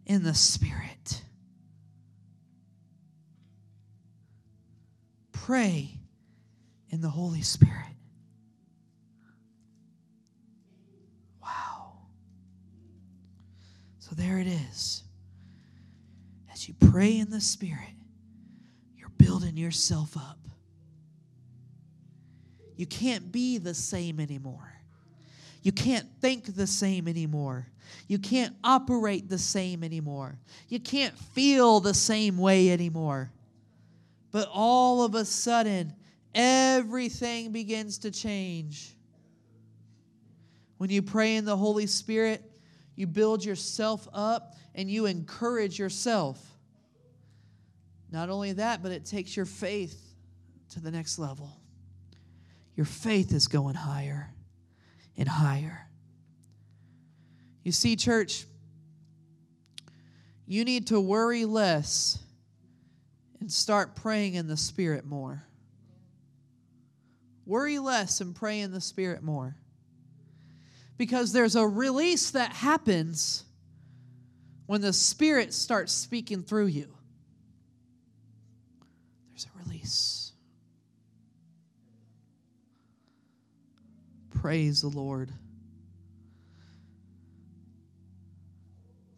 in 0.07 0.23
the 0.23 0.33
Spirit. 0.33 1.21
Pray 5.31 5.99
in 6.89 7.01
the 7.01 7.09
Holy 7.09 7.43
Spirit. 7.43 7.90
It 14.41 14.47
is. 14.47 15.03
As 16.51 16.67
you 16.67 16.73
pray 16.91 17.17
in 17.17 17.29
the 17.29 17.39
Spirit, 17.39 17.93
you're 18.97 19.11
building 19.17 19.55
yourself 19.55 20.17
up. 20.17 20.37
You 22.75 22.85
can't 22.85 23.31
be 23.31 23.57
the 23.57 23.73
same 23.73 24.19
anymore. 24.19 24.73
You 25.61 25.71
can't 25.71 26.07
think 26.19 26.55
the 26.55 26.67
same 26.67 27.07
anymore. 27.07 27.67
You 28.07 28.17
can't 28.19 28.55
operate 28.63 29.29
the 29.29 29.37
same 29.37 29.83
anymore. 29.83 30.39
You 30.67 30.79
can't 30.79 31.17
feel 31.17 31.79
the 31.79 31.93
same 31.93 32.37
way 32.37 32.71
anymore. 32.71 33.31
But 34.31 34.49
all 34.51 35.03
of 35.03 35.13
a 35.13 35.25
sudden, 35.25 35.93
everything 36.33 37.51
begins 37.51 37.99
to 37.99 38.11
change. 38.11 38.95
When 40.77 40.89
you 40.89 41.01
pray 41.01 41.35
in 41.35 41.45
the 41.45 41.57
Holy 41.57 41.85
Spirit, 41.85 42.50
you 42.95 43.07
build 43.07 43.43
yourself 43.43 44.07
up 44.13 44.55
and 44.75 44.89
you 44.89 45.05
encourage 45.05 45.79
yourself. 45.79 46.39
Not 48.11 48.29
only 48.29 48.53
that, 48.53 48.83
but 48.83 48.91
it 48.91 49.05
takes 49.05 49.35
your 49.35 49.45
faith 49.45 49.99
to 50.71 50.79
the 50.79 50.91
next 50.91 51.17
level. 51.17 51.51
Your 52.75 52.85
faith 52.85 53.33
is 53.33 53.47
going 53.47 53.75
higher 53.75 54.29
and 55.17 55.27
higher. 55.27 55.87
You 57.63 57.71
see, 57.71 57.95
church, 57.95 58.45
you 60.45 60.65
need 60.65 60.87
to 60.87 60.99
worry 60.99 61.45
less 61.45 62.19
and 63.39 63.51
start 63.51 63.95
praying 63.95 64.35
in 64.35 64.47
the 64.47 64.57
Spirit 64.57 65.05
more. 65.05 65.43
Worry 67.45 67.79
less 67.79 68.21
and 68.21 68.35
pray 68.35 68.59
in 68.59 68.71
the 68.71 68.81
Spirit 68.81 69.23
more. 69.23 69.55
Because 70.97 71.33
there's 71.33 71.55
a 71.55 71.67
release 71.67 72.31
that 72.31 72.53
happens 72.53 73.43
when 74.67 74.81
the 74.81 74.93
Spirit 74.93 75.53
starts 75.53 75.91
speaking 75.91 76.43
through 76.43 76.67
you. 76.67 76.87
There's 79.31 79.45
a 79.45 79.59
release. 79.63 80.31
Praise 84.29 84.81
the 84.81 84.87
Lord. 84.87 85.31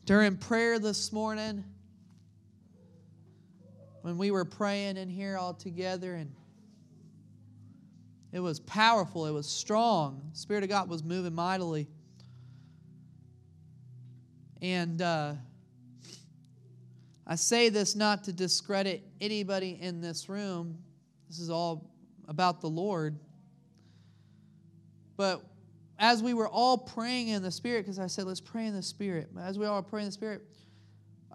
During 0.05 0.37
prayer 0.37 0.79
this 0.79 1.13
morning, 1.13 1.63
when 4.01 4.17
we 4.17 4.31
were 4.31 4.43
praying 4.43 4.97
in 4.97 5.07
here 5.07 5.37
all 5.37 5.53
together, 5.53 6.15
and 6.15 6.33
it 8.33 8.39
was 8.39 8.59
powerful, 8.59 9.27
it 9.27 9.31
was 9.31 9.47
strong. 9.47 10.29
The 10.33 10.39
Spirit 10.39 10.63
of 10.63 10.69
God 10.69 10.89
was 10.89 11.03
moving 11.03 11.35
mightily. 11.35 11.87
And 14.59 14.99
uh, 15.01 15.35
I 17.27 17.35
say 17.35 17.69
this 17.69 17.95
not 17.95 18.23
to 18.23 18.33
discredit 18.33 19.03
anybody 19.21 19.77
in 19.79 20.01
this 20.01 20.29
room. 20.29 20.79
This 21.29 21.37
is 21.37 21.51
all 21.51 21.91
about 22.27 22.59
the 22.59 22.69
Lord. 22.69 23.19
But 25.15 25.43
as 25.99 26.23
we 26.23 26.33
were 26.33 26.49
all 26.49 26.77
praying 26.77 27.27
in 27.27 27.43
the 27.43 27.51
Spirit, 27.51 27.83
because 27.83 27.99
I 27.99 28.07
said, 28.07 28.25
let's 28.25 28.41
pray 28.41 28.65
in 28.65 28.73
the 28.73 28.81
Spirit. 28.81 29.29
As 29.39 29.59
we 29.59 29.67
all 29.67 29.75
were 29.75 29.83
praying 29.83 30.05
in 30.05 30.09
the 30.09 30.13
Spirit, 30.13 30.41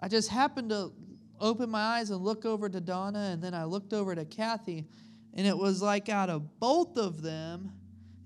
I 0.01 0.09
just 0.09 0.29
happened 0.29 0.71
to 0.71 0.91
open 1.39 1.69
my 1.69 1.79
eyes 1.79 2.09
and 2.09 2.19
look 2.19 2.43
over 2.43 2.67
to 2.67 2.81
Donna, 2.81 3.29
and 3.31 3.41
then 3.41 3.53
I 3.53 3.63
looked 3.63 3.93
over 3.93 4.13
to 4.15 4.25
Kathy, 4.25 4.85
and 5.33 5.45
it 5.45 5.57
was 5.57 5.81
like 5.81 6.09
out 6.09 6.29
of 6.29 6.59
both 6.59 6.97
of 6.97 7.21
them, 7.21 7.71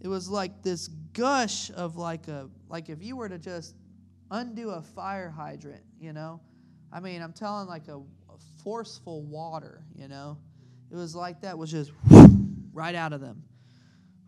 it 0.01 0.07
was 0.07 0.29
like 0.29 0.63
this 0.63 0.87
gush 1.13 1.71
of 1.71 1.95
like 1.95 2.27
a, 2.27 2.49
like 2.69 2.89
if 2.89 3.01
you 3.03 3.15
were 3.15 3.29
to 3.29 3.37
just 3.37 3.75
undo 4.31 4.71
a 4.71 4.81
fire 4.81 5.29
hydrant, 5.29 5.83
you 5.99 6.13
know? 6.13 6.41
I 6.91 6.99
mean, 6.99 7.21
I'm 7.21 7.33
telling 7.33 7.67
like 7.67 7.87
a, 7.87 7.97
a 7.97 8.37
forceful 8.63 9.23
water, 9.23 9.83
you 9.95 10.07
know? 10.07 10.37
It 10.91 10.95
was 10.95 11.15
like 11.15 11.41
that, 11.41 11.57
was 11.57 11.71
just 11.71 11.91
right 12.73 12.95
out 12.95 13.13
of 13.13 13.21
them, 13.21 13.43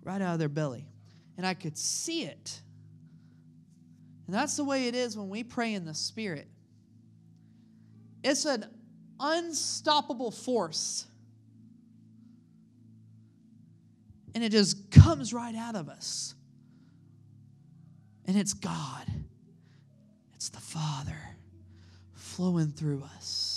right 0.04 0.22
out 0.22 0.34
of 0.34 0.40
their 0.40 0.50
belly 0.50 0.88
and 1.38 1.46
I 1.46 1.54
could 1.54 1.78
see 1.78 2.24
it. 2.24 2.62
And 4.26 4.34
that's 4.34 4.58
the 4.58 4.64
way 4.64 4.88
it 4.88 4.96
is 4.96 5.18
when 5.18 5.30
we 5.30 5.44
pray 5.44 5.74
in 5.74 5.86
the 5.86 5.94
Spirit. 5.94 6.48
It's 8.24 8.46
an 8.46 8.66
unstoppable 9.20 10.32
force. 10.32 11.06
And 14.36 14.44
it 14.44 14.52
just 14.52 14.92
comes 14.92 15.34
right 15.34 15.56
out 15.56 15.76
of 15.76 15.90
us. 15.90 16.36
And 18.26 18.38
it's 18.38 18.54
God, 18.54 19.08
it's 20.36 20.50
the 20.50 20.60
Father 20.60 21.18
flowing 22.14 22.68
through 22.68 23.02
us. 23.16 23.55